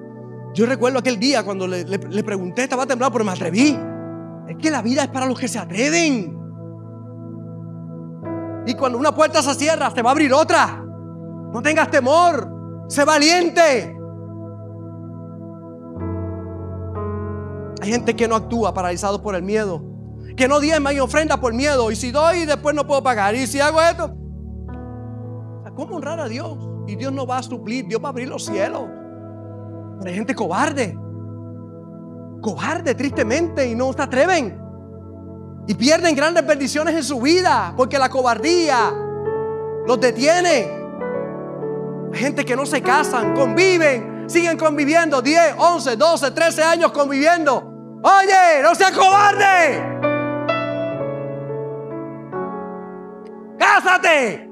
Yo 0.55 0.67
recuerdo 0.67 1.01
aquel 1.01 1.19
día 1.19 1.45
cuando 1.45 1.67
le, 1.67 1.85
le 1.85 2.25
pregunté, 2.25 2.63
estaba 2.63 2.87
temblando, 2.87 3.13
pero 3.13 3.25
me 3.25 3.33
atreví. 3.33 3.77
Es 4.49 4.57
que 4.57 4.71
la 4.71 4.83
vida 4.83 5.03
es 5.03 5.09
para 5.09 5.27
los 5.27 5.39
que 5.39 5.49
se 5.49 5.59
atreven. 5.59 6.39
Y 8.67 8.75
cuando 8.75 8.99
una 8.99 9.15
puerta 9.15 9.43
se 9.43 9.55
cierra, 9.55 9.91
se 9.91 10.01
va 10.01 10.11
a 10.11 10.13
abrir 10.13 10.33
otra. 10.33 10.84
No 11.55 11.63
tengas 11.63 11.89
temor. 11.89 12.51
Sé 12.89 13.05
valiente. 13.05 13.97
Hay 17.81 17.91
gente 17.93 18.17
que 18.17 18.27
no 18.27 18.35
actúa 18.35 18.75
paralizado 18.75 19.23
por 19.23 19.37
el 19.37 19.45
miedo. 19.45 19.81
Que 20.37 20.49
no 20.49 20.59
diezma 20.59 20.93
y 20.93 20.99
ofrenda 20.99 21.41
por 21.41 21.55
miedo. 21.55 21.93
Y 21.93 21.97
si 21.97 22.11
doy, 22.11 22.45
después 22.45 22.75
no 22.75 22.85
puedo 22.85 23.05
pagar. 23.05 23.37
Y 23.37 23.47
si 23.47 23.61
hago 23.61 23.81
esto. 23.81 24.17
¿Cómo 25.77 25.97
honrar 25.97 26.19
a 26.19 26.29
Dios? 26.29 26.59
Y 26.89 26.97
Dios 26.97 27.13
no 27.13 27.25
va 27.25 27.39
a 27.39 27.43
suplir. 27.45 27.87
Dios 27.87 28.03
va 28.03 28.09
a 28.09 28.11
abrir 28.11 28.29
los 28.29 28.45
cielos. 28.45 28.83
Pero 30.01 30.11
hay 30.11 30.15
gente 30.15 30.35
cobarde. 30.35 30.99
Cobarde, 32.43 32.97
tristemente. 32.97 33.71
Y 33.71 33.77
no 33.77 33.93
se 33.93 34.03
atreven. 34.03 34.61
Y 35.69 35.75
pierden 35.75 36.17
grandes 36.17 36.45
bendiciones 36.45 36.97
en 36.97 37.05
su 37.05 37.21
vida. 37.21 37.75
Porque 37.77 37.97
la 37.97 38.09
cobardía 38.09 38.93
los 39.87 40.01
detiene. 40.01 40.84
Gente 42.15 42.45
que 42.45 42.55
no 42.55 42.65
se 42.65 42.81
casan, 42.81 43.35
conviven, 43.35 44.25
siguen 44.29 44.57
conviviendo 44.57 45.21
10, 45.21 45.57
11, 45.59 45.97
12, 45.97 46.31
13 46.31 46.63
años 46.63 46.93
conviviendo. 46.93 48.01
Oye, 48.03 48.63
no 48.63 48.75
seas 48.75 48.93
cobarde. 48.93 49.83
Cásate. 53.59 54.51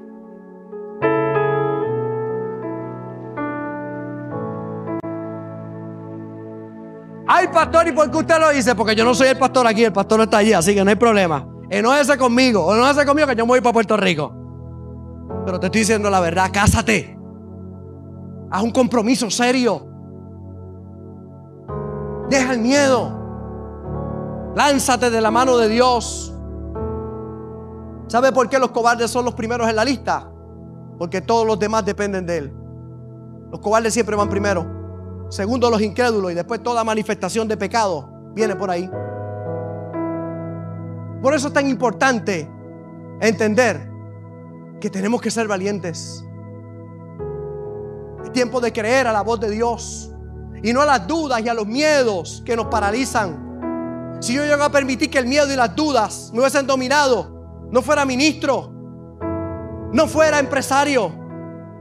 Ay, 7.25 7.47
pastor, 7.47 7.87
¿y 7.87 7.91
por 7.93 8.11
qué 8.11 8.17
usted 8.17 8.39
lo 8.39 8.49
dice? 8.49 8.75
Porque 8.75 8.95
yo 8.95 9.05
no 9.05 9.15
soy 9.15 9.29
el 9.29 9.37
pastor 9.37 9.65
aquí, 9.65 9.85
el 9.85 9.93
pastor 9.93 10.19
está 10.21 10.37
allí, 10.37 10.51
así 10.51 10.75
que 10.75 10.83
no 10.83 10.89
hay 10.89 10.97
problema. 10.97 11.47
Enójese 11.69 12.17
conmigo, 12.17 12.65
o 12.65 13.05
conmigo 13.05 13.27
que 13.27 13.35
yo 13.35 13.45
me 13.45 13.51
voy 13.51 13.61
para 13.61 13.73
Puerto 13.73 13.95
Rico. 13.95 14.35
Pero 15.45 15.59
te 15.59 15.67
estoy 15.67 15.81
diciendo 15.81 16.09
la 16.09 16.19
verdad, 16.19 16.49
cásate. 16.51 17.22
Haz 18.53 18.61
un 18.61 18.69
compromiso 18.69 19.31
serio. 19.31 19.83
Deja 22.29 22.53
el 22.53 22.59
miedo. 22.59 24.53
Lánzate 24.55 25.09
de 25.09 25.19
la 25.19 25.31
mano 25.31 25.57
de 25.57 25.69
Dios. 25.69 26.31
¿Sabe 28.05 28.31
por 28.31 28.47
qué 28.49 28.59
los 28.59 28.69
cobardes 28.69 29.09
son 29.09 29.25
los 29.25 29.33
primeros 29.33 29.67
en 29.67 29.75
la 29.75 29.83
lista? 29.83 30.29
Porque 30.99 31.19
todos 31.19 31.47
los 31.47 31.57
demás 31.57 31.83
dependen 31.83 32.27
de 32.27 32.37
Él. 32.37 32.53
Los 33.49 33.59
cobardes 33.59 33.91
siempre 33.91 34.15
van 34.15 34.29
primero. 34.29 35.25
Segundo, 35.29 35.71
los 35.71 35.81
incrédulos. 35.81 36.31
Y 36.31 36.35
después 36.35 36.61
toda 36.61 36.83
manifestación 36.83 37.47
de 37.47 37.57
pecado 37.57 38.07
viene 38.35 38.55
por 38.55 38.69
ahí. 38.69 38.87
Por 41.23 41.33
eso 41.33 41.47
es 41.47 41.53
tan 41.53 41.67
importante 41.67 42.47
entender 43.19 43.89
que 44.79 44.91
tenemos 44.91 45.19
que 45.21 45.31
ser 45.31 45.47
valientes. 45.47 46.23
Tiempo 48.33 48.59
de 48.59 48.73
creer 48.73 49.07
a 49.07 49.13
la 49.13 49.21
voz 49.21 49.39
de 49.39 49.49
Dios 49.51 50.09
y 50.63 50.73
no 50.73 50.81
a 50.81 50.85
las 50.85 51.05
dudas 51.05 51.41
y 51.41 51.49
a 51.49 51.53
los 51.53 51.67
miedos 51.67 52.41
que 52.45 52.55
nos 52.55 52.67
paralizan. 52.67 54.17
Si 54.21 54.33
yo 54.33 54.43
llego 54.45 54.63
a 54.63 54.71
permitir 54.71 55.09
que 55.09 55.19
el 55.19 55.27
miedo 55.27 55.51
y 55.51 55.55
las 55.55 55.75
dudas 55.75 56.31
me 56.33 56.39
hubiesen 56.39 56.65
dominado, 56.65 57.67
no 57.69 57.81
fuera 57.81 58.05
ministro, 58.05 58.71
no 59.91 60.07
fuera 60.07 60.39
empresario, 60.39 61.13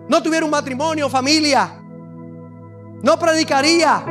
no 0.09 0.23
tuviera 0.23 0.45
un 0.45 0.51
matrimonio, 0.51 1.09
familia, 1.09 1.81
no 3.03 3.19
predicaría. 3.19 4.05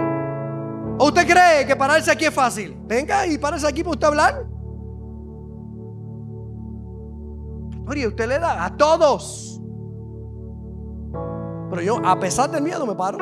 ¿O 0.98 1.08
usted 1.08 1.28
cree 1.28 1.66
que 1.66 1.76
pararse 1.76 2.12
aquí 2.12 2.26
es 2.26 2.34
fácil? 2.34 2.78
Venga 2.86 3.28
y 3.28 3.38
párese 3.38 3.68
aquí 3.68 3.84
para 3.84 3.92
usted 3.92 4.08
hablar. 4.08 4.46
Oye, 7.88 8.08
usted 8.08 8.28
le 8.28 8.40
da 8.40 8.66
a 8.66 8.78
todos. 8.78 9.61
Pero 11.72 11.82
yo, 11.82 12.06
a 12.06 12.20
pesar 12.20 12.52
del 12.52 12.62
miedo, 12.62 12.86
me 12.86 12.94
paro. 12.94 13.18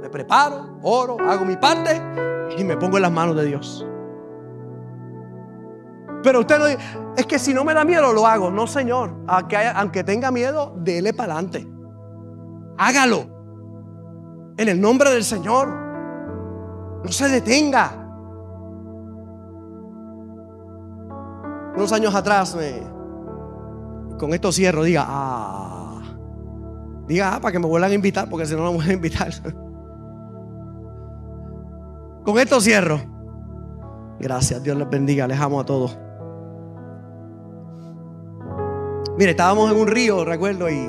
Me 0.00 0.08
preparo, 0.08 0.78
oro, 0.82 1.16
hago 1.18 1.44
mi 1.44 1.56
parte 1.56 2.00
y 2.56 2.64
me 2.64 2.76
pongo 2.76 2.98
en 2.98 3.02
las 3.02 3.12
manos 3.12 3.34
de 3.34 3.46
Dios. 3.46 3.86
Pero 6.22 6.40
usted 6.40 6.58
no 6.58 6.66
dice, 6.66 6.78
es 7.16 7.26
que 7.26 7.38
si 7.38 7.54
no 7.54 7.64
me 7.64 7.72
da 7.72 7.84
miedo, 7.84 8.12
lo 8.12 8.26
hago. 8.26 8.50
No, 8.50 8.66
Señor. 8.66 9.14
Aunque, 9.26 10.04
tenga 10.04 10.30
miedo, 10.30 10.74
dele 10.76 11.14
para 11.14 11.34
adelante. 11.34 11.66
Hágalo. 12.76 13.24
En 14.58 14.68
el 14.68 14.78
nombre 14.78 15.10
del 15.10 15.24
Señor. 15.24 15.68
No 17.02 17.10
se 17.10 17.28
detenga. 17.28 17.96
Unos 21.74 21.92
años 21.92 22.14
atrás 22.14 22.54
con 24.18 24.34
esto 24.34 24.52
cierro, 24.52 24.82
diga, 24.82 25.06
ah. 25.08 25.69
Diga, 27.10 27.34
ah, 27.34 27.40
para 27.40 27.50
que 27.50 27.58
me 27.58 27.66
vuelvan 27.66 27.90
a 27.90 27.94
invitar, 27.94 28.30
porque 28.30 28.46
si 28.46 28.54
no, 28.54 28.62
no 28.62 28.70
me 28.70 28.78
voy 28.78 28.88
a 28.88 28.92
invitar. 28.92 29.32
con 32.24 32.38
esto 32.38 32.60
cierro. 32.60 33.00
Gracias, 34.20 34.62
Dios 34.62 34.78
les 34.78 34.88
bendiga, 34.88 35.26
les 35.26 35.40
amo 35.40 35.58
a 35.58 35.66
todos. 35.66 35.98
Mire, 39.18 39.32
estábamos 39.32 39.72
en 39.72 39.78
un 39.78 39.88
río, 39.88 40.24
recuerdo, 40.24 40.70
y 40.70 40.88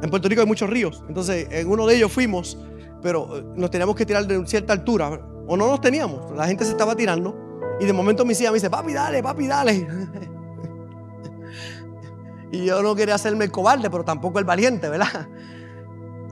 en 0.00 0.08
Puerto 0.08 0.30
Rico 0.30 0.40
hay 0.40 0.46
muchos 0.46 0.70
ríos. 0.70 1.04
Entonces, 1.06 1.48
en 1.50 1.68
uno 1.68 1.86
de 1.86 1.96
ellos 1.96 2.10
fuimos, 2.10 2.58
pero 3.02 3.36
eh, 3.36 3.44
nos 3.54 3.70
teníamos 3.70 3.94
que 3.94 4.06
tirar 4.06 4.26
de 4.26 4.46
cierta 4.46 4.72
altura, 4.72 5.20
o 5.48 5.54
no 5.54 5.68
nos 5.68 5.82
teníamos. 5.82 6.34
La 6.34 6.46
gente 6.46 6.64
se 6.64 6.70
estaba 6.70 6.96
tirando, 6.96 7.36
y 7.78 7.84
de 7.84 7.92
momento 7.92 8.24
mi 8.24 8.32
hija 8.32 8.48
me 8.50 8.54
dice, 8.54 8.70
papi, 8.70 8.94
dale, 8.94 9.22
papi, 9.22 9.46
dale. 9.46 9.86
Y 12.52 12.66
yo 12.66 12.82
no 12.82 12.94
quería 12.94 13.14
hacerme 13.14 13.46
el 13.46 13.50
cobarde, 13.50 13.88
pero 13.88 14.04
tampoco 14.04 14.38
el 14.38 14.44
valiente, 14.44 14.88
¿verdad? 14.90 15.26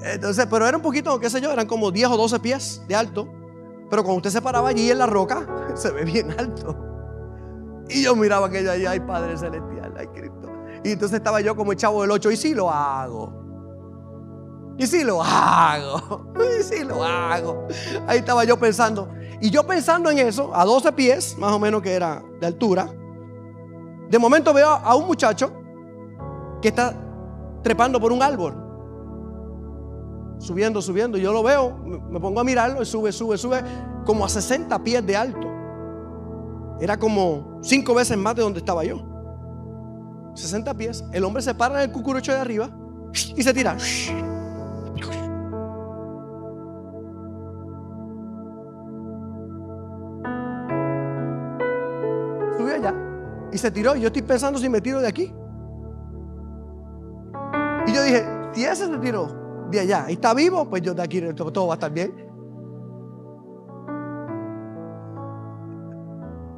Entonces, 0.02 0.46
pero 0.50 0.66
era 0.68 0.76
un 0.76 0.82
poquito, 0.82 1.18
qué 1.18 1.30
sé 1.30 1.40
yo, 1.40 1.50
eran 1.50 1.66
como 1.66 1.90
10 1.90 2.08
o 2.10 2.16
12 2.18 2.40
pies 2.40 2.82
de 2.86 2.94
alto. 2.94 3.26
Pero 3.88 4.04
cuando 4.04 4.18
usted 4.18 4.30
se 4.30 4.42
paraba 4.42 4.68
allí 4.68 4.90
en 4.90 4.98
la 4.98 5.06
roca, 5.06 5.46
se 5.74 5.90
ve 5.90 6.04
bien 6.04 6.30
alto. 6.38 6.76
Y 7.88 8.04
yo 8.04 8.14
miraba 8.14 8.48
aquello 8.48 8.70
allí, 8.70 8.84
ay 8.84 9.00
Padre 9.00 9.36
Celestial, 9.36 9.94
ay 9.98 10.06
Cristo. 10.08 10.52
Y 10.84 10.92
entonces 10.92 11.16
estaba 11.16 11.40
yo 11.40 11.56
como 11.56 11.72
el 11.72 11.78
chavo 11.78 12.02
del 12.02 12.10
8, 12.10 12.30
y 12.30 12.36
sí 12.36 12.54
lo 12.54 12.70
hago. 12.70 13.40
Y 14.78 14.86
sí 14.86 15.02
lo 15.02 15.22
hago. 15.22 16.32
Y 16.60 16.62
sí 16.62 16.84
lo 16.84 17.02
hago. 17.02 17.66
Ahí 18.06 18.18
estaba 18.18 18.44
yo 18.44 18.58
pensando. 18.58 19.08
Y 19.40 19.50
yo 19.50 19.66
pensando 19.66 20.10
en 20.10 20.18
eso, 20.18 20.54
a 20.54 20.66
12 20.66 20.92
pies, 20.92 21.38
más 21.38 21.52
o 21.52 21.58
menos 21.58 21.80
que 21.80 21.92
era 21.92 22.22
de 22.38 22.46
altura. 22.46 22.92
De 24.10 24.18
momento 24.18 24.52
veo 24.52 24.68
a 24.68 24.94
un 24.94 25.06
muchacho 25.06 25.52
que 26.60 26.68
está 26.68 26.94
trepando 27.62 28.00
por 28.00 28.12
un 28.12 28.22
árbol. 28.22 28.54
Subiendo, 30.38 30.80
subiendo. 30.80 31.18
Yo 31.18 31.32
lo 31.32 31.42
veo, 31.42 31.76
me 31.76 32.18
pongo 32.18 32.40
a 32.40 32.44
mirarlo 32.44 32.82
y 32.82 32.86
sube, 32.86 33.12
sube, 33.12 33.36
sube 33.36 33.62
como 34.06 34.24
a 34.24 34.28
60 34.28 34.82
pies 34.82 35.04
de 35.06 35.16
alto. 35.16 35.46
Era 36.80 36.98
como 36.98 37.58
cinco 37.62 37.94
veces 37.94 38.16
más 38.16 38.34
de 38.34 38.42
donde 38.42 38.60
estaba 38.60 38.84
yo. 38.84 39.02
60 40.34 40.74
pies. 40.74 41.04
El 41.12 41.24
hombre 41.24 41.42
se 41.42 41.54
para 41.54 41.82
en 41.82 41.90
el 41.90 41.94
cucurucho 41.94 42.32
de 42.32 42.38
arriba 42.38 42.70
y 43.36 43.42
se 43.42 43.52
tira. 43.52 43.76
Subió 52.56 52.74
allá 52.74 52.94
y 53.52 53.58
se 53.58 53.70
tiró. 53.70 53.94
Y 53.96 54.00
yo 54.00 54.06
estoy 54.06 54.22
pensando 54.22 54.58
si 54.58 54.70
me 54.70 54.80
tiro 54.80 55.00
de 55.00 55.08
aquí. 55.08 55.34
Si 58.60 58.66
ese 58.66 58.86
se 58.88 58.98
tiró 58.98 59.26
de 59.70 59.80
allá 59.80 60.04
y 60.10 60.12
está 60.12 60.34
vivo, 60.34 60.68
pues 60.68 60.82
yo 60.82 60.92
de 60.92 61.02
aquí 61.02 61.22
todo 61.34 61.68
va 61.68 61.74
a 61.74 61.76
estar 61.76 61.90
bien. 61.90 62.12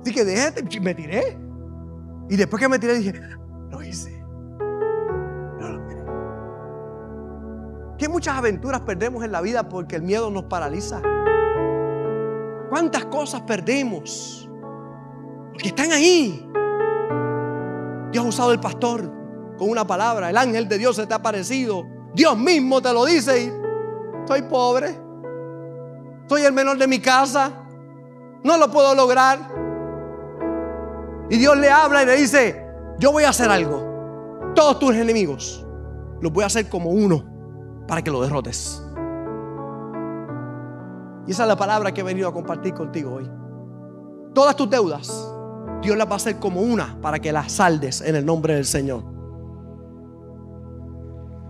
Así 0.00 0.12
que 0.12 0.24
déjate, 0.24 0.80
me 0.80 0.94
tiré. 0.96 1.38
Y 2.28 2.36
después 2.36 2.61
que 2.61 2.68
me 2.68 2.80
tiré 2.80 2.98
dije, 2.98 3.12
lo 3.70 3.82
hice. 3.84 4.20
No 5.61 5.68
lo 5.68 5.80
miré. 5.80 6.05
¿Qué 7.98 8.09
muchas 8.09 8.36
aventuras 8.36 8.80
perdemos 8.80 9.22
en 9.22 9.30
la 9.30 9.40
vida 9.40 9.68
porque 9.68 9.94
el 9.94 10.03
miedo 10.03 10.28
nos 10.28 10.44
paraliza? 10.44 11.00
¿Cuántas 12.68 13.05
cosas 13.05 13.42
perdemos? 13.42 14.50
Porque 15.53 15.68
están 15.68 15.92
ahí. 15.92 16.50
Dios 18.11 18.24
ha 18.24 18.28
usado 18.28 18.53
el 18.53 18.59
pastor 18.59 19.09
con 19.57 19.70
una 19.70 19.86
palabra. 19.86 20.30
El 20.30 20.36
ángel 20.36 20.66
de 20.66 20.78
Dios 20.78 20.96
se 20.96 21.07
te 21.07 21.12
ha 21.12 21.18
aparecido. 21.18 21.91
Dios 22.15 22.37
mismo 22.37 22.81
te 22.83 22.93
lo 22.93 23.05
dice 23.05 23.43
y 23.43 23.53
soy 24.27 24.43
pobre. 24.43 24.99
Soy 26.29 26.43
el 26.43 26.53
menor 26.53 26.79
de 26.79 26.87
mi 26.87 26.99
casa. 26.99 27.51
No 28.45 28.57
lo 28.57 28.71
puedo 28.71 28.95
lograr. 28.95 29.39
Y 31.31 31.39
Dios 31.39 31.57
le 31.57 31.71
habla 31.71 32.03
y 32.03 32.07
le 32.07 32.17
dice, 32.17 32.67
yo 32.99 33.13
voy 33.13 33.25
a 33.25 33.31
hacer 33.31 33.51
algo. 33.51 34.53
Todos 34.55 34.79
tus 34.79 34.95
enemigos 34.95 35.65
los 36.21 36.33
voy 36.33 36.45
a 36.45 36.47
hacer 36.47 36.69
como 36.69 36.91
uno 36.91 37.25
para 37.89 38.03
que 38.03 38.11
lo 38.11 38.21
derrotes. 38.21 38.83
Y 41.27 41.31
esa 41.31 41.45
es 41.45 41.49
la 41.49 41.57
palabra 41.57 41.93
que 41.93 42.01
he 42.01 42.05
venido 42.05 42.29
a 42.29 42.33
compartir 42.33 42.75
contigo 42.75 43.15
hoy. 43.15 43.31
Todas 44.35 44.57
tus 44.57 44.69
deudas, 44.69 45.09
Dios 45.83 45.97
las 45.97 46.07
va 46.07 46.13
a 46.13 46.17
hacer 46.17 46.39
como 46.39 46.61
una 46.61 46.99
para 47.01 47.19
que 47.19 47.33
las 47.33 47.53
saldes 47.53 48.01
en 48.01 48.17
el 48.17 48.27
nombre 48.27 48.55
del 48.55 48.65
Señor. 48.65 49.05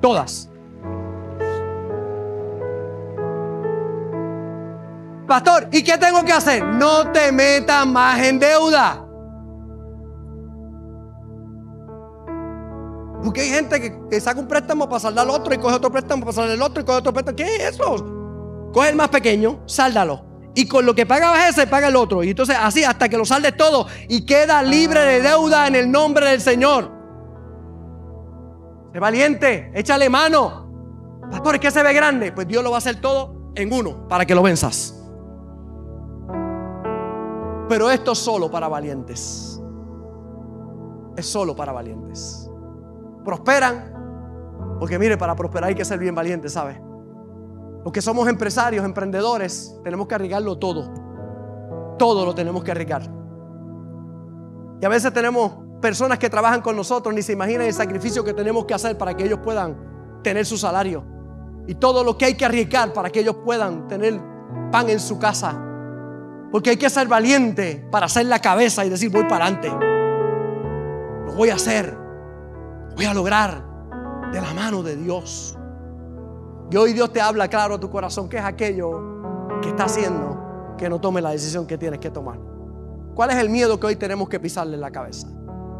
Todas. 0.00 0.51
Pastor, 5.26 5.68
¿y 5.70 5.82
qué 5.82 5.96
tengo 5.98 6.24
que 6.24 6.32
hacer? 6.32 6.64
No 6.64 7.10
te 7.12 7.30
metas 7.30 7.86
más 7.86 8.20
en 8.20 8.38
deuda. 8.38 9.06
Porque 13.22 13.42
hay 13.42 13.50
gente 13.50 13.80
que, 14.10 14.20
saca 14.20 14.40
un 14.40 14.48
préstamo 14.48 14.88
para 14.88 14.98
saldar 14.98 15.24
al 15.24 15.30
otro 15.30 15.54
y 15.54 15.58
coge 15.58 15.76
otro 15.76 15.92
préstamo 15.92 16.22
para 16.24 16.32
saldar 16.34 16.54
el 16.56 16.62
otro 16.62 16.82
y 16.82 16.84
coge 16.84 16.98
otro 16.98 17.12
préstamo. 17.12 17.36
¿Qué 17.36 17.56
es 17.56 17.74
eso? 17.74 18.70
Coge 18.72 18.88
el 18.88 18.96
más 18.96 19.10
pequeño, 19.10 19.62
sáldalo. 19.66 20.24
Y 20.54 20.66
con 20.66 20.84
lo 20.84 20.94
que 20.94 21.06
pagabas 21.06 21.50
ese, 21.50 21.66
paga 21.66 21.88
el 21.88 21.96
otro. 21.96 22.24
Y 22.24 22.30
entonces 22.30 22.56
así 22.60 22.82
hasta 22.82 23.08
que 23.08 23.16
lo 23.16 23.24
saldes 23.24 23.56
todo 23.56 23.86
y 24.08 24.26
queda 24.26 24.62
libre 24.62 25.00
de 25.00 25.22
deuda 25.22 25.68
en 25.68 25.76
el 25.76 25.90
nombre 25.90 26.28
del 26.30 26.40
Señor. 26.40 26.90
Sé 28.92 28.98
valiente, 28.98 29.70
échale 29.74 30.10
mano. 30.10 30.68
Pastor, 31.30 31.54
¿es 31.54 31.60
que 31.60 31.70
se 31.70 31.82
ve 31.82 31.94
grande? 31.94 32.32
Pues 32.32 32.48
Dios 32.48 32.62
lo 32.62 32.70
va 32.70 32.76
a 32.76 32.78
hacer 32.78 33.00
todo 33.00 33.52
en 33.54 33.72
uno 33.72 34.08
para 34.08 34.26
que 34.26 34.34
lo 34.34 34.42
venzas. 34.42 35.01
Pero 37.72 37.90
esto 37.90 38.12
es 38.12 38.18
solo 38.18 38.50
para 38.50 38.68
valientes. 38.68 39.58
Es 41.16 41.24
solo 41.24 41.56
para 41.56 41.72
valientes. 41.72 42.46
Prosperan. 43.24 44.76
Porque 44.78 44.98
mire, 44.98 45.16
para 45.16 45.34
prosperar 45.34 45.70
hay 45.70 45.74
que 45.74 45.86
ser 45.86 45.98
bien 45.98 46.14
valiente, 46.14 46.50
¿sabe? 46.50 46.78
Los 47.82 47.90
que 47.90 48.02
somos 48.02 48.28
empresarios, 48.28 48.84
emprendedores, 48.84 49.80
tenemos 49.82 50.06
que 50.06 50.14
arriesgarlo 50.14 50.58
todo. 50.58 51.96
Todo 51.98 52.26
lo 52.26 52.34
tenemos 52.34 52.62
que 52.62 52.72
arriesgar. 52.72 53.10
Y 54.78 54.84
a 54.84 54.88
veces 54.90 55.10
tenemos 55.14 55.52
personas 55.80 56.18
que 56.18 56.28
trabajan 56.28 56.60
con 56.60 56.76
nosotros, 56.76 57.14
ni 57.14 57.22
se 57.22 57.32
imaginan 57.32 57.68
el 57.68 57.72
sacrificio 57.72 58.22
que 58.22 58.34
tenemos 58.34 58.66
que 58.66 58.74
hacer 58.74 58.98
para 58.98 59.16
que 59.16 59.24
ellos 59.24 59.38
puedan 59.42 60.20
tener 60.22 60.44
su 60.44 60.58
salario. 60.58 61.02
Y 61.66 61.76
todo 61.76 62.04
lo 62.04 62.18
que 62.18 62.26
hay 62.26 62.34
que 62.34 62.44
arriesgar 62.44 62.92
para 62.92 63.08
que 63.08 63.20
ellos 63.20 63.36
puedan 63.42 63.88
tener 63.88 64.20
pan 64.70 64.90
en 64.90 65.00
su 65.00 65.18
casa 65.18 65.70
porque 66.52 66.68
hay 66.70 66.76
que 66.76 66.90
ser 66.90 67.08
valiente 67.08 67.82
para 67.90 68.06
hacer 68.06 68.26
la 68.26 68.38
cabeza 68.38 68.84
y 68.84 68.90
decir, 68.90 69.10
voy 69.10 69.24
para 69.24 69.46
adelante. 69.46 69.70
Lo 71.26 71.32
voy 71.32 71.48
a 71.48 71.54
hacer. 71.54 71.96
voy 72.94 73.06
a 73.06 73.14
lograr 73.14 73.64
de 74.30 74.40
la 74.40 74.52
mano 74.52 74.82
de 74.82 74.96
Dios. 74.96 75.56
Y 76.70 76.76
hoy 76.76 76.92
Dios 76.92 77.10
te 77.10 77.22
habla 77.22 77.48
claro 77.48 77.76
a 77.76 77.80
tu 77.80 77.90
corazón 77.90 78.28
que 78.28 78.36
es 78.36 78.44
aquello 78.44 79.60
que 79.62 79.70
está 79.70 79.84
haciendo 79.84 80.74
que 80.76 80.90
no 80.90 81.00
tome 81.00 81.22
la 81.22 81.30
decisión 81.30 81.66
que 81.66 81.78
tienes 81.78 82.00
que 82.00 82.10
tomar. 82.10 82.38
¿Cuál 83.14 83.30
es 83.30 83.36
el 83.36 83.48
miedo 83.48 83.80
que 83.80 83.86
hoy 83.86 83.96
tenemos 83.96 84.28
que 84.28 84.38
pisarle 84.38 84.74
en 84.74 84.82
la 84.82 84.90
cabeza? 84.90 85.28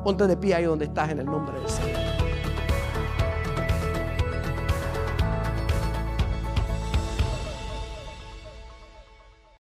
Ponte 0.03 0.27
de 0.27 0.37
pie 0.39 0.55
ahí 0.55 0.65
donde 0.65 0.87
estás 0.87 1.11
en 1.11 1.19
el 1.19 1.27
nombre 1.27 1.59
del 1.59 1.69
Señor. 1.69 2.22